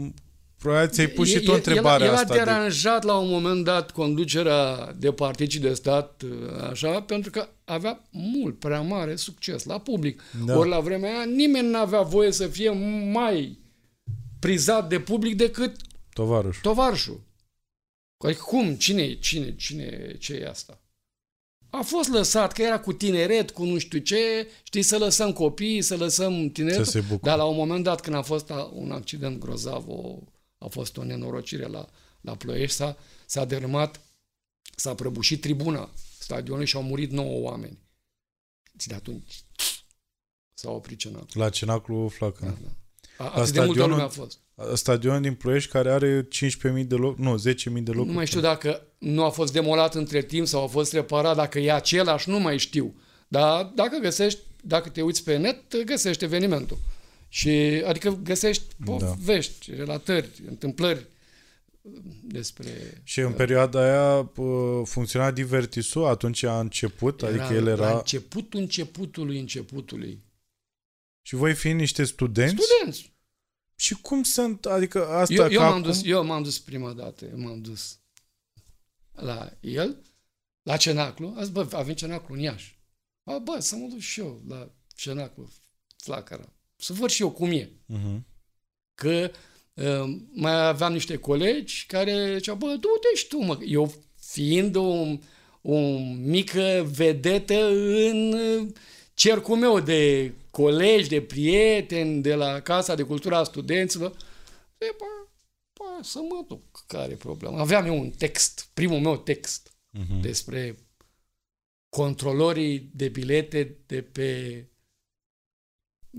m- 0.00 0.14
probabil 0.62 0.88
ți-ai 0.88 1.06
pus 1.06 1.28
și 1.28 1.40
tu 1.40 1.52
întrebarea 1.52 2.06
el, 2.06 2.12
el 2.12 2.18
asta. 2.18 2.32
a 2.32 2.36
de- 2.36 2.42
deranjat 2.44 3.02
la 3.04 3.16
un 3.18 3.28
moment 3.30 3.64
dat 3.64 3.90
conducerea 3.90 4.92
de 4.98 5.12
partid 5.12 5.50
și 5.50 5.58
de 5.58 5.74
stat, 5.74 6.22
așa, 6.70 7.02
pentru 7.02 7.30
că 7.30 7.48
avea 7.64 8.02
mult 8.10 8.58
prea 8.58 8.80
mare 8.80 9.16
succes 9.16 9.64
la 9.64 9.78
public. 9.78 10.22
Da. 10.38 10.44
Da. 10.52 10.58
Ori 10.58 10.68
la 10.68 10.80
vremea 10.80 11.10
aia 11.14 11.24
nimeni 11.24 11.68
nu 11.68 11.78
avea 11.78 12.02
voie 12.02 12.32
să 12.32 12.46
fie 12.46 12.70
mai 13.12 13.58
prizat 14.38 14.88
de 14.88 15.00
public 15.00 15.36
decât 15.36 15.76
Tovarăș. 16.12 16.56
tovarșul. 16.60 17.20
Adică 18.24 18.42
cum? 18.46 18.74
Cine, 18.74 19.14
cine, 19.14 19.54
cine, 19.56 20.16
ce 20.18 20.34
e 20.34 20.48
asta? 20.48 20.76
A 21.70 21.80
fost 21.80 22.08
lăsat, 22.08 22.52
că 22.52 22.62
era 22.62 22.80
cu 22.80 22.92
tineret, 22.92 23.50
cu 23.50 23.64
nu 23.64 23.78
știu 23.78 23.98
ce, 23.98 24.48
știi, 24.62 24.82
să 24.82 24.98
lăsăm 24.98 25.32
copiii, 25.32 25.82
să 25.82 25.96
lăsăm 25.96 26.50
tineret. 26.50 26.84
Să 26.84 26.90
se 26.90 27.00
bucure. 27.00 27.30
Dar 27.30 27.36
la 27.36 27.44
un 27.44 27.56
moment 27.56 27.84
dat, 27.84 28.00
când 28.00 28.16
a 28.16 28.22
fost 28.22 28.50
a- 28.50 28.70
un 28.74 28.90
accident 28.90 29.38
grozav, 29.38 29.84
o, 29.88 30.18
a 30.64 30.66
fost 30.68 30.96
o 30.96 31.04
nenorocire 31.04 31.66
la, 31.66 31.86
la 32.20 32.36
Ploiești, 32.36 32.76
s-a, 32.76 32.96
s-a 33.26 33.44
derâmat, 33.44 34.00
s-a 34.76 34.94
prăbușit 34.94 35.40
tribuna 35.40 35.90
stadionului 36.18 36.66
și 36.66 36.76
au 36.76 36.82
murit 36.82 37.10
9 37.10 37.40
oameni. 37.40 37.78
Și 38.78 38.88
de 38.88 38.94
atunci 38.94 39.44
s-a 40.54 40.70
oprit 40.70 40.98
cenacul. 40.98 41.28
La 41.40 41.48
cenaclu 41.50 42.02
Da, 42.02 42.08
flacăra. 42.08 42.56
da. 42.62 42.68
A, 43.24 43.28
atât 43.30 43.52
de 43.52 43.58
multă 43.58 43.72
stadionul- 43.72 43.90
lume 43.90 44.02
a 44.02 44.08
fost. 44.08 44.38
Stadionul 44.74 45.20
din 45.20 45.34
Ploiești 45.34 45.70
care 45.70 45.90
are 45.90 46.28
15.000 46.28 46.84
de 46.86 46.94
locuri, 46.94 47.20
nu, 47.22 47.36
10.000 47.38 47.82
de 47.84 47.90
locuri. 47.90 48.06
Nu 48.08 48.12
mai 48.12 48.26
știu 48.26 48.40
dacă 48.40 48.86
nu 48.98 49.24
a 49.24 49.30
fost 49.30 49.52
demolat 49.52 49.94
între 49.94 50.22
timp 50.22 50.46
sau 50.46 50.62
a 50.62 50.66
fost 50.66 50.92
reparat, 50.92 51.36
dacă 51.36 51.58
e 51.58 51.72
același, 51.72 52.28
nu 52.28 52.38
mai 52.38 52.58
știu. 52.58 52.94
Dar 53.28 53.64
dacă 53.64 53.96
găsești, 53.96 54.40
dacă 54.62 54.88
te 54.88 55.02
uiți 55.02 55.24
pe 55.24 55.36
net, 55.36 55.82
găsești 55.84 56.24
evenimentul. 56.24 56.78
Și, 57.32 57.48
adică 57.86 58.20
găsești 58.22 58.64
povești, 58.84 59.70
da. 59.70 59.76
relatări, 59.76 60.28
întâmplări 60.46 61.06
despre... 62.22 63.00
Și 63.04 63.20
în 63.20 63.32
perioada 63.32 63.80
aia 63.80 64.24
pă, 64.24 64.82
funcționa 64.84 65.30
divertisul, 65.30 66.06
atunci 66.06 66.42
a 66.42 66.60
început, 66.60 67.22
adică 67.22 67.54
el 67.54 67.64
La 67.64 67.70
era... 67.70 67.96
începutul 67.96 68.60
începutului 68.60 69.38
începutului. 69.38 70.22
Și 71.22 71.34
voi 71.34 71.54
fi 71.54 71.72
niște 71.72 72.04
studenți? 72.04 72.64
Studenți! 72.64 73.12
Și 73.76 73.94
cum 73.94 74.22
sunt, 74.22 74.66
adică 74.66 75.08
asta 75.08 75.34
Eu, 75.34 75.50
eu, 75.50 75.58
ca 75.58 75.64
m-am 75.64 75.78
acum... 75.78 75.82
dus, 75.82 76.04
eu 76.04 76.24
m-am 76.24 76.42
dus 76.42 76.58
prima 76.58 76.92
dată, 76.92 77.24
eu 77.24 77.38
m-am 77.38 77.60
dus 77.60 77.98
la 79.12 79.52
el, 79.60 79.96
la 80.62 80.76
cenaclu, 80.76 81.34
a 81.36 81.42
zis, 81.42 81.52
bă, 81.52 81.68
avem 81.72 81.94
cenaclu 81.94 82.34
în 82.34 82.40
Iași. 82.40 82.78
A, 83.24 83.38
bă, 83.38 83.60
să 83.60 83.76
mă 83.76 83.86
duc 83.86 83.98
și 83.98 84.20
eu 84.20 84.42
la 84.48 84.70
cenaclu 84.94 85.50
Flacăra, 85.96 86.52
să 86.82 86.92
văd 86.92 87.10
și 87.10 87.22
eu 87.22 87.30
cum 87.30 87.50
e. 87.50 87.68
Uh-huh. 87.68 88.20
Că 88.94 89.30
uh, 89.74 90.18
mai 90.32 90.66
aveam 90.66 90.92
niște 90.92 91.16
colegi 91.16 91.86
care 91.86 92.34
ziceau, 92.36 92.56
bă, 92.56 92.66
du-te 92.66 93.14
și 93.14 93.26
tu, 93.26 93.38
mă. 93.38 93.58
Eu 93.66 93.94
fiind 94.20 94.74
un, 94.74 95.20
o 95.62 95.78
mică 96.16 96.90
vedetă 96.92 97.68
în 97.68 98.34
cercul 99.14 99.56
meu 99.56 99.80
de 99.80 100.32
colegi, 100.50 101.08
de 101.08 101.22
prieteni, 101.22 102.22
de 102.22 102.34
la 102.34 102.60
Casa 102.60 102.94
de 102.94 103.02
Cultură 103.02 103.34
a 103.34 103.44
Studenților. 103.44 104.16
E, 104.78 104.94
bă, 104.98 105.28
bă, 105.72 106.02
să 106.02 106.18
mă 106.18 106.44
duc, 106.48 106.84
care 106.86 107.12
e 107.12 107.16
problema? 107.16 107.60
Aveam 107.60 107.86
eu 107.86 107.98
un 107.98 108.10
text, 108.10 108.70
primul 108.74 109.00
meu 109.00 109.16
text, 109.16 109.68
uh-huh. 109.98 110.20
despre 110.20 110.76
controlorii 111.88 112.90
de 112.94 113.08
bilete 113.08 113.76
de 113.86 114.02
pe 114.02 114.66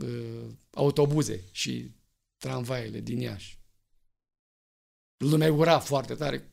uh, 0.02 0.46
autobuze 0.72 1.44
și 1.52 1.92
tramvaiele 2.38 3.00
din 3.00 3.20
Iași. 3.20 3.60
Lumea 5.18 5.54
ura 5.54 5.80
foarte 5.80 6.14
tare. 6.14 6.52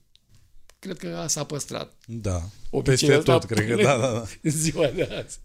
Cred 0.79 0.99
că 0.99 1.25
s-a 1.29 1.45
păstrat. 1.45 1.97
Da. 2.07 2.51
Peste 2.83 3.19
tot, 3.19 3.45
cred 3.45 3.67
că 3.67 3.83
da, 3.83 3.99
da, 3.99 4.13
da. 4.13 4.27
În 4.43 4.51
ziua 4.51 4.91
de 4.91 5.03
azi. 5.03 5.39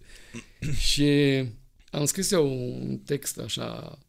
și 0.80 1.44
am 1.92 2.06
scris 2.06 2.32
eu 2.32 2.48
un 2.82 2.98
text 2.98 3.38
așa, 3.38 4.00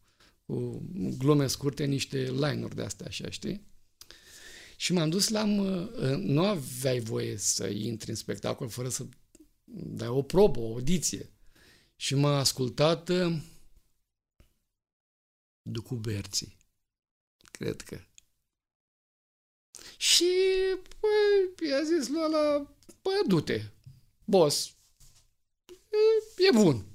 cu 0.45 0.85
glume 1.17 1.47
scurte, 1.47 1.85
niște 1.85 2.17
line-uri 2.17 2.75
de 2.75 2.81
astea, 2.81 3.05
așa, 3.07 3.29
știi? 3.29 3.67
Și 4.75 4.93
m-am 4.93 5.09
dus 5.09 5.27
la... 5.27 5.45
Nu 6.17 6.43
aveai 6.43 6.99
voie 6.99 7.37
să 7.37 7.67
intri 7.67 8.09
în 8.09 8.15
spectacol 8.15 8.69
fără 8.69 8.89
să 8.89 9.05
dai 9.73 10.07
o 10.07 10.21
probă, 10.21 10.59
o 10.59 10.73
audiție. 10.73 11.29
Și 11.95 12.15
m-a 12.15 12.39
ascultat 12.39 13.11
uh, 15.67 15.71
Ducu 15.73 15.95
Berții. 15.95 16.57
Cred 17.51 17.81
că. 17.81 17.97
Și 19.97 20.25
păi, 20.99 21.69
i-a 21.69 21.83
zis 21.83 22.07
lui 22.09 22.21
ăla, 22.25 22.57
bă, 23.01 23.09
du-te, 23.27 23.61
boss, 24.25 24.71
e, 25.67 26.43
e 26.47 26.51
bun. 26.53 26.85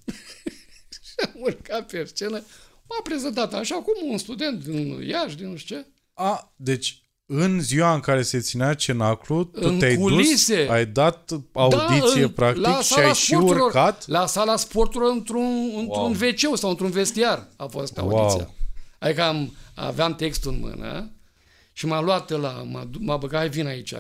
și 1.06 1.12
am 1.34 1.40
urcat 1.40 1.90
pe 1.90 2.04
scenă, 2.04 2.36
m-a 2.88 3.00
prezentat 3.02 3.54
așa 3.54 3.74
cum 3.74 4.10
un 4.10 4.18
student 4.18 4.64
din 4.64 5.02
Iași, 5.02 5.36
din 5.36 5.48
nu 5.48 5.56
știu 5.56 5.76
ce. 5.76 5.86
A, 6.14 6.52
deci 6.56 6.96
în 7.26 7.60
ziua 7.60 7.94
în 7.94 8.00
care 8.00 8.22
se 8.22 8.40
ținea 8.40 8.74
cenaclu, 8.74 9.44
tu 9.44 9.60
În 9.68 9.78
te-ai 9.78 9.96
culise. 9.96 10.56
dus, 10.64 10.68
ai 10.70 10.86
dat 10.86 11.30
audiție 11.52 12.20
da, 12.20 12.26
în- 12.26 12.30
practic 12.32 12.62
la 12.62 12.80
și 12.80 12.88
sala 12.88 13.06
ai 13.06 13.14
și 13.14 13.24
sporturilor- 13.24 13.66
urcat? 13.66 14.06
La 14.06 14.26
sala 14.26 14.56
sporturilor 14.56 15.12
într-un, 15.12 15.72
într-un 15.76 16.10
WC 16.12 16.56
sau 16.58 16.70
într-un 16.70 16.90
vestiar 16.90 17.48
a 17.56 17.66
fost 17.66 17.98
audiția. 17.98 18.44
Wow. 18.44 18.54
Adică 19.03 19.22
am, 19.22 19.57
aveam 19.74 20.14
textul 20.14 20.53
în 20.53 20.59
mână 20.61 21.12
și 21.72 21.86
m-a 21.86 22.00
luat 22.00 22.30
la, 22.30 22.50
m-a, 22.70 22.84
du- 22.84 22.98
m-a 23.00 23.16
băgat, 23.16 23.38
hai 23.40 23.48
vin 23.48 23.66
aici. 23.66 23.94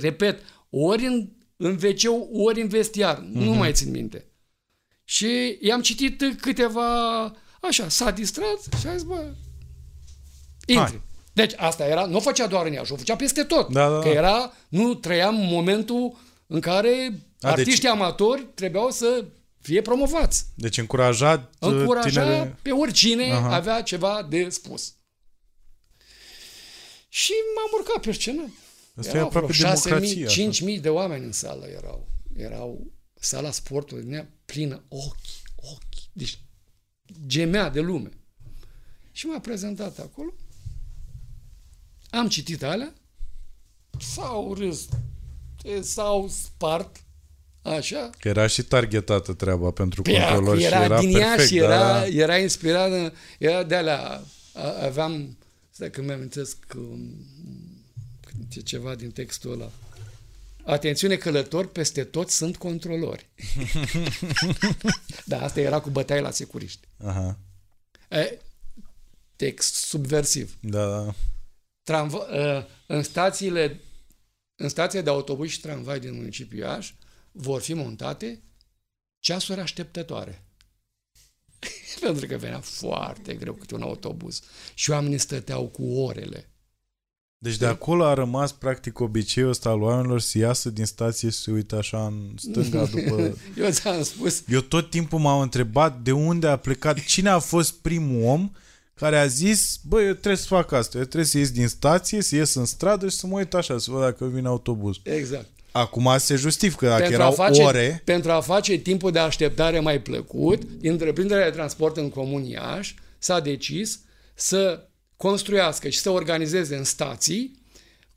Repet, 0.00 0.42
ori 0.70 1.06
în, 1.06 1.28
în 1.56 1.78
wc 1.82 2.00
ori 2.32 2.60
în 2.60 2.68
vestiar, 2.68 3.16
mm-hmm. 3.16 3.32
Mhm. 3.32 3.42
nu 3.44 3.52
mai 3.52 3.72
țin 3.72 3.90
minte. 3.90 4.26
Și 5.04 5.58
i-am 5.60 5.80
citit 5.80 6.22
câteva, 6.40 7.22
așa, 7.60 7.88
s-a 7.88 8.10
distrat 8.10 8.58
și 8.80 8.86
a 8.86 8.92
zis, 8.92 9.02
bă, 9.02 9.24
intri. 10.66 10.84
Hai. 10.90 11.00
Deci 11.32 11.52
asta 11.56 11.86
era, 11.86 12.04
nu 12.06 12.16
o 12.16 12.20
făcea 12.20 12.46
doar 12.46 12.66
în 12.66 12.72
Iași, 12.72 12.92
o 12.92 12.96
făcea 12.96 13.16
peste 13.16 13.42
tot. 13.42 13.72
Da, 13.72 13.88
da, 13.90 13.98
Că 13.98 14.08
da. 14.08 14.14
era, 14.14 14.52
nu 14.68 14.94
trăiam 14.94 15.34
momentul 15.34 16.16
în 16.46 16.60
care 16.60 17.20
A, 17.40 17.48
artiștii 17.48 17.82
deci- 17.82 17.90
amatori 17.90 18.46
trebuiau 18.54 18.90
să 18.90 19.24
fie 19.62 19.82
promovați. 19.82 20.46
Deci 20.54 20.78
încurajat 20.78 21.54
uh, 21.60 21.70
Încuraja 21.72 22.08
tinere... 22.08 22.58
pe 22.62 22.70
oricine 22.70 23.32
Aha. 23.32 23.54
avea 23.54 23.82
ceva 23.82 24.26
de 24.28 24.48
spus. 24.48 24.94
Și 27.08 27.32
m-am 27.56 27.80
urcat 27.80 28.02
pe 28.02 28.12
scenă. 28.12 28.52
Asta 28.96 29.16
e 29.16 29.20
aproape 29.20 29.52
democrație, 29.52 30.26
așa. 30.26 30.74
5.000 30.76 30.80
de 30.80 30.88
oameni 30.88 31.24
în 31.24 31.32
sală 31.32 31.66
erau. 31.66 32.08
Erau 32.36 32.92
sala 33.14 33.50
sportului 33.50 34.04
din 34.04 34.12
ea 34.12 34.28
plină 34.44 34.82
ochi, 34.88 35.42
ochi. 35.56 36.12
Deci 36.12 36.38
gemea 37.26 37.68
de 37.68 37.80
lume. 37.80 38.10
Și 39.12 39.26
m-a 39.26 39.40
prezentat 39.40 39.98
acolo. 39.98 40.34
Am 42.10 42.28
citit 42.28 42.62
alea. 42.62 42.94
S-au 44.00 44.54
râs. 44.54 44.88
S-au 45.80 46.28
spart. 46.28 47.04
Așa. 47.62 48.10
Că 48.18 48.28
era 48.28 48.46
și 48.46 48.62
targetată 48.62 49.32
treaba 49.32 49.70
pentru 49.70 50.02
Pe 50.02 50.12
controlor 50.12 50.58
și 50.58 50.64
era, 50.64 50.84
era 50.84 51.00
din 51.00 51.12
perfect, 51.12 51.38
Iași, 51.40 51.56
era, 51.56 51.78
da. 51.78 52.06
era 52.06 52.38
inspirat, 52.38 52.90
în- 52.90 53.12
era 53.38 53.62
de 53.62 53.74
alea, 53.74 54.22
a- 54.54 54.84
aveam, 54.84 55.36
stai 55.70 55.90
că 55.90 56.02
mi-amintesc 56.02 56.56
um, 56.76 57.26
ce 58.50 58.60
ceva 58.60 58.94
din 58.94 59.10
textul 59.10 59.52
ăla. 59.52 59.70
Atențiune 60.64 61.16
călători, 61.16 61.68
peste 61.72 62.04
tot 62.04 62.30
sunt 62.30 62.56
controlori. 62.56 63.28
da, 65.24 65.42
asta 65.42 65.60
era 65.60 65.80
cu 65.80 65.90
bătaie 65.90 66.20
la 66.20 66.30
securiști. 66.30 66.88
Aha. 67.04 67.38
E, 68.10 68.38
text 69.36 69.74
subversiv. 69.74 70.56
Da, 70.60 70.86
da. 70.88 71.14
Tramva, 71.82 72.16
uh, 72.18 72.64
în 72.86 73.02
stațiile 73.02 73.80
în 74.56 74.68
stația 74.68 75.00
de 75.00 75.10
autobuz 75.10 75.48
și 75.48 75.60
tramvai 75.60 76.00
din 76.00 76.14
municipiul 76.14 76.60
Iași 76.60 76.94
vor 77.32 77.60
fi 77.60 77.74
montate 77.74 78.42
ceasuri 79.18 79.60
așteptătoare. 79.60 80.44
Pentru 82.00 82.26
că 82.26 82.36
venea 82.36 82.60
foarte 82.60 83.34
greu 83.34 83.52
câte 83.52 83.74
un 83.74 83.82
autobuz. 83.82 84.40
Și 84.74 84.90
oamenii 84.90 85.18
stăteau 85.18 85.68
cu 85.68 85.82
orele. 85.82 86.46
Deci 87.38 87.56
de 87.56 87.66
acolo 87.66 88.04
a 88.04 88.14
rămas 88.14 88.52
practic 88.52 89.00
obiceiul 89.00 89.48
ăsta 89.48 89.68
al 89.68 89.82
oamenilor 89.82 90.20
să 90.20 90.38
iasă 90.38 90.70
din 90.70 90.84
stație 90.84 91.28
și 91.28 91.36
să 91.36 91.42
se 91.42 91.50
uită 91.50 91.76
așa 91.76 92.06
în 92.06 92.34
stânga 92.36 92.84
după... 92.94 93.36
Eu 93.56 93.70
ți-am 93.70 94.02
spus, 94.02 94.42
Eu 94.48 94.60
tot 94.60 94.90
timpul 94.90 95.18
m-am 95.18 95.40
întrebat 95.40 96.00
de 96.00 96.12
unde 96.12 96.46
a 96.46 96.56
plecat, 96.56 97.04
cine 97.04 97.28
a 97.28 97.38
fost 97.38 97.72
primul 97.72 98.24
om 98.24 98.50
care 98.94 99.18
a 99.18 99.26
zis, 99.26 99.80
bă, 99.82 100.02
eu 100.02 100.12
trebuie 100.12 100.36
să 100.36 100.46
fac 100.46 100.72
asta, 100.72 100.98
eu 100.98 101.04
trebuie 101.04 101.24
să 101.24 101.38
ies 101.38 101.50
din 101.50 101.68
stație, 101.68 102.22
să 102.22 102.36
ies 102.36 102.54
în 102.54 102.64
stradă 102.64 103.08
și 103.08 103.16
să 103.16 103.26
mă 103.26 103.38
uit 103.38 103.54
așa, 103.54 103.78
să 103.78 103.90
văd 103.90 104.00
dacă 104.00 104.26
vine 104.26 104.48
autobuz. 104.48 104.96
exact. 105.02 105.48
Acum 105.72 106.14
se 106.18 106.34
justifică, 106.34 106.86
dacă 106.86 107.00
Pentru 107.00 107.20
erau 107.20 107.30
a, 107.30 107.34
face, 107.34 107.62
ore, 107.62 108.02
pentru 108.04 108.30
a 108.30 108.40
face 108.40 108.76
timpul 108.76 109.10
de 109.10 109.18
așteptare 109.18 109.80
mai 109.80 110.00
plăcut, 110.00 110.62
întreprinderea 110.82 111.44
de 111.44 111.56
transport 111.56 111.96
în 111.96 112.10
comun 112.10 112.44
Iași 112.44 112.94
s-a 113.18 113.40
decis 113.40 114.00
să 114.34 114.86
construiască 115.16 115.88
și 115.88 115.98
să 115.98 116.10
organizeze 116.10 116.76
în 116.76 116.84
stații 116.84 117.60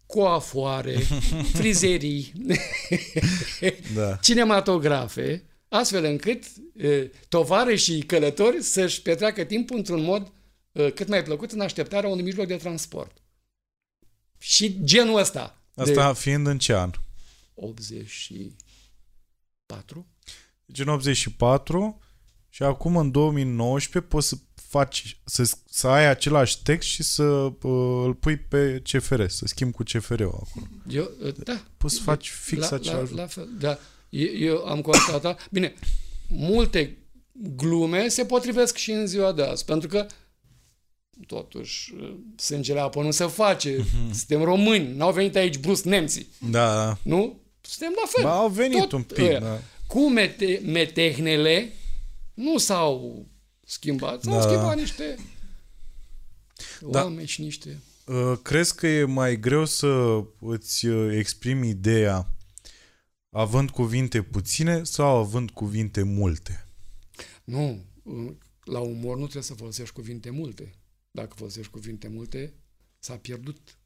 coafoare, 0.06 0.98
frizerii, 1.60 2.34
da. 3.96 4.16
cinematografe, 4.22 5.44
astfel 5.68 6.04
încât 6.04 6.44
e, 6.78 7.12
tovare 7.30 7.76
și 7.76 8.00
călători 8.00 8.62
să-și 8.62 9.02
petreacă 9.02 9.44
timpul 9.44 9.78
într-un 9.78 10.04
mod 10.04 10.32
e, 10.72 10.90
cât 10.90 11.08
mai 11.08 11.24
plăcut 11.24 11.52
în 11.52 11.62
așteptarea 11.62 12.10
unui 12.10 12.24
mijloc 12.24 12.48
de 12.48 12.56
transport. 12.56 13.18
Și 14.38 14.80
genul 14.84 15.20
ăsta. 15.20 15.62
Asta 15.76 16.14
fiind 16.14 16.48
în 16.48 16.58
ce 16.58 16.74
an? 16.74 16.90
De 17.56 17.62
84? 17.64 20.08
Deci 20.66 20.80
în 20.80 20.88
84 20.88 22.00
și 22.50 22.64
acum 22.64 22.98
în 22.98 23.12
2019 23.12 24.12
poți 24.12 24.28
să 24.28 24.36
faci, 24.70 25.22
să, 25.26 25.52
să 25.70 25.88
ai 25.88 26.08
același 26.08 26.62
text 26.62 26.88
și 26.88 27.04
să 27.04 27.24
uh, 27.24 28.04
îl 28.06 28.14
pui 28.14 28.38
pe 28.38 28.82
CFR, 28.92 29.26
să 29.26 29.46
schimbi 29.48 29.74
cu 29.74 29.84
CFR-ul 29.84 30.28
acolo. 30.28 30.68
Eu, 30.88 31.12
da. 31.44 31.64
Poți 31.78 31.96
să 31.96 32.02
faci 32.02 32.30
fix 32.30 32.70
la, 32.70 32.76
același 32.76 33.14
la, 33.14 33.22
la 33.22 33.28
fel, 33.28 33.50
da. 33.60 33.80
Eu, 34.10 34.28
eu 34.38 34.66
am 34.66 34.82
constatat, 34.82 35.48
bine, 35.52 35.74
multe 36.28 36.98
glume 37.32 38.08
se 38.08 38.26
potrivesc 38.26 38.78
și 38.78 38.92
în 38.92 39.08
ziua 39.08 39.32
de 39.32 39.44
azi, 39.44 39.66
pentru 39.66 39.88
că 39.88 40.06
totuși 41.28 41.94
sângele 42.36 42.80
apă 42.80 43.02
nu 43.02 43.12
se 43.12 43.26
face, 43.26 43.86
suntem 44.14 44.44
români, 44.44 44.96
n-au 44.96 45.14
venit 45.14 45.36
aici 45.36 45.58
brusc 45.58 45.84
nemții, 45.84 46.28
Da, 46.50 46.98
nu? 47.04 47.40
Suntem 47.66 47.94
la 48.02 48.08
fel. 48.08 48.24
Ba, 48.24 48.36
au 48.38 48.50
venit 48.50 48.80
Tot 48.80 48.92
un 48.92 49.04
pic, 49.04 49.18
ăia. 49.18 49.40
da. 49.40 49.62
Cu 49.88 50.10
mete, 50.10 50.62
metehnele 50.66 51.72
nu 52.34 52.58
s-au 52.58 53.26
schimbat, 53.66 54.22
s-au 54.24 54.34
Da. 54.34 54.42
schimbat 54.42 54.76
niște 54.78 55.16
Da. 56.82 57.04
oameni 57.04 57.28
și 57.28 57.42
niște... 57.42 57.82
Uh, 58.06 58.34
crezi 58.42 58.76
că 58.76 58.88
e 58.88 59.04
mai 59.04 59.40
greu 59.40 59.66
să 59.66 60.24
îți 60.40 60.86
uh, 60.86 61.18
exprimi 61.18 61.70
ideea 61.70 62.30
având 63.30 63.70
cuvinte 63.70 64.22
puține 64.22 64.84
sau 64.84 65.16
având 65.18 65.50
cuvinte 65.52 66.04
multe? 66.04 66.68
Nu, 67.44 67.86
la 68.64 68.80
umor 68.80 69.16
nu 69.16 69.22
trebuie 69.22 69.44
să 69.44 69.54
folosești 69.54 69.94
cuvinte 69.94 70.30
multe. 70.30 70.72
Dacă 71.12 71.34
folosești 71.36 71.72
cuvinte 71.72 72.08
multe, 72.08 72.54
s-a 73.00 73.16
pierdut. 73.18 73.78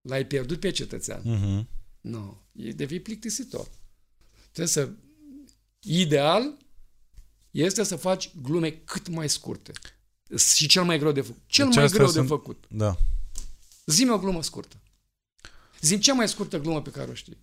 L-ai 0.00 0.26
pierdut 0.26 0.60
pe 0.60 0.70
cetățean. 0.70 1.20
Uh-huh. 1.22 1.66
Nu, 2.00 2.40
e 2.40 2.43
devii 2.54 3.00
plictisitor. 3.00 3.68
Trebuie 4.42 4.66
să... 4.66 4.88
Ideal 5.80 6.56
este 7.50 7.82
să 7.82 7.96
faci 7.96 8.30
glume 8.42 8.70
cât 8.70 9.08
mai 9.08 9.28
scurte. 9.28 9.72
Și 10.54 10.66
cel 10.66 10.84
mai 10.84 10.98
greu 10.98 11.12
de 11.12 11.20
făcut. 11.20 11.42
Cel 11.46 11.64
Deci 11.66 11.74
mai 11.74 11.84
astea 11.84 11.98
greu 11.98 12.10
sunt- 12.10 12.22
de 12.28 12.34
făcut. 12.34 12.64
Da. 12.68 12.96
Zi-mi 13.86 14.10
o 14.10 14.18
glumă 14.18 14.42
scurtă. 14.42 14.76
Zi 15.80 15.98
cea 15.98 16.14
mai 16.14 16.28
scurtă 16.28 16.58
glumă 16.60 16.82
pe 16.82 16.90
care 16.90 17.10
o 17.10 17.14
știi. 17.14 17.38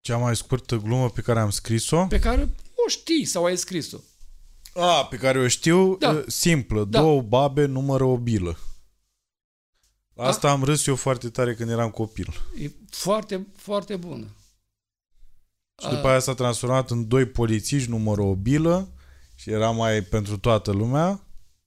Cea 0.00 0.16
mai 0.16 0.36
scurtă 0.36 0.76
glumă 0.76 1.10
pe 1.10 1.20
care 1.20 1.40
am 1.40 1.50
scris-o? 1.50 2.06
Pe 2.06 2.18
care 2.18 2.42
o 2.86 2.88
știi 2.88 3.24
sau 3.24 3.44
ai 3.44 3.56
scris-o. 3.58 3.98
A, 4.74 5.04
pe 5.04 5.16
care 5.16 5.38
o 5.38 5.48
știu, 5.48 5.96
Da. 5.96 6.12
da. 6.12 6.22
simplă. 6.26 6.84
Da. 6.84 7.00
Două 7.00 7.22
babe 7.22 7.64
numără 7.64 8.04
o 8.04 8.16
bilă. 8.18 8.58
La 10.16 10.24
Asta 10.24 10.50
am 10.50 10.64
râs 10.64 10.86
eu 10.86 10.96
foarte 10.96 11.28
tare 11.28 11.54
când 11.54 11.70
eram 11.70 11.90
copil. 11.90 12.28
E 12.58 12.70
foarte, 12.90 13.46
foarte 13.56 13.96
bună. 13.96 14.26
Și 15.82 15.88
după 15.88 16.08
aia 16.08 16.18
s-a 16.18 16.34
transformat 16.34 16.90
în 16.90 17.08
doi 17.08 17.26
polițiști 17.26 17.90
numără 17.90 18.20
o 18.22 18.34
bilă 18.34 18.88
și 19.34 19.50
era 19.50 19.70
mai 19.70 20.02
pentru 20.02 20.38
toată 20.38 20.72
lumea. 20.72 21.20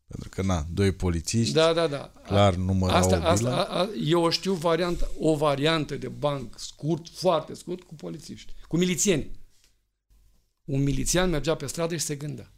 Pentru 0.07 0.29
că, 0.29 0.41
na, 0.41 0.65
doi 0.73 0.91
polițiști, 0.91 1.53
Da, 1.53 1.73
da, 1.73 1.87
da. 1.87 2.11
clar 2.25 2.55
numără 2.55 2.93
Asta, 2.93 3.15
o 3.15 3.19
bilă. 3.19 3.29
asta, 3.29 3.49
a, 3.49 3.79
a, 3.81 3.89
eu 4.05 4.23
o 4.23 4.29
știu 4.29 4.53
variant, 4.53 5.07
o 5.19 5.35
variantă 5.35 5.95
de 5.95 6.07
banc 6.07 6.59
scurt, 6.59 7.09
foarte 7.09 7.53
scurt, 7.53 7.83
cu 7.83 7.95
polițiști, 7.95 8.53
cu 8.67 8.77
milițieni. 8.77 9.31
Un 10.65 10.83
milițian 10.83 11.29
mergea 11.29 11.55
pe 11.55 11.65
stradă 11.65 11.95
și 11.95 12.05
se 12.05 12.15
gândea. 12.15 12.51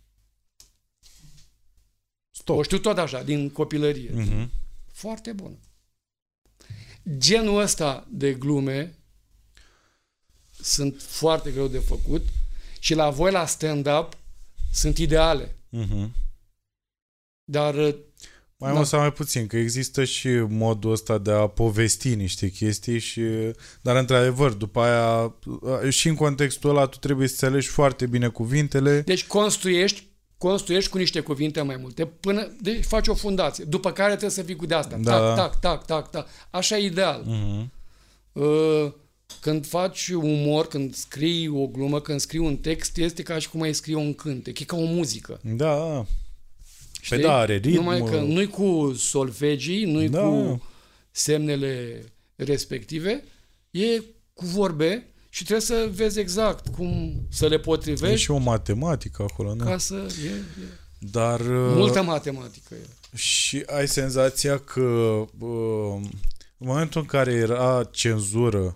Stop. 2.32 2.58
O 2.58 2.64
știu 2.64 2.80
tot 2.80 2.98
așa, 2.98 3.24
din 3.24 3.50
copilărie. 3.50 4.12
Mhm. 4.16 4.52
Foarte 4.92 5.32
bună. 5.32 5.58
Genul 7.18 7.62
ăsta 7.62 8.08
de 8.10 8.34
glume 8.34 8.96
sunt 10.62 11.02
foarte 11.02 11.52
greu 11.52 11.68
de 11.68 11.80
făcut 11.80 12.28
și 12.80 12.94
la 12.94 13.10
voi 13.10 13.32
la 13.32 13.46
stand-up 13.46 14.18
sunt 14.74 14.98
ideale. 14.98 15.56
Mhm. 15.70 16.16
Dar 17.44 17.76
uh, 17.76 17.96
Mai 18.62 18.70
Da. 18.70 18.76
mult 18.76 18.88
sau 18.88 19.00
mai 19.00 19.12
puțin, 19.12 19.48
că 19.48 19.58
există 19.58 20.04
și 20.04 20.28
modul 20.50 20.92
ăsta 20.92 21.18
de 21.18 21.32
a 21.32 21.48
povesti 21.48 22.16
niște 22.16 22.50
chestii 22.50 23.00
și... 23.00 23.22
Dar, 23.82 23.96
într-adevăr, 23.96 24.52
după 24.52 24.82
aia, 24.82 25.36
și 25.90 26.08
în 26.08 26.16
contextul 26.16 26.70
ăla, 26.70 26.86
tu 26.86 26.98
trebuie 26.98 27.28
să 27.28 27.46
alegi 27.46 27.68
foarte 27.68 28.06
bine 28.06 28.28
cuvintele. 28.28 29.02
Deci 29.02 29.28
construiești, 29.28 30.04
construiești 30.42 30.90
cu 30.90 30.98
niște 30.98 31.20
cuvinte 31.20 31.62
mai 31.62 31.78
multe 31.82 32.06
până 32.06 32.52
deci 32.62 32.84
faci 32.84 33.08
o 33.08 33.14
fundație, 33.14 33.64
după 33.64 33.92
care 33.92 34.10
trebuie 34.10 34.30
să 34.30 34.42
fii 34.42 34.56
cu 34.56 34.66
de 34.66 34.74
asta. 34.74 34.98
Da, 34.98 35.12
tac, 35.12 35.22
da. 35.22 35.36
tac, 35.36 35.60
tac, 35.60 35.86
tac, 35.86 36.10
tac. 36.10 36.28
Așa 36.50 36.78
e 36.78 36.86
ideal. 36.86 37.24
Mhm. 37.26 37.72
Uh, 38.32 38.92
Când 39.40 39.66
faci 39.66 40.08
umor, 40.08 40.68
când 40.68 40.96
scrii 40.96 41.48
o 41.48 41.68
glumă, 41.68 42.02
când 42.02 42.20
scrii 42.20 42.40
un 42.40 42.58
text, 42.58 42.98
este 42.98 43.24
ca 43.24 43.40
și 43.40 43.50
cum 43.50 43.62
ai 43.62 43.74
scrie 43.74 43.96
un 43.96 44.14
cântec. 44.14 44.60
E 44.60 44.64
ca 44.66 44.76
o 44.76 44.84
muzică. 44.86 45.40
Da, 45.44 45.76
da. 45.76 46.06
Știi? 47.02 47.16
Păi 47.16 47.26
da, 47.26 47.38
are 47.38 47.56
ritm. 47.56 47.76
Numai 47.76 48.04
că 48.04 48.20
nu-i 48.20 48.48
cu 48.48 48.94
solfegii, 48.98 49.86
nu-i 49.86 50.10
Da. 50.10 50.22
cu 50.22 50.64
semnele 51.12 52.04
respective, 52.36 53.24
e 53.72 54.02
cu 54.34 54.46
vorbe 54.46 55.11
și 55.34 55.44
trebuie 55.44 55.66
să 55.66 55.90
vezi 55.94 56.20
exact 56.20 56.68
cum 56.68 57.22
să 57.30 57.48
le 57.48 57.56
E 57.56 57.60
potrivești 57.60 58.22
și 58.22 58.32
o 58.32 58.38
matematică 58.38 59.26
acolo, 59.30 59.54
nu? 59.54 59.64
ca 59.64 59.78
să... 59.78 59.96
E, 60.26 60.28
e. 60.28 60.34
Dar... 61.00 61.40
uh, 61.40 61.74
Multă 61.76 62.02
matematică 62.04 62.74
e. 62.74 63.18
Și 63.18 63.64
ai 63.66 63.88
senzația 63.88 64.58
că 64.58 64.82
uh, 65.40 66.00
în 66.58 66.68
momentul 66.68 67.02
în 67.02 67.08
care 67.08 67.32
era 67.32 67.90
cenzură, 67.92 68.76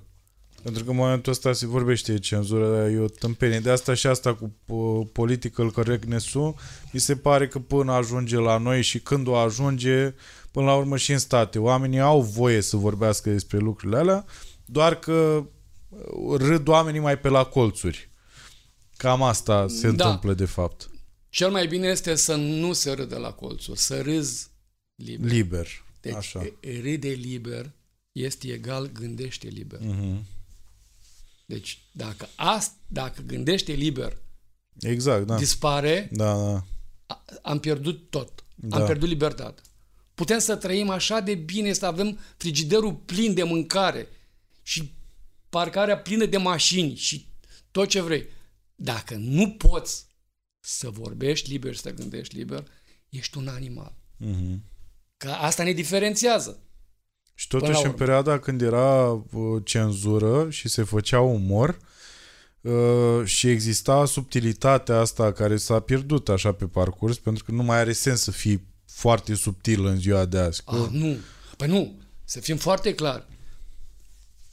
pentru 0.63 0.83
că 0.83 0.89
în 0.89 0.95
momentul 0.95 1.31
ăsta 1.31 1.53
se 1.53 1.67
vorbește 1.67 2.11
de 2.11 2.19
cenzură, 2.19 2.77
dar 2.77 2.87
e 2.87 2.99
o 2.99 3.07
tâmpenie. 3.07 3.59
De 3.59 3.69
asta 3.69 3.93
și 3.93 4.07
asta 4.07 4.33
cu 4.33 4.55
uh, 4.65 5.07
political 5.11 5.69
correctness-ul, 5.69 6.55
mi 6.91 6.99
se 6.99 7.15
pare 7.15 7.47
că 7.47 7.59
până 7.59 7.91
ajunge 7.91 8.37
la 8.37 8.57
noi 8.57 8.81
și 8.81 8.99
când 8.99 9.27
o 9.27 9.35
ajunge, 9.35 10.13
până 10.51 10.65
la 10.65 10.75
urmă 10.75 10.97
și 10.97 11.11
în 11.11 11.17
state, 11.17 11.59
oamenii 11.59 11.99
au 11.99 12.21
voie 12.21 12.61
să 12.61 12.77
vorbească 12.77 13.29
despre 13.29 13.57
lucrurile 13.57 13.97
alea, 13.97 14.25
doar 14.65 14.99
că 14.99 15.11
uh, 15.11 15.45
râd 16.37 16.67
oamenii 16.67 16.99
mai 16.99 17.19
pe 17.19 17.27
la 17.29 17.43
colțuri. 17.43 18.09
Cam 18.97 19.21
asta 19.23 19.67
se 19.67 19.81
Da. 19.91 20.05
întâmplă 20.05 20.33
de 20.33 20.45
fapt. 20.45 20.89
Cel 21.29 21.51
mai 21.51 21.67
bine 21.67 21.87
este 21.87 22.15
să 22.15 22.35
nu 22.35 22.73
se 22.73 22.91
râdă 22.91 23.17
la 23.17 23.31
colțuri, 23.31 23.79
să 23.79 24.01
râzi 24.01 24.47
liber. 24.95 25.31
Liber. 25.31 25.67
Deci 26.01 26.13
Așa. 26.13 26.43
e- 26.59 26.79
râde 26.81 27.07
liber 27.09 27.71
este 28.11 28.47
egal 28.47 28.89
gândește 28.93 29.47
liber. 29.47 29.79
Mhm. 29.81 30.25
Deci 31.45 31.79
dacă, 31.91 32.27
ast, 32.35 32.71
dacă 32.87 33.21
gândește 33.25 33.71
liber 33.71 34.17
Exact, 34.79 35.25
da. 35.25 35.37
dispare, 35.37 36.09
Da, 36.11 36.33
da. 36.35 36.63
a- 37.05 37.23
am 37.41 37.59
pierdut 37.59 38.09
tot. 38.09 38.43
Da. 38.55 38.77
Am 38.77 38.85
pierdut 38.85 39.09
libertate. 39.09 39.61
Putem 40.13 40.39
să 40.39 40.55
trăim 40.55 40.89
așa 40.89 41.19
de 41.19 41.35
bine, 41.35 41.73
să 41.73 41.85
avem 41.85 42.19
frigiderul 42.37 42.93
plin 42.93 43.33
de 43.33 43.43
mâncare 43.43 44.07
și 44.63 44.93
parcarea 45.55 45.97
plină 45.97 46.25
de 46.25 46.37
mașini 46.37 46.95
și 46.95 47.27
tot 47.71 47.87
ce 47.87 48.01
vrei. 48.01 48.25
Dacă 48.75 49.15
nu 49.19 49.49
poți 49.51 50.05
să 50.59 50.89
vorbești 50.89 51.49
liber 51.51 51.73
și 51.73 51.79
să 51.81 51.93
gândești 51.93 52.35
liber, 52.35 52.63
ești 53.09 53.37
un 53.37 53.47
animal. 53.47 53.95
Mhm. 54.17 54.63
Că 55.17 55.29
asta 55.29 55.63
ne 55.63 55.71
diferențiază. 55.71 56.59
Și 57.33 57.47
Până 57.47 57.61
totuși 57.61 57.81
la 57.81 57.87
în 57.87 57.93
urmă. 57.93 58.05
perioada 58.05 58.39
când 58.39 58.61
era 58.61 59.11
uh, 59.11 59.61
cenzură 59.63 60.49
și 60.49 60.67
se 60.67 60.83
făcea 60.83 61.19
umor 61.21 61.77
uh, 62.61 63.25
și 63.25 63.49
exista 63.49 64.05
subtilitatea 64.05 64.99
asta 64.99 65.31
care 65.31 65.57
s-a 65.57 65.79
pierdut 65.79 66.29
așa 66.29 66.51
pe 66.51 66.65
parcurs, 66.67 67.17
pentru 67.17 67.43
că 67.43 67.51
nu 67.51 67.63
mai 67.63 67.77
are 67.77 67.93
sens 67.93 68.21
să 68.21 68.31
fii 68.31 68.67
foarte 68.85 69.33
subtil 69.35 69.85
în 69.85 69.97
ziua 69.99 70.25
de 70.25 70.37
azi. 70.37 70.63
Că, 70.63 70.75
Ah, 70.75 70.89
nu. 70.91 71.17
Păi 71.57 71.67
nu. 71.67 71.99
Să 72.23 72.39
fim 72.39 72.57
foarte 72.57 72.95
clari. 72.95 73.25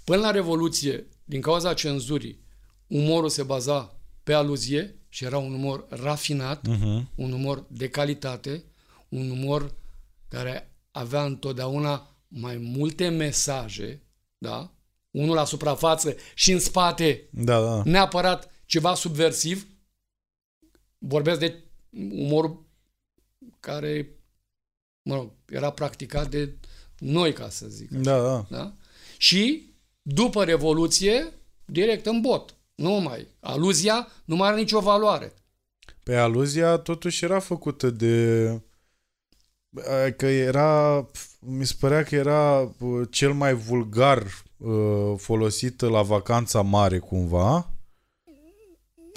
Până 0.04 0.20
la 0.20 0.30
Revoluție, 0.30 1.08
din 1.24 1.40
cauza 1.40 1.74
cenzurii, 1.74 2.40
umorul 2.86 3.28
se 3.28 3.42
baza 3.42 3.96
pe 4.22 4.32
aluzie 4.32 4.96
și 5.08 5.24
era 5.24 5.38
un 5.38 5.54
umor 5.54 5.86
rafinat, 5.88 6.68
uh-huh. 6.68 7.02
un 7.14 7.32
umor 7.32 7.66
de 7.68 7.88
calitate, 7.88 8.64
un 9.08 9.30
umor 9.30 9.74
care 10.28 10.76
avea 10.90 11.24
întotdeauna 11.24 12.16
mai 12.28 12.56
multe 12.56 13.08
mesaje, 13.08 14.02
da? 14.38 14.72
Unul 15.10 15.34
la 15.34 15.44
suprafață 15.44 16.16
și 16.34 16.52
în 16.52 16.58
spate 16.58 17.28
Da, 17.30 17.60
da. 17.60 17.82
neapărat 17.84 18.50
ceva 18.66 18.94
subversiv. 18.94 19.66
Vorbesc 20.98 21.38
de 21.38 21.62
umorul 22.10 22.64
care, 23.60 24.08
mă 25.02 25.14
rog, 25.14 25.32
era 25.48 25.70
practicat 25.70 26.30
de 26.30 26.56
noi, 26.98 27.32
ca 27.32 27.48
să 27.48 27.66
zic. 27.68 27.90
Da, 27.90 28.22
da. 28.22 28.46
Da? 28.50 28.74
Și 29.18 29.71
după 30.02 30.44
Revoluție, 30.44 31.32
direct 31.64 32.06
în 32.06 32.20
bot. 32.20 32.54
Nu 32.74 32.90
mai. 32.90 33.26
Aluzia 33.40 34.08
nu 34.24 34.36
mai 34.36 34.48
are 34.48 34.56
nicio 34.56 34.80
valoare. 34.80 35.32
Pe 36.02 36.16
aluzia 36.16 36.76
totuși 36.76 37.24
era 37.24 37.38
făcută 37.38 37.90
de... 37.90 38.46
Că 40.16 40.26
era... 40.26 41.06
Mi 41.40 41.66
se 41.66 41.74
părea 41.80 42.02
că 42.02 42.14
era 42.14 42.60
uh, 42.60 43.08
cel 43.10 43.32
mai 43.32 43.54
vulgar 43.54 44.22
uh, 44.56 45.14
folosit 45.16 45.80
la 45.80 46.02
vacanța 46.02 46.60
mare 46.60 46.98
cumva. 46.98 47.70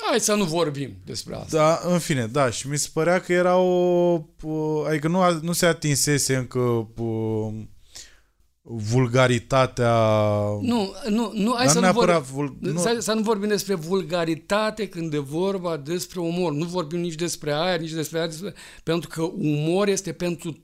Hai 0.09 0.19
să 0.19 0.33
nu 0.33 0.43
vorbim 0.43 0.95
despre 1.05 1.35
asta. 1.35 1.57
Da, 1.57 1.93
în 1.93 1.99
fine, 1.99 2.27
da, 2.27 2.49
și 2.49 2.69
mi 2.69 2.77
se 2.77 2.89
părea 2.93 3.21
că 3.21 3.33
era 3.33 3.57
o... 3.57 4.21
o 4.41 4.83
adică 4.83 5.07
nu, 5.07 5.21
a- 5.21 5.39
nu 5.41 5.51
se 5.51 5.65
atinsese 5.65 6.35
încă 6.35 6.59
o, 6.59 7.51
vulgaritatea... 8.67 9.93
Nu, 10.61 10.93
nu, 11.09 11.31
nu, 11.33 11.53
hai 11.55 11.63
Dar 11.65 11.73
să 11.73 11.73
nu, 11.73 11.79
neapărat 11.79 12.21
vorbim, 12.21 12.57
vul- 12.61 12.73
nu- 12.73 12.79
să, 12.79 12.97
să 12.99 13.13
nu 13.13 13.21
vorbim 13.21 13.47
despre 13.47 13.73
vulgaritate 13.75 14.89
când 14.89 15.13
e 15.13 15.17
vorba 15.17 15.77
despre 15.77 16.19
umor. 16.19 16.51
Nu 16.51 16.65
vorbim 16.65 16.99
nici 16.99 17.13
despre 17.15 17.51
aer, 17.51 17.79
nici 17.79 17.91
despre 17.91 18.19
aer, 18.19 18.27
despre... 18.27 18.53
pentru 18.83 19.09
că 19.09 19.21
umor 19.21 19.87
este 19.87 20.13
pentru, 20.13 20.57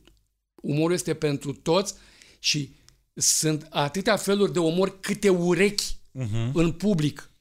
umorul 0.56 0.94
este 0.94 1.14
pentru 1.14 1.54
toți 1.54 1.94
și 2.40 2.76
sunt 3.14 3.68
atâtea 3.70 4.16
feluri 4.16 4.54
de 4.54 4.60
umor 4.60 5.00
câte 5.00 5.30
urechi 5.30 6.00
Uh-huh. 6.20 6.52
în 6.54 6.72
public. 6.72 7.32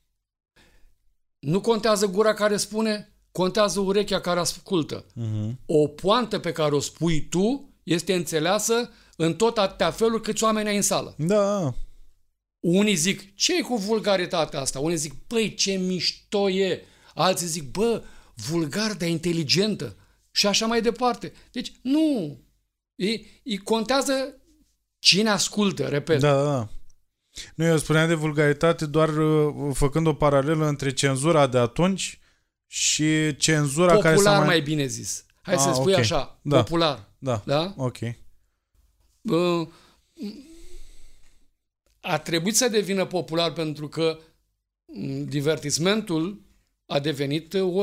Nu 1.39 1.61
contează 1.61 2.07
gura 2.07 2.35
care 2.35 2.57
spune, 2.57 3.13
contează 3.33 3.81
urechea 3.81 4.21
care 4.21 4.41
ascultă. 4.41 5.05
Uh-huh. 5.05 5.51
O 5.67 5.87
poantă 5.87 6.39
pe 6.39 6.53
care 6.53 6.75
o 6.75 6.81
spui 6.81 7.21
tu 7.29 7.69
este 7.83 8.15
înțeleasă 8.15 8.91
în 9.23 9.35
tot 9.35 9.59
atâtea 9.59 9.91
feluri 9.91 10.23
câți 10.23 10.45
oameni 10.45 10.69
ai 10.69 10.77
în 10.77 10.83
sală. 10.83 11.15
Da, 11.19 11.75
Unii 12.61 12.95
zic, 12.95 13.35
ce 13.35 13.57
e 13.57 13.61
cu 13.61 13.77
vulgaritatea 13.77 14.61
asta? 14.61 14.79
Unii 14.79 14.97
zic, 14.97 15.15
păi, 15.27 15.55
ce 15.55 15.73
mișto 15.73 16.51
e. 16.51 16.85
Alții 17.15 17.47
zic, 17.47 17.71
bă, 17.71 18.03
vulgar, 18.35 18.93
dar 18.93 19.09
inteligentă. 19.09 19.97
Și 20.31 20.47
așa 20.47 20.67
mai 20.67 20.83
departe. 20.83 21.33
Deci, 21.53 21.73
nu. 21.83 22.39
E, 22.95 23.09
e 23.43 23.57
contează 23.65 24.13
cine 24.99 25.29
ascultă, 25.31 25.87
repet. 25.87 26.21
da, 26.21 26.43
da. 26.43 26.69
Nu, 27.55 27.65
eu 27.65 27.77
spuneam 27.79 28.09
de 28.09 28.15
vulgaritate 28.15 28.87
doar 28.87 29.09
uh, 29.17 29.55
făcând 29.75 30.07
o 30.07 30.15
paralelă 30.15 30.67
între 30.67 30.93
cenzura 30.93 31.47
de 31.47 31.59
atunci 31.59 32.19
și 32.67 33.37
cenzura 33.37 33.93
care 33.99 34.03
s-a 34.03 34.11
popular, 34.15 34.37
mai... 34.39 34.47
mai 34.47 34.61
bine 34.61 34.87
zis. 34.87 35.25
Hai 35.43 35.55
Ah, 35.55 35.61
să 35.61 35.73
spui 35.75 35.93
ok. 35.93 35.99
așa, 35.99 36.41
Da. 36.43 36.57
popular. 36.63 37.09
Da, 37.19 37.43
Da? 37.45 37.75
ok. 37.77 37.97
Uh, 39.23 39.69
a 42.01 42.19
trebuit 42.19 42.57
să 42.57 42.69
devină 42.69 43.07
popular 43.07 43.53
pentru 43.53 43.89
că 43.89 44.19
divertismentul 45.25 46.43
a 46.87 46.99
devenit 46.99 47.55
o, 47.55 47.83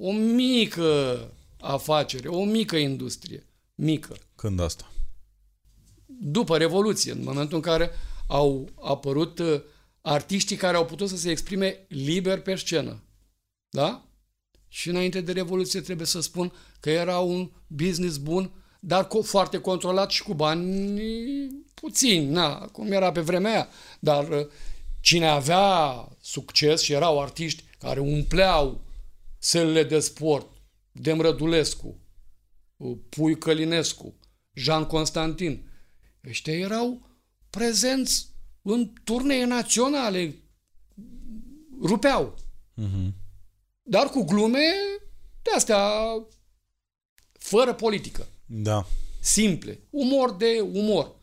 o 0.00 0.12
mică 0.12 1.20
afacere, 1.60 2.28
o 2.28 2.44
mică 2.44 2.76
industrie. 2.76 3.46
Mică. 3.74 4.16
Când 4.36 4.60
asta? 4.60 4.92
După 6.06 6.56
Revoluție, 6.56 7.12
în 7.12 7.22
momentul 7.22 7.56
în 7.56 7.62
care 7.62 7.90
au 8.26 8.68
apărut 8.80 9.38
uh, 9.38 9.60
artiștii 10.00 10.56
care 10.56 10.76
au 10.76 10.84
putut 10.84 11.08
să 11.08 11.16
se 11.16 11.30
exprime 11.30 11.86
liber 11.88 12.40
pe 12.40 12.54
scenă. 12.54 13.02
Da? 13.68 14.06
Și 14.68 14.88
înainte 14.88 15.20
de 15.20 15.32
Revoluție 15.32 15.80
trebuie 15.80 16.06
să 16.06 16.20
spun 16.20 16.52
că 16.80 16.90
era 16.90 17.18
un 17.18 17.50
business 17.66 18.16
bun, 18.16 18.50
dar 18.84 19.08
cu, 19.08 19.22
foarte 19.22 19.58
controlat 19.58 20.10
și 20.10 20.22
cu 20.22 20.34
bani 20.34 21.00
puțini, 21.74 22.26
na, 22.26 22.58
cum 22.58 22.92
era 22.92 23.12
pe 23.12 23.20
vremea 23.20 23.52
aia. 23.52 23.68
Dar 24.00 24.28
uh, 24.28 24.46
cine 25.00 25.26
avea 25.26 26.08
succes 26.20 26.80
și 26.80 26.92
erau 26.92 27.20
artiști 27.20 27.64
care 27.78 28.00
umpleau 28.00 28.80
sălile 29.38 29.84
de 29.84 30.00
sport, 30.00 30.46
Dem 30.92 31.20
Rădulescu, 31.20 31.98
uh, 32.76 32.98
Pui 33.08 33.38
Călinescu, 33.38 34.14
Jean 34.52 34.84
Constantin, 34.84 35.70
ăștia 36.28 36.54
erau 36.58 37.08
prezenți 37.50 38.26
în 38.62 38.92
turnee 39.04 39.44
naționale, 39.44 40.34
rupeau. 41.82 42.34
Uh-huh. 42.80 43.12
Dar 43.82 44.08
cu 44.08 44.22
glume 44.24 44.64
de 45.42 45.50
astea 45.54 45.90
fără 47.32 47.74
politică. 47.74 48.26
Da. 48.54 48.86
Simple. 49.20 49.80
Umor 49.90 50.36
de 50.36 50.60
umor. 50.72 51.14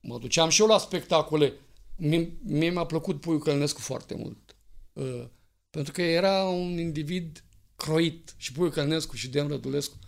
Mă 0.00 0.18
duceam 0.18 0.48
și 0.48 0.60
eu 0.60 0.66
la 0.66 0.78
spectacole. 0.78 1.52
Mie, 1.96 2.32
mie 2.42 2.70
mi-a 2.70 2.84
plăcut 2.84 3.20
Puiu 3.20 3.38
Călnescu 3.38 3.80
foarte 3.80 4.14
mult. 4.14 4.56
Uh, 4.92 5.24
pentru 5.70 5.92
că 5.92 6.02
era 6.02 6.44
un 6.44 6.78
individ 6.78 7.44
croit. 7.76 8.34
Și 8.36 8.52
Puiu 8.52 8.70
Călnescu 8.70 9.16
și 9.16 9.28
Dem 9.28 9.48
Rădulescu. 9.48 9.98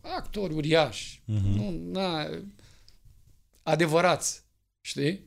Actori 0.00 0.54
uriași. 0.54 1.22
Uh-huh. 1.22 1.54
Nu, 1.54 1.70
na, 1.70 2.30
adevărați. 3.62 4.42
Știi? 4.80 5.26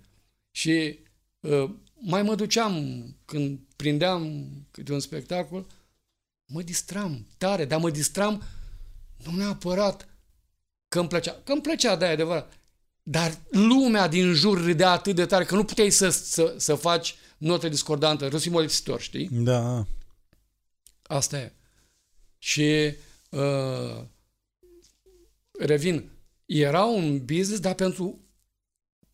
Și 0.51 0.99
uh, 1.39 1.69
mai 1.93 2.23
mă 2.23 2.35
duceam 2.35 3.05
când 3.25 3.59
prindeam 3.75 4.47
câte 4.71 4.93
un 4.93 4.99
spectacol, 4.99 5.65
mă 6.45 6.61
distram 6.61 7.27
tare, 7.37 7.65
dar 7.65 7.79
mă 7.79 7.89
distram 7.89 8.43
nu 9.17 9.35
neapărat 9.35 10.10
că 10.91 10.99
îmi 10.99 11.07
plăcea. 11.07 11.41
Că 11.43 11.51
îmi 11.51 11.61
plăcea, 11.61 11.95
da, 11.95 12.09
e 12.09 12.11
adevărat. 12.11 12.53
Dar 13.03 13.37
lumea 13.49 14.07
din 14.07 14.33
jur 14.33 14.63
râdea 14.63 14.91
atât 14.91 15.15
de 15.15 15.25
tare 15.25 15.43
că 15.43 15.55
nu 15.55 15.63
puteai 15.63 15.89
să, 15.89 16.09
să, 16.09 16.55
să 16.57 16.75
faci 16.75 17.15
notă 17.37 17.69
discordantă, 17.69 18.27
râsul 18.27 18.51
molipsitor, 18.51 19.01
știi? 19.01 19.27
Da. 19.31 19.85
Asta 21.01 21.37
e. 21.37 21.53
Și 22.37 22.93
uh, 23.29 24.03
revin, 25.59 26.09
era 26.45 26.83
un 26.83 27.17
business, 27.25 27.59
dar 27.59 27.73
pentru 27.73 28.19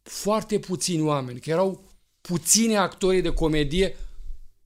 foarte 0.02 0.60
puțini 0.60 1.02
oameni, 1.02 1.40
că 1.40 1.50
erau 1.50 1.84
puțini 2.22 2.78
actori 2.78 3.22
de 3.22 3.34
comedie 3.34 3.96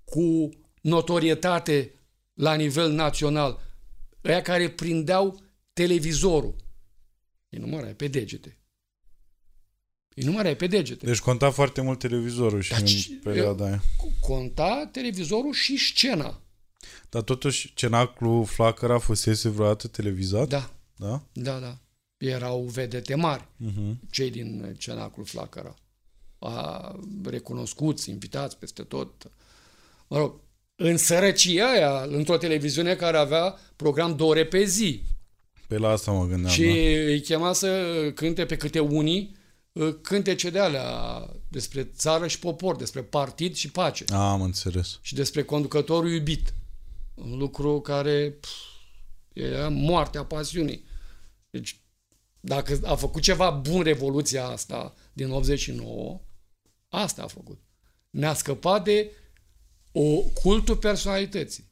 cu 0.03 0.49
notorietate 0.81 1.93
la 2.33 2.53
nivel 2.53 2.91
național, 2.91 3.59
ăia 4.23 4.41
care 4.41 4.69
prindeau 4.69 5.41
televizorul. 5.73 6.55
Îi 7.51 7.59
numărai 7.59 7.95
pe 7.95 8.07
degete. 8.07 8.57
Îi 10.15 10.23
numărai 10.23 10.55
pe 10.55 10.67
degete. 10.67 11.05
Deci 11.05 11.19
conta 11.19 11.51
foarte 11.51 11.81
mult 11.81 11.99
televizorul 11.99 12.61
și 12.61 12.71
Daci, 12.71 13.07
în 13.09 13.19
perioada 13.23 13.65
aia. 13.65 13.83
Conta 14.19 14.89
televizorul 14.91 15.53
și 15.53 15.77
scena. 15.77 16.41
Dar 17.09 17.21
totuși 17.21 17.73
cenaclu 17.73 18.43
Flacăra 18.43 18.97
fusese 18.97 19.49
vreodată 19.49 19.87
televizat? 19.87 20.47
Da. 20.47 20.73
Da? 20.95 21.23
Da, 21.33 21.59
da 21.59 21.79
erau 22.27 22.61
vedete 22.61 23.15
mari, 23.15 23.47
uh-huh. 23.65 24.09
cei 24.11 24.29
din 24.29 24.75
Cenacul 24.77 25.25
Flacăra. 25.25 25.75
A, 26.39 26.99
recunoscuți, 27.23 28.09
invitați 28.09 28.57
peste 28.57 28.83
tot. 28.83 29.31
Mă 30.07 30.17
rog, 30.17 30.39
în 30.75 30.97
sărăcia 30.97 31.71
aia, 31.71 32.01
într-o 32.01 32.37
televiziune 32.37 32.95
care 32.95 33.17
avea 33.17 33.55
program 33.75 34.15
două 34.15 34.29
ore 34.29 34.45
pe 34.45 34.63
zi. 34.63 35.03
Pe 35.71 35.77
la 35.77 35.89
asta 35.89 36.11
mă 36.11 36.25
gândeam. 36.25 36.53
Și 36.53 36.63
da? 36.63 36.71
îi 37.11 37.21
chema 37.21 37.53
să 37.53 38.11
cânte 38.15 38.45
pe 38.45 38.57
câte 38.57 38.79
unii 38.79 39.35
cântece 40.01 40.49
de 40.49 40.59
alea 40.59 41.29
despre 41.47 41.83
țară 41.83 42.27
și 42.27 42.39
popor, 42.39 42.75
despre 42.75 43.01
partid 43.01 43.55
și 43.55 43.71
pace. 43.71 44.03
A, 44.07 44.31
am 44.31 44.41
înțeles. 44.41 44.99
Și 45.01 45.13
despre 45.15 45.43
conducătorul 45.43 46.11
iubit. 46.11 46.53
Un 47.13 47.37
lucru 47.37 47.81
care 47.81 48.37
pf, 48.39 48.49
era 49.33 49.69
moartea 49.69 50.25
pasiunii. 50.25 50.85
Deci 51.49 51.79
dacă 52.39 52.79
a 52.83 52.95
făcut 52.95 53.21
ceva 53.21 53.49
bun 53.49 53.81
revoluția 53.81 54.47
asta 54.47 54.93
din 55.13 55.31
89, 55.31 56.21
asta 56.89 57.23
a 57.23 57.27
făcut. 57.27 57.59
Ne-a 58.09 58.33
scăpat 58.33 58.83
de 58.83 59.11
o 59.91 60.19
cultul 60.19 60.77
personalității. 60.77 61.69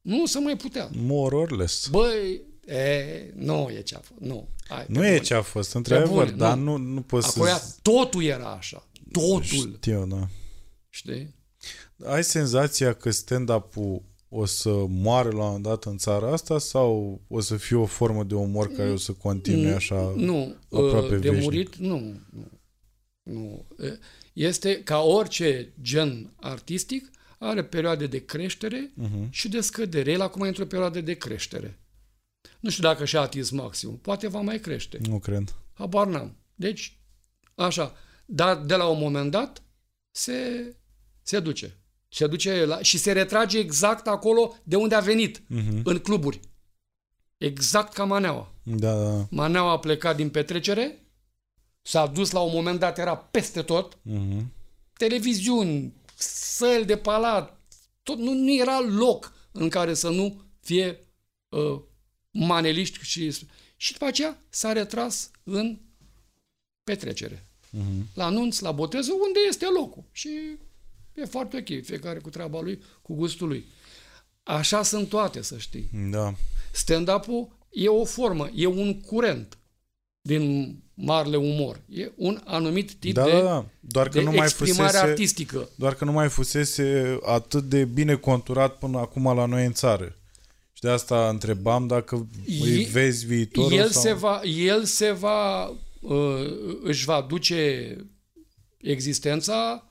Nu 0.00 0.26
se 0.26 0.38
mai 0.38 0.56
putea. 0.56 0.90
More 0.92 1.34
or 1.34 1.50
less. 1.50 1.88
Băi, 1.88 2.47
e, 2.74 3.32
nu 3.34 3.68
e 3.70 3.80
ce 3.80 3.94
a 3.94 3.98
fost. 3.98 4.20
Nu, 4.20 4.48
Hai, 4.68 4.84
nu 4.88 5.06
e 5.06 5.18
ce 5.18 5.34
a 5.34 5.42
fost, 5.42 5.74
într-adevăr, 5.74 6.30
dar 6.30 6.56
nu, 6.56 6.76
nu 6.76 7.00
poți 7.00 7.28
Acolo 7.28 7.50
să... 7.50 7.74
totul 7.82 8.22
era 8.22 8.50
așa. 8.50 8.88
Totul. 9.12 9.74
Știu, 9.76 10.06
da. 10.06 10.28
Știi? 10.88 11.34
Ai 12.04 12.24
senzația 12.24 12.92
că 12.92 13.10
stand-up-ul 13.10 14.02
o 14.28 14.44
să 14.44 14.84
moară 14.88 15.28
la 15.28 15.34
un 15.34 15.44
moment 15.44 15.62
dat 15.62 15.84
în 15.84 15.96
țara 15.96 16.32
asta 16.32 16.58
sau 16.58 17.20
o 17.28 17.40
să 17.40 17.56
fie 17.56 17.76
o 17.76 17.86
formă 17.86 18.24
de 18.24 18.34
umor 18.34 18.72
care 18.72 18.90
o 18.90 18.96
să 18.96 19.12
continue 19.12 19.72
așa 19.72 20.12
nu, 20.16 20.56
aproape 20.70 21.16
de 21.16 21.30
veșnic? 21.30 21.42
murit, 21.42 21.76
nu, 21.76 21.98
nu, 22.30 22.50
nu. 23.22 23.66
Este 24.32 24.82
ca 24.82 24.98
orice 24.98 25.72
gen 25.82 26.32
artistic, 26.40 27.10
are 27.38 27.64
perioade 27.64 28.06
de 28.06 28.24
creștere 28.24 28.92
uh-huh. 29.02 29.30
și 29.30 29.48
de 29.48 29.60
scădere. 29.60 30.10
El 30.10 30.20
acum 30.20 30.42
e 30.42 30.48
într-o 30.48 30.66
perioadă 30.66 31.00
de 31.00 31.14
creștere. 31.14 31.78
Nu 32.60 32.70
știu 32.70 32.82
dacă 32.82 33.04
și-a 33.04 33.20
atins 33.20 33.50
maximum. 33.50 33.98
Poate 33.98 34.28
va 34.28 34.40
mai 34.40 34.60
crește. 34.60 34.98
Nu 35.08 35.18
cred. 35.18 35.54
Habar 35.72 36.06
n-am. 36.06 36.36
Deci, 36.54 36.98
așa. 37.54 37.94
Dar 38.26 38.56
de 38.56 38.74
la 38.74 38.86
un 38.86 38.98
moment 38.98 39.30
dat 39.30 39.62
se, 40.10 40.76
se 41.22 41.40
duce. 41.40 41.76
Se 42.08 42.26
duce 42.26 42.64
la, 42.64 42.82
și 42.82 42.98
se 42.98 43.12
retrage 43.12 43.58
exact 43.58 44.06
acolo 44.06 44.56
de 44.62 44.76
unde 44.76 44.94
a 44.94 45.00
venit, 45.00 45.38
uh-huh. 45.38 45.82
în 45.84 45.98
cluburi. 45.98 46.40
Exact 47.36 47.92
ca 47.92 48.04
Maneaua. 48.04 48.52
Da, 48.62 49.02
da. 49.04 49.26
Maneaua 49.30 49.70
a 49.70 49.78
plecat 49.78 50.16
din 50.16 50.30
petrecere, 50.30 51.06
s-a 51.82 52.06
dus 52.06 52.30
la 52.30 52.40
un 52.40 52.52
moment 52.52 52.78
dat, 52.78 52.98
era 52.98 53.16
peste 53.16 53.62
tot, 53.62 53.94
uh-huh. 53.94 54.44
televiziuni, 54.92 55.94
săli 56.16 56.84
de 56.84 56.96
palat, 56.96 57.60
tot, 58.02 58.18
nu, 58.18 58.32
nu 58.32 58.54
era 58.54 58.80
loc 58.80 59.32
în 59.52 59.68
care 59.68 59.94
să 59.94 60.08
nu 60.08 60.42
fie 60.60 60.98
uh, 61.48 61.80
maneliști 62.30 62.98
și... 63.02 63.46
Și 63.80 63.92
după 63.92 64.04
aceea 64.04 64.38
s-a 64.48 64.72
retras 64.72 65.30
în 65.42 65.78
petrecere. 66.84 67.44
Uh-huh. 67.66 68.14
La 68.14 68.24
anunț, 68.24 68.58
la 68.58 68.72
boteză, 68.72 69.10
unde 69.12 69.38
este 69.48 69.66
locul. 69.74 70.04
Și 70.12 70.28
E 71.20 71.24
foarte 71.24 71.56
ok, 71.56 71.84
fiecare 71.84 72.18
cu 72.18 72.30
treaba 72.30 72.60
lui, 72.60 72.82
cu 73.02 73.14
gustul 73.14 73.48
lui. 73.48 73.64
Așa 74.42 74.82
sunt 74.82 75.08
toate, 75.08 75.42
să 75.42 75.58
știi. 75.58 75.90
Da. 76.10 76.34
Stand-up-ul 76.72 77.48
e 77.70 77.88
o 77.88 78.04
formă, 78.04 78.50
e 78.54 78.66
un 78.66 79.00
curent 79.00 79.58
din 80.20 80.74
marele 80.94 81.36
umor. 81.36 81.80
E 81.88 82.12
un 82.16 82.40
anumit 82.44 82.92
tip 82.92 83.14
da, 83.14 83.24
de, 83.24 83.30
da, 83.30 83.42
da. 83.42 83.66
Doar 83.80 84.08
că 84.08 84.18
de 84.18 84.24
nu 84.24 84.30
mai 84.30 84.46
exprimare 84.46 84.88
fusese, 84.88 85.06
artistică. 85.06 85.68
Doar 85.74 85.94
că 85.94 86.04
nu 86.04 86.12
mai 86.12 86.28
fusese 86.28 87.18
atât 87.24 87.64
de 87.64 87.84
bine 87.84 88.14
conturat 88.14 88.78
până 88.78 88.98
acum 88.98 89.34
la 89.34 89.46
noi 89.46 89.64
în 89.64 89.72
țară. 89.72 90.16
Și 90.78 90.84
de 90.84 90.90
asta 90.90 91.28
întrebam 91.28 91.86
dacă 91.86 92.28
e, 92.46 92.62
îi 92.62 92.84
vezi 92.84 93.26
viitorul 93.26 93.78
el 93.78 93.90
sau... 93.90 94.02
Se 94.02 94.12
va, 94.12 94.40
el 94.42 94.84
se 94.84 95.10
va, 95.12 95.68
uh, 96.00 96.78
își 96.82 97.04
va 97.04 97.20
duce 97.20 97.96
existența 98.76 99.90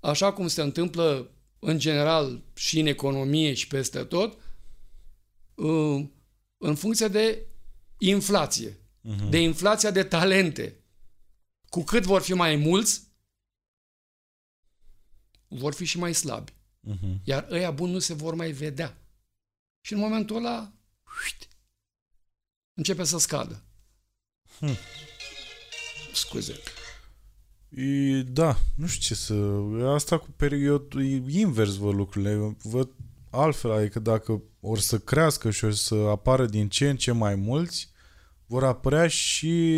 așa 0.00 0.32
cum 0.32 0.48
se 0.48 0.62
întâmplă 0.62 1.30
în 1.58 1.78
general 1.78 2.42
și 2.54 2.80
în 2.80 2.86
economie 2.86 3.54
și 3.54 3.66
peste 3.66 4.04
tot, 4.04 4.38
uh, 5.54 6.06
în 6.56 6.74
funcție 6.74 7.08
de 7.08 7.46
inflație, 7.98 8.70
uh-huh. 8.70 9.28
de 9.30 9.40
inflația 9.40 9.90
de 9.90 10.02
talente. 10.02 10.76
Cu 11.68 11.82
cât 11.82 12.04
vor 12.04 12.22
fi 12.22 12.32
mai 12.32 12.56
mulți, 12.56 13.02
vor 15.48 15.74
fi 15.74 15.84
și 15.84 15.98
mai 15.98 16.14
slabi. 16.14 16.52
Uh-huh. 16.52 17.24
Iar 17.24 17.46
ăia 17.50 17.70
buni 17.70 17.92
nu 17.92 17.98
se 17.98 18.14
vor 18.14 18.34
mai 18.34 18.50
vedea. 18.50 18.96
Și 19.84 19.92
în 19.92 19.98
momentul 19.98 20.36
ăla 20.36 20.72
începe 22.74 23.04
să 23.04 23.18
scadă. 23.18 23.62
Hmm. 24.58 24.76
Scuze. 26.12 26.54
E, 27.68 28.22
da, 28.22 28.56
nu 28.76 28.86
știu 28.86 29.00
ce 29.00 29.14
să... 29.14 29.34
Asta 29.94 30.18
cu 30.18 30.30
perioadul 30.36 31.04
e 31.04 31.22
invers 31.26 31.74
văd 31.74 31.94
lucrurile. 31.94 32.56
Văd 32.62 32.90
altfel, 33.30 33.70
adică 33.70 33.98
dacă 33.98 34.42
or 34.60 34.78
să 34.78 34.98
crească 34.98 35.50
și 35.50 35.64
o 35.64 35.70
să 35.70 35.94
apară 35.94 36.46
din 36.46 36.68
ce 36.68 36.88
în 36.88 36.96
ce 36.96 37.12
mai 37.12 37.34
mulți, 37.34 37.90
vor 38.46 38.64
apărea 38.64 39.08
și, 39.08 39.74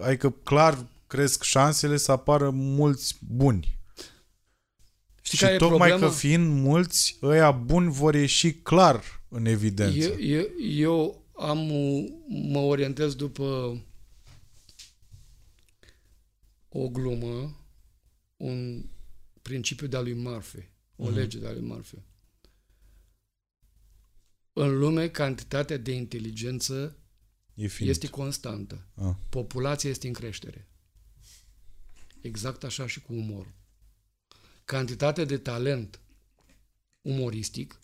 adică 0.00 0.30
clar 0.30 0.86
cresc 1.06 1.42
șansele 1.42 1.96
să 1.96 2.12
apară 2.12 2.50
mulți 2.50 3.16
buni. 3.26 3.75
Știi 5.26 5.38
și 5.38 5.44
care 5.44 5.54
e 5.54 5.58
tocmai 5.58 5.88
problema? 5.88 6.12
că 6.12 6.18
fiind 6.18 6.60
mulți, 6.60 7.18
ăia 7.22 7.50
buni 7.50 7.90
vor 7.90 8.14
ieși 8.14 8.52
clar 8.54 9.22
în 9.28 9.46
evidență. 9.46 9.98
Eu, 9.98 10.20
eu, 10.20 10.46
eu 10.58 11.24
am, 11.36 11.58
mă 12.28 12.58
orientez 12.58 13.14
după 13.14 13.78
o 16.68 16.88
glumă, 16.88 17.56
un 18.36 18.84
principiu 19.42 19.86
de-a 19.86 20.00
lui 20.00 20.14
Murphy, 20.14 20.68
o 20.96 21.10
lege 21.10 21.38
de-a 21.38 21.52
lui 21.52 21.62
Murphy. 21.62 21.98
În 24.52 24.78
lume, 24.78 25.08
cantitatea 25.08 25.76
de 25.76 25.92
inteligență 25.92 26.96
E 27.54 27.66
finit. 27.66 27.90
este 27.90 28.08
constantă. 28.08 28.86
Ah. 28.94 29.14
Populația 29.28 29.90
este 29.90 30.06
în 30.06 30.12
creștere. 30.12 30.68
Exact 32.20 32.64
așa 32.64 32.86
și 32.86 33.00
cu 33.00 33.12
umorul. 33.12 33.54
Cantitatea 34.66 35.24
de 35.24 35.36
talent 35.36 36.00
umoristic 37.00 37.80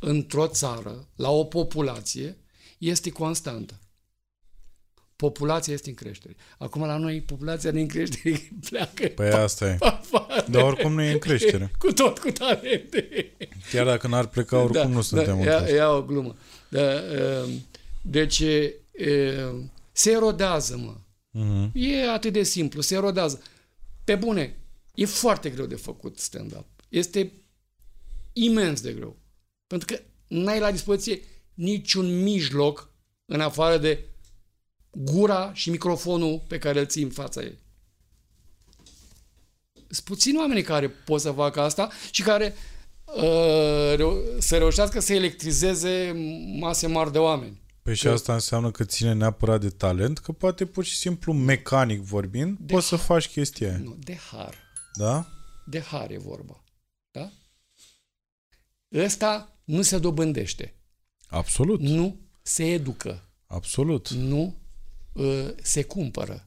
într-o 0.00 0.46
țară, 0.46 1.08
la 1.16 1.30
o 1.30 1.44
populație, 1.44 2.36
este 2.78 3.10
constantă. 3.10 3.80
Populația 5.16 5.72
este 5.72 5.88
în 5.88 5.94
creștere. 5.94 6.36
Acum 6.58 6.84
la 6.84 6.96
noi 6.96 7.20
populația 7.20 7.70
din 7.70 7.86
creștere 7.86 8.48
pleacă 8.68 9.06
Păi 9.06 9.28
asta 9.28 9.66
e. 9.66 9.76
afară. 9.80 10.44
Dar 10.50 10.62
oricum 10.62 10.92
nu 10.92 11.02
e 11.02 11.12
în 11.12 11.18
creștere. 11.18 11.70
Cu 11.78 11.92
tot 11.92 12.18
cu 12.18 12.30
talente. 12.30 13.32
Chiar 13.70 13.86
dacă 13.86 14.08
n-ar 14.08 14.26
pleca, 14.26 14.58
oricum 14.58 14.90
nu 14.90 15.00
suntem 15.00 15.38
în 15.38 15.44
da, 15.44 15.50
ia, 15.50 15.56
creștere. 15.56 15.78
ia 15.78 15.90
o 15.90 16.02
glumă. 16.02 16.36
Da, 16.68 16.82
uh, 16.82 17.50
deci 18.02 18.38
uh, 18.38 19.60
se 19.92 20.10
erodează, 20.10 20.76
mă. 20.76 20.96
Mhm. 21.30 21.70
E 21.74 22.10
atât 22.10 22.32
de 22.32 22.42
simplu, 22.42 22.80
se 22.80 22.94
erodează. 22.94 23.42
Pe 24.04 24.14
bune, 24.14 24.56
e 24.94 25.04
foarte 25.04 25.50
greu 25.50 25.66
de 25.66 25.74
făcut 25.74 26.18
stand-up. 26.18 26.66
Este 26.88 27.32
imens 28.32 28.80
de 28.80 28.92
greu. 28.92 29.16
Pentru 29.66 29.94
că 29.94 30.02
n-ai 30.28 30.60
la 30.60 30.70
dispoziție 30.70 31.20
niciun 31.54 32.22
mijloc 32.22 32.90
în 33.26 33.40
afară 33.40 33.78
de 33.78 34.04
gura 34.90 35.50
și 35.54 35.70
microfonul 35.70 36.44
pe 36.48 36.58
care 36.58 36.80
îl 36.80 36.86
ții 36.86 37.02
în 37.02 37.10
fața 37.10 37.42
ei. 37.42 37.58
Sunt 39.88 40.04
puțini 40.06 40.38
oameni 40.38 40.62
care 40.62 40.88
pot 40.88 41.20
să 41.20 41.30
facă 41.30 41.60
asta 41.60 41.90
și 42.10 42.22
care 42.22 42.54
uh, 43.16 43.94
reu- 43.96 44.22
să 44.38 44.58
reușească 44.58 45.00
să 45.00 45.12
electrizeze 45.12 46.12
mase 46.58 46.86
mari 46.86 47.12
de 47.12 47.18
oameni. 47.18 47.62
Păi 47.82 47.94
și 47.94 48.02
Că- 48.02 48.10
asta 48.10 48.32
înseamnă 48.34 48.70
că 48.70 48.84
ține 48.84 49.12
neapărat 49.12 49.60
de 49.60 49.68
talent, 49.68 50.18
că 50.18 50.32
poate 50.32 50.66
pur 50.66 50.84
și 50.84 50.96
simplu 50.96 51.32
mecanic 51.32 52.00
vorbind, 52.00 52.58
De 52.60 52.72
poți 52.72 52.86
să 52.86 52.96
faci 52.96 53.28
chestia 53.28 53.68
aia. 53.68 53.78
Nu, 53.78 53.96
de 54.00 54.16
har. 54.30 54.62
Da? 54.94 55.26
De 55.66 55.80
har 55.80 56.10
e 56.10 56.18
vorba. 56.18 56.64
Da? 57.10 57.30
Ăsta 58.94 59.56
nu 59.64 59.82
se 59.82 59.98
dobândește. 59.98 60.74
Absolut. 61.28 61.80
Nu 61.80 62.20
se 62.42 62.64
educă. 62.72 63.28
Absolut. 63.46 64.08
Nu 64.10 64.54
uh, 65.12 65.48
se 65.62 65.82
cumpără. 65.82 66.44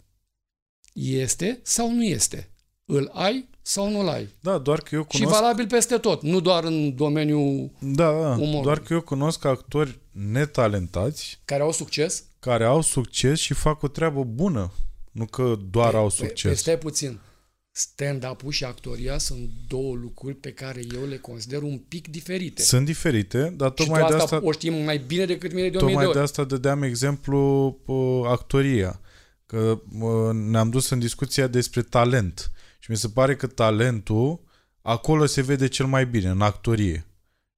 Este 0.94 1.60
sau 1.64 1.91
nu 1.94 2.03
este. 2.03 2.49
Îl 2.86 3.10
ai 3.14 3.49
sau 3.61 3.90
nu-l 3.91 4.07
ai. 4.07 4.30
Da, 4.40 4.57
doar 4.57 4.80
că 4.82 4.95
eu 4.95 5.07
Și 5.10 5.18
cunosc... 5.18 5.40
valabil 5.40 5.68
peste 5.68 5.98
tot, 5.98 6.22
nu 6.22 6.40
doar 6.40 6.64
în 6.64 6.95
domeniul 6.95 7.72
Da, 7.82 8.11
da, 8.11 8.18
umorului. 8.18 8.61
doar 8.61 8.80
că 8.80 8.94
eu 8.94 9.02
cunosc 9.02 9.45
actori 9.45 9.99
netalentați 10.11 11.40
care 11.45 11.61
au 11.64 11.72
succes. 11.72 12.24
care 12.40 12.64
au 12.65 12.82
succes 12.82 13.40
și 13.40 13.53
fac 13.53 13.82
o 13.84 13.88
treabă 13.88 14.24
bună. 14.24 14.72
Nu 15.11 15.26
că 15.26 15.56
doar 15.69 15.95
au 15.95 16.07
Păi- 16.10 16.15
succes. 16.15 16.41
Păi 16.52 16.56
stai 16.56 16.78
puțin. 16.78 17.19
Stand-up-ul 17.78 18.52
și 18.52 18.64
actoria 18.64 19.18
sunt 19.18 19.49
două 19.68 19.95
lucruri 19.95 20.36
pe 20.36 20.52
care 20.52 20.82
eu 20.94 21.06
le 21.06 21.18
consider 21.18 21.62
un 21.62 21.78
pic 21.78 22.08
diferite. 22.08 22.62
Sunt 22.62 22.86
diferite, 22.86 23.54
dar 23.58 23.70
și 23.70 23.76
tocmai 23.76 24.02
tu 24.02 24.08
de 24.08 24.14
asta, 24.14 24.36
asta, 24.36 24.48
o 24.48 24.52
știm 24.52 24.74
mai 24.74 24.98
bine 24.98 25.26
decât 25.26 25.54
mine 25.54 25.70
de 25.70 25.78
o 25.78 25.86
mie 25.86 25.90
de 25.90 25.94
tocmai 25.94 26.06
ori. 26.06 26.16
de 26.16 26.24
asta 26.24 26.44
dădeam 26.44 26.84
exemplu 26.84 27.68
uh, 27.86 28.22
actoria. 28.26 28.99
Că 29.45 29.82
uh, 29.99 30.34
ne-am 30.34 30.70
dus 30.70 30.90
în 30.90 30.99
discuția 30.99 31.48
despre 31.48 31.82
talent. 31.82 32.52
Și 32.80 32.91
mi 32.91 32.98
se 32.98 33.10
pare 33.10 33.36
că 33.36 33.48
talentul 33.48 34.44
acolo 34.82 35.26
se 35.26 35.41
vede 35.41 35.68
cel 35.68 35.86
mai 35.86 36.06
bine, 36.06 36.30
în 36.30 36.41
actorie. 36.41 37.06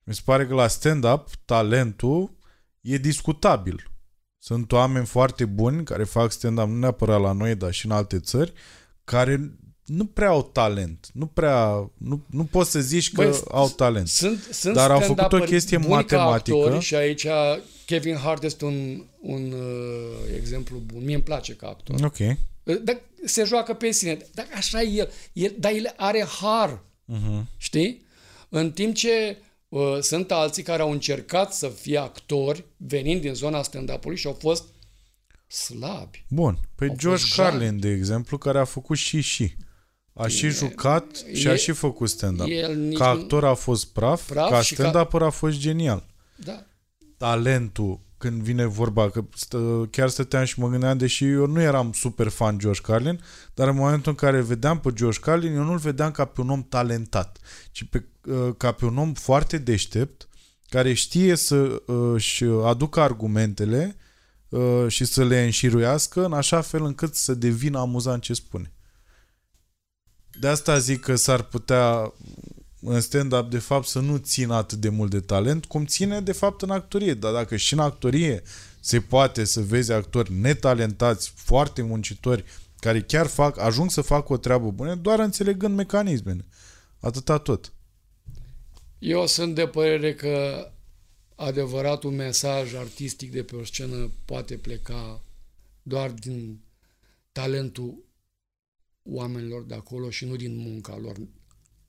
Mi 0.04 0.14
se 0.14 0.22
pare 0.26 0.48
că 0.48 0.54
la 0.54 0.68
stand-up 0.68 1.28
talentul 1.46 2.38
e 2.82 2.98
discutabil. 2.98 3.92
Sunt 4.38 4.72
oameni 4.72 5.06
foarte 5.06 5.46
buni 5.46 5.84
care 5.84 6.04
fac 6.04 6.32
stand-up 6.32 6.68
nu 6.68 6.78
neapărat 6.78 7.22
la 7.22 7.32
noi, 7.32 7.56
dar 7.56 7.72
și 7.72 7.86
în 7.86 7.92
alte 7.92 8.20
țări, 8.20 8.54
care 9.04 9.60
nu 9.90 10.06
prea 10.06 10.30
au 10.30 10.44
talent. 10.44 11.10
Nu 11.14 11.26
prea... 11.26 11.90
Nu, 11.98 12.26
nu 12.30 12.44
poți 12.44 12.72
să 12.72 12.80
zici 12.80 13.12
că 13.12 13.22
Băi, 13.22 13.42
au 13.52 13.70
talent. 13.70 14.08
Sunt, 14.08 14.48
sunt 14.52 14.74
Dar 14.74 14.92
au 14.92 15.00
făcut 15.00 15.32
o 15.32 15.38
stand-upperi 15.38 15.46
chestie 15.50 15.78
buni 15.78 15.90
ca 16.06 16.18
matematică. 16.18 16.58
actori 16.58 16.84
și 16.84 16.96
aici 16.96 17.28
Kevin 17.86 18.16
Hart 18.16 18.44
este 18.44 18.66
un, 18.66 19.04
un 19.22 19.52
uh, 19.52 20.36
exemplu 20.36 20.78
bun. 20.86 21.04
Mie 21.04 21.14
îmi 21.14 21.24
place 21.24 21.54
ca 21.54 21.68
actor. 21.68 22.04
Ok. 22.04 22.38
Dar 22.84 23.02
se 23.26 23.44
joacă 23.44 23.74
pe 23.74 23.92
sine. 23.92 24.18
Dar 24.34 24.48
așa 24.56 24.82
e 24.82 24.88
el. 24.98 25.12
el 25.34 25.56
dar 25.60 25.72
el 25.72 25.94
are 25.96 26.26
har. 26.42 26.84
Uh-huh. 27.14 27.44
Știi? 27.58 28.06
În 28.50 28.72
timp 28.72 28.96
ce 28.96 29.38
uh, 29.70 29.98
sunt 30.02 30.32
alții 30.32 30.64
care 30.64 30.82
au 30.82 30.92
încercat 30.92 31.54
să 31.54 31.68
fie 31.68 31.98
actori 31.98 32.66
venind 32.78 33.22
din 33.22 33.34
zona 33.34 33.64
stand-up-ului 33.64 34.18
și 34.18 34.28
au 34.28 34.38
fost 34.40 34.64
slabi. 35.48 36.26
Bun. 36.30 36.60
Păi 36.76 36.88
Au 36.88 36.96
George 36.98 37.22
fost 37.22 37.34
jani. 37.34 37.50
Carlin, 37.50 37.80
de 37.80 37.90
exemplu, 37.90 38.38
care 38.38 38.60
a 38.60 38.64
făcut 38.64 38.98
și 38.98 39.22
și. 39.22 39.56
A 40.24 40.28
și 40.28 40.50
jucat 40.50 41.06
și 41.34 41.48
e- 41.48 41.50
a 41.50 41.56
și 41.56 41.72
făcut 41.72 42.10
stand-up. 42.10 42.48
el 42.50 42.76
nici 42.76 42.98
Ca 42.98 43.14
nu- 43.14 43.20
actor 43.20 43.46
a 43.46 43.54
fost 43.54 43.86
praf, 43.86 44.28
Praf 44.30 44.50
ca 44.50 44.62
și 44.62 44.76
ca- 44.76 44.84
stand-up 44.90 45.14
a 45.22 45.30
fost 45.30 45.58
genial. 45.58 46.06
Da. 46.36 46.64
Talentul, 47.18 48.00
când 48.18 48.42
vine 48.42 48.66
vorba, 48.66 49.10
că 49.10 49.24
stă, 49.36 49.88
chiar 49.92 50.10
stăteam 50.10 50.44
și 50.46 50.60
mă 50.60 50.68
gândeam, 50.70 50.98
deși 50.98 51.26
eu 51.26 51.46
nu 51.48 51.62
eram 51.62 51.92
super 51.94 52.28
fan 52.28 52.58
George 52.58 52.82
Carlin, 52.82 53.22
dar 53.54 53.68
în 53.68 53.76
momentul 53.76 54.12
în 54.12 54.16
care 54.18 54.42
vedeam 54.42 54.80
pe 54.80 54.90
George 54.94 55.20
Carlin, 55.20 55.56
eu 55.56 55.64
nu-l 55.64 55.78
vedeam 55.78 56.12
ca 56.12 56.26
pe 56.26 56.42
un 56.42 56.50
om 56.50 56.64
talentat, 56.70 57.38
ci 57.72 57.84
pe, 57.90 58.06
uh, 58.26 58.50
ca 58.58 58.72
pe 58.72 58.86
un 58.86 58.98
om 58.98 59.14
foarte 59.14 59.58
deștept, 59.58 60.28
care 60.70 60.94
știe 60.94 61.36
să 61.36 61.56
uh, 61.56 62.12
își 62.14 62.44
aducă 62.44 63.00
argumentele 63.00 63.96
uh, 64.50 64.86
și 64.88 65.06
să 65.06 65.24
le 65.24 65.44
înșiruiască 65.44 66.26
în 66.26 66.34
așa 66.34 66.62
fel 66.62 66.84
încât 66.84 67.16
să 67.16 67.34
devină 67.34 67.80
amuzant 67.80 68.22
ce 68.22 68.34
spune. 68.34 68.72
De 70.40 70.48
asta 70.48 70.78
zic 70.78 71.00
că 71.00 71.16
s-ar 71.16 71.44
putea 71.44 72.14
în 72.82 73.02
stand-up 73.02 73.50
de 73.50 73.58
fapt 73.58 73.88
să 73.88 74.00
nu 74.00 74.18
țină 74.18 74.56
atât 74.56 74.78
de 74.78 74.90
mult 74.90 75.12
de 75.12 75.20
talent 75.20 75.66
cum 75.66 75.86
ține 75.86 76.22
de 76.22 76.32
fapt 76.32 76.62
în 76.62 76.70
actorie. 76.70 77.14
Dar 77.14 77.34
dacă 77.34 77.56
și 77.56 77.74
în 77.74 77.80
actorie 77.80 78.42
se 78.80 79.00
poate 79.00 79.44
să 79.44 79.62
vezi 79.62 79.92
actori 79.92 80.34
netalentați, 80.34 81.32
foarte 81.36 81.82
muncitori, 81.82 82.44
care 82.80 83.02
chiar 83.02 83.28
fac, 83.28 83.60
ajung 83.60 83.92
să 83.92 84.02
facă 84.02 84.34
o 84.34 84.38
treabă 84.38 84.72
bună, 84.72 84.96
doar 84.96 85.20
înțelegând 85.20 85.76
mecanismele. 85.76 86.46
Atâta 87.00 87.38
tot. 87.38 87.74
Eu 89.00 89.28
sunt 89.28 89.56
de 89.56 89.68
părere 89.68 90.14
că 90.16 90.68
adevăratul 91.36 92.12
mesaj 92.12 92.74
artistic 92.74 93.32
de 93.32 93.44
pe 93.44 93.56
o 93.56 93.64
scenă 93.64 94.12
poate 94.26 94.56
pleca 94.56 95.24
doar 95.82 96.12
din 96.12 96.60
talentul 97.32 98.09
oamenilor 99.12 99.64
de 99.64 99.74
acolo 99.74 100.10
și 100.10 100.26
nu 100.26 100.36
din 100.36 100.56
munca 100.56 100.98
lor 101.02 101.16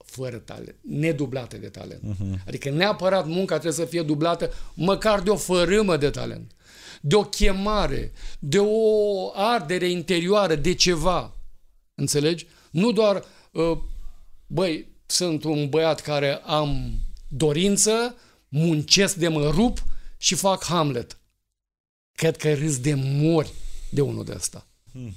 fără 0.04 0.38
talent, 0.38 0.76
nedublate 0.80 1.56
de 1.56 1.68
talent. 1.68 2.02
Uh-huh. 2.02 2.46
Adică 2.46 2.70
neapărat 2.70 3.26
munca 3.26 3.58
trebuie 3.58 3.84
să 3.84 3.90
fie 3.90 4.02
dublată 4.02 4.52
măcar 4.74 5.20
de 5.20 5.30
o 5.30 5.36
fărâmă 5.36 5.96
de 5.96 6.10
talent, 6.10 6.52
de 7.00 7.14
o 7.14 7.24
chemare, 7.24 8.12
de 8.38 8.58
o 8.58 9.30
ardere 9.34 9.88
interioară, 9.88 10.54
de 10.54 10.74
ceva. 10.74 11.36
Înțelegi? 11.94 12.46
Nu 12.70 12.92
doar, 12.92 13.24
uh, 13.52 13.78
băi, 14.46 14.88
sunt 15.06 15.44
un 15.44 15.68
băiat 15.68 16.00
care 16.00 16.34
am 16.34 16.92
dorință, 17.28 18.16
muncesc 18.48 19.14
de 19.14 19.28
mă 19.28 19.50
rup 19.50 19.84
și 20.16 20.34
fac 20.34 20.64
Hamlet. 20.64 21.20
Cred 22.12 22.36
că 22.36 22.54
râs 22.54 22.78
de 22.78 22.94
mori 22.94 23.52
de 23.90 24.00
unul 24.00 24.24
de 24.24 24.32
ăsta. 24.34 24.66
Hmm. 24.92 25.14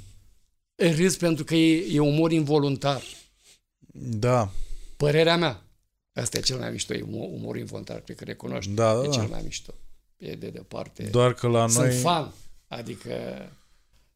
Râs 0.76 1.18
pentru 1.18 1.44
că 1.44 1.56
e, 1.56 1.96
e 1.96 2.00
umor 2.00 2.32
involuntar. 2.32 3.02
Da, 3.96 4.52
Părerea 4.98 5.38
mea. 5.38 5.62
Asta 6.14 6.38
e 6.38 6.42
cel 6.42 6.58
mai 6.58 6.72
mișto, 6.72 6.94
e 6.94 7.02
umor, 7.02 7.30
umor 7.32 7.58
involuntar, 7.58 8.00
cred 8.00 8.16
că 8.16 8.24
recunoști. 8.24 8.72
Da, 8.72 8.94
da, 8.94 9.00
e 9.00 9.06
da. 9.06 9.12
cel 9.12 9.28
mai 9.28 9.42
mișto. 9.44 9.74
E 10.18 10.36
de 10.36 10.50
departe. 10.50 11.04
doar 11.04 11.34
că 11.34 11.48
la 11.48 11.68
sunt 11.68 11.86
noi... 11.86 11.96
fan. 11.96 12.34
Adică 12.68 13.12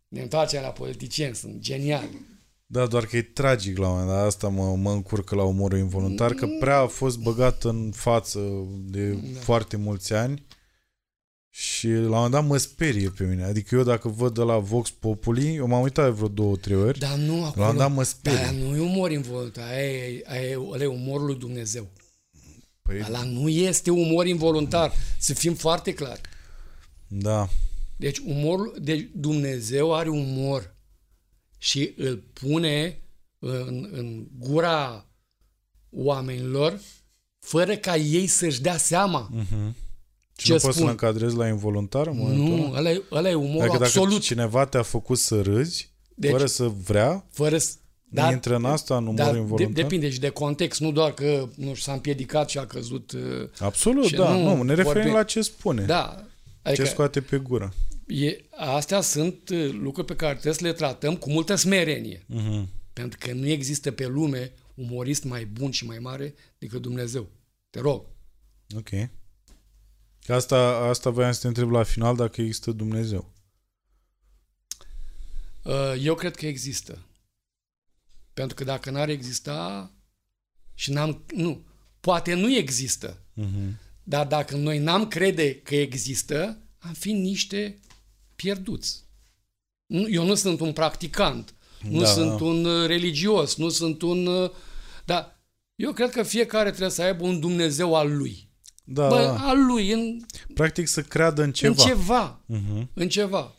ne 0.08 0.22
întoarcem 0.22 0.62
la 0.62 0.68
politicieni, 0.68 1.36
sunt 1.36 1.60
geniali. 1.60 2.26
Da, 2.66 2.86
doar 2.86 3.06
că 3.06 3.18
e 3.18 3.22
tragic 3.22 3.78
la 3.78 3.88
un 3.88 3.92
moment 3.92 4.10
dat. 4.10 4.26
Asta 4.26 4.48
mă, 4.48 4.76
mă 4.76 4.92
încurcă 4.92 5.36
la 5.36 5.44
umorul 5.44 5.78
involuntar, 5.78 6.34
că 6.34 6.48
prea 6.60 6.80
a 6.80 6.88
fost 6.88 7.18
băgat 7.18 7.64
în 7.64 7.92
față 7.92 8.40
de 8.80 9.10
da. 9.10 9.40
foarte 9.40 9.78
mulți 9.78 10.14
ani 10.14 10.46
și 11.60 11.88
la 11.88 11.94
un 11.94 12.10
moment 12.10 12.32
dat 12.32 12.46
mă 12.46 12.58
sperie 12.58 13.10
pe 13.10 13.24
mine. 13.24 13.44
Adică 13.44 13.76
eu 13.76 13.84
dacă 13.84 14.08
văd 14.08 14.34
de 14.34 14.42
la 14.42 14.58
Vox 14.58 14.90
Populi, 14.90 15.56
eu 15.56 15.68
m-am 15.68 15.82
uitat 15.82 16.12
vreo 16.12 16.28
două, 16.28 16.56
trei 16.56 16.76
ori. 16.76 17.00
Dar 17.00 17.18
nu 17.18 17.46
acolo. 17.46 17.66
La 17.66 17.70
un 17.70 17.76
moment 17.76 17.78
dat 17.78 17.92
mă 17.92 18.04
sperie. 18.04 18.40
Dar 18.40 18.54
nu 18.54 18.76
e 18.76 18.80
umor 18.80 19.12
involuntar, 19.12 19.68
aia 19.68 20.08
e, 20.08 20.24
aia 20.26 20.42
e, 20.42 20.58
aia 20.74 20.84
e 20.84 20.86
umorul 20.86 21.26
lui 21.26 21.36
Dumnezeu. 21.36 21.88
Păi... 22.82 23.02
Ala 23.02 23.24
nu 23.24 23.50
este 23.50 23.92
umor 23.92 24.26
involuntar, 24.26 24.94
să 25.18 25.34
fim 25.34 25.54
foarte 25.54 25.94
clari. 25.94 26.22
Da. 27.08 27.50
Deci 27.96 28.18
umorul, 28.18 28.76
deci 28.82 29.10
Dumnezeu 29.14 29.96
are 29.96 30.10
umor 30.10 30.76
și 31.58 31.94
îl 31.98 32.24
pune 32.34 33.02
în, 33.40 33.90
în 33.92 34.28
gura 34.38 35.06
oamenilor 35.90 36.80
fără 37.40 37.76
ca 37.76 37.96
ei 37.96 38.28
să-și 38.28 38.62
dea 38.62 38.78
seama. 38.78 39.32
Uh-huh. 39.34 39.87
Și 40.38 40.46
ce 40.46 40.52
nu 40.52 40.58
spun. 40.58 40.70
poți 40.70 40.82
să-l 40.82 40.90
încadrezi 40.90 41.36
la 41.36 41.48
involuntar 41.48 42.08
în 42.08 42.18
Nu, 42.18 42.74
ăla 42.76 42.92
e, 42.92 43.04
ăla 43.12 43.30
e 43.30 43.34
umorul 43.34 43.68
dacă, 43.68 43.84
absolut. 43.84 44.10
Dacă 44.10 44.22
cineva 44.22 44.66
te-a 44.66 44.82
făcut 44.82 45.18
să 45.18 45.42
râzi, 45.42 45.92
deci, 46.16 46.32
fără 46.32 46.46
să 46.46 46.64
vrea, 46.68 47.26
fără 47.32 47.58
să, 47.58 47.74
dar, 48.10 48.32
intră 48.32 48.56
în 48.56 48.66
asta, 48.66 48.98
în 48.98 49.04
umor 49.04 49.16
dar 49.16 49.36
involuntar? 49.36 49.74
De, 49.74 49.82
depinde 49.82 50.10
și 50.10 50.20
de 50.20 50.30
context, 50.30 50.80
nu 50.80 50.92
doar 50.92 51.14
că 51.14 51.48
nu 51.56 51.76
s-a 51.76 51.94
împiedicat 51.94 52.50
și 52.50 52.58
a 52.58 52.66
căzut. 52.66 53.12
Uh, 53.12 53.22
absolut, 53.60 54.12
da, 54.12 54.36
nu, 54.36 54.56
nu 54.56 54.64
ne 54.64 54.74
referim 54.74 55.02
vorbe... 55.02 55.18
la 55.18 55.24
ce 55.24 55.42
spune. 55.42 55.86
Da. 55.86 56.26
Adică, 56.62 56.84
ce 56.84 56.90
scoate 56.90 57.22
pe 57.22 57.38
gură. 57.38 57.74
E, 58.08 58.38
astea 58.56 59.02
sunt 59.02 59.50
uh, 59.50 59.70
lucruri 59.72 60.08
pe 60.08 60.16
care 60.16 60.32
trebuie 60.32 60.54
să 60.54 60.64
le 60.64 60.74
tratăm 60.74 61.16
cu 61.16 61.32
multă 61.32 61.56
smerenie. 61.56 62.18
Uh-huh. 62.18 62.64
Pentru 62.94 63.18
că 63.22 63.34
nu 63.34 63.48
există 63.48 63.92
pe 63.92 64.06
lume 64.06 64.52
umorist 64.76 65.24
mai 65.24 65.46
bun 65.46 65.72
și 65.72 65.86
mai 65.86 65.98
mare 66.00 66.34
decât 66.58 66.82
Dumnezeu. 66.82 67.28
Te 67.70 67.80
rog. 67.80 68.06
Ok. 68.78 68.90
Asta, 70.28 70.58
asta 70.76 71.10
voiam 71.10 71.32
să 71.32 71.42
te 71.42 71.48
întreb 71.48 71.72
la 71.72 71.84
final 71.84 72.16
dacă 72.16 72.42
există 72.42 72.72
Dumnezeu. 72.72 73.34
Uh, 75.64 75.94
eu 76.00 76.16
cred 76.16 76.36
că 76.36 76.48
există. 76.48 77.06
Pentru 78.34 78.56
că 78.56 78.64
dacă 78.64 78.92
n-ar 78.92 79.10
exista 79.10 79.92
și 80.74 80.92
n-am... 80.92 81.24
Nu, 81.36 81.66
poate 82.00 82.34
nu 82.34 82.56
există. 82.56 83.18
Uh-huh. 83.18 83.86
Dar 84.04 84.28
dacă 84.28 84.56
noi 84.56 84.80
n-am 84.80 85.08
crede 85.08 85.56
că 85.56 85.76
există, 85.76 86.58
am 86.78 86.94
fi 86.94 87.12
niște 87.12 87.80
pierduți. 88.36 89.06
Eu 90.10 90.26
nu 90.26 90.36
sunt 90.36 90.60
un 90.60 90.74
practicant, 90.74 91.54
nu 91.82 92.00
da, 92.00 92.06
sunt 92.06 92.40
un 92.40 92.66
uh, 92.66 92.88
religios, 92.88 93.56
nu 93.56 93.70
sunt 93.70 94.02
un... 94.02 94.26
Uh, 94.26 94.52
dar 95.06 95.40
eu 95.76 95.94
cred 95.94 96.10
că 96.10 96.24
fiecare 96.24 96.70
trebuie 96.70 96.90
să 96.90 97.02
aibă 97.02 97.24
un 97.24 97.40
Dumnezeu 97.40 97.96
al 97.96 98.18
lui. 98.18 98.47
Da. 98.90 99.08
Bă, 99.08 99.36
al 99.40 99.66
lui. 99.66 99.92
În, 99.92 100.20
Practic 100.54 100.88
să 100.88 101.02
creadă 101.02 101.44
în 101.44 101.52
ceva. 101.52 101.84
În 101.84 101.88
ceva. 101.88 102.42
Uh-huh. 102.54 102.88
În 102.94 103.10
ceva. 103.10 103.56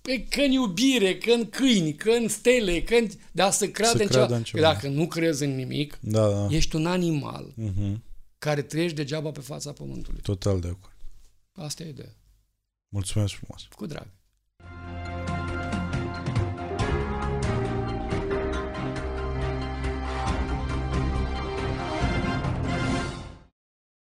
Pe 0.00 0.24
că 0.24 0.40
în 0.40 0.50
iubire, 0.50 1.18
că 1.18 1.30
în 1.30 1.48
câini, 1.48 1.94
că 1.94 2.10
în 2.10 2.28
stele, 2.28 2.82
că 2.82 2.94
în... 2.94 3.08
Dar 3.32 3.50
să 3.50 3.68
creadă, 3.68 3.96
să 3.96 4.02
în, 4.02 4.08
ceva. 4.08 4.36
în 4.36 4.42
ceva. 4.42 4.62
Dacă 4.62 4.88
nu 4.88 5.06
crezi 5.06 5.44
în 5.44 5.54
nimic, 5.54 5.98
da, 6.00 6.28
da. 6.28 6.46
ești 6.50 6.76
un 6.76 6.86
animal 6.86 7.54
uh-huh. 7.62 7.94
care 8.38 8.62
trăiești 8.62 8.96
degeaba 8.96 9.30
pe 9.30 9.40
fața 9.40 9.72
pământului. 9.72 10.20
Total 10.20 10.60
de 10.60 10.68
acord. 10.68 10.96
Asta 11.52 11.82
e 11.82 11.88
ideea. 11.88 12.14
Mulțumesc 12.88 13.34
frumos. 13.34 13.62
Cu 13.76 13.86
drag. 13.86 14.06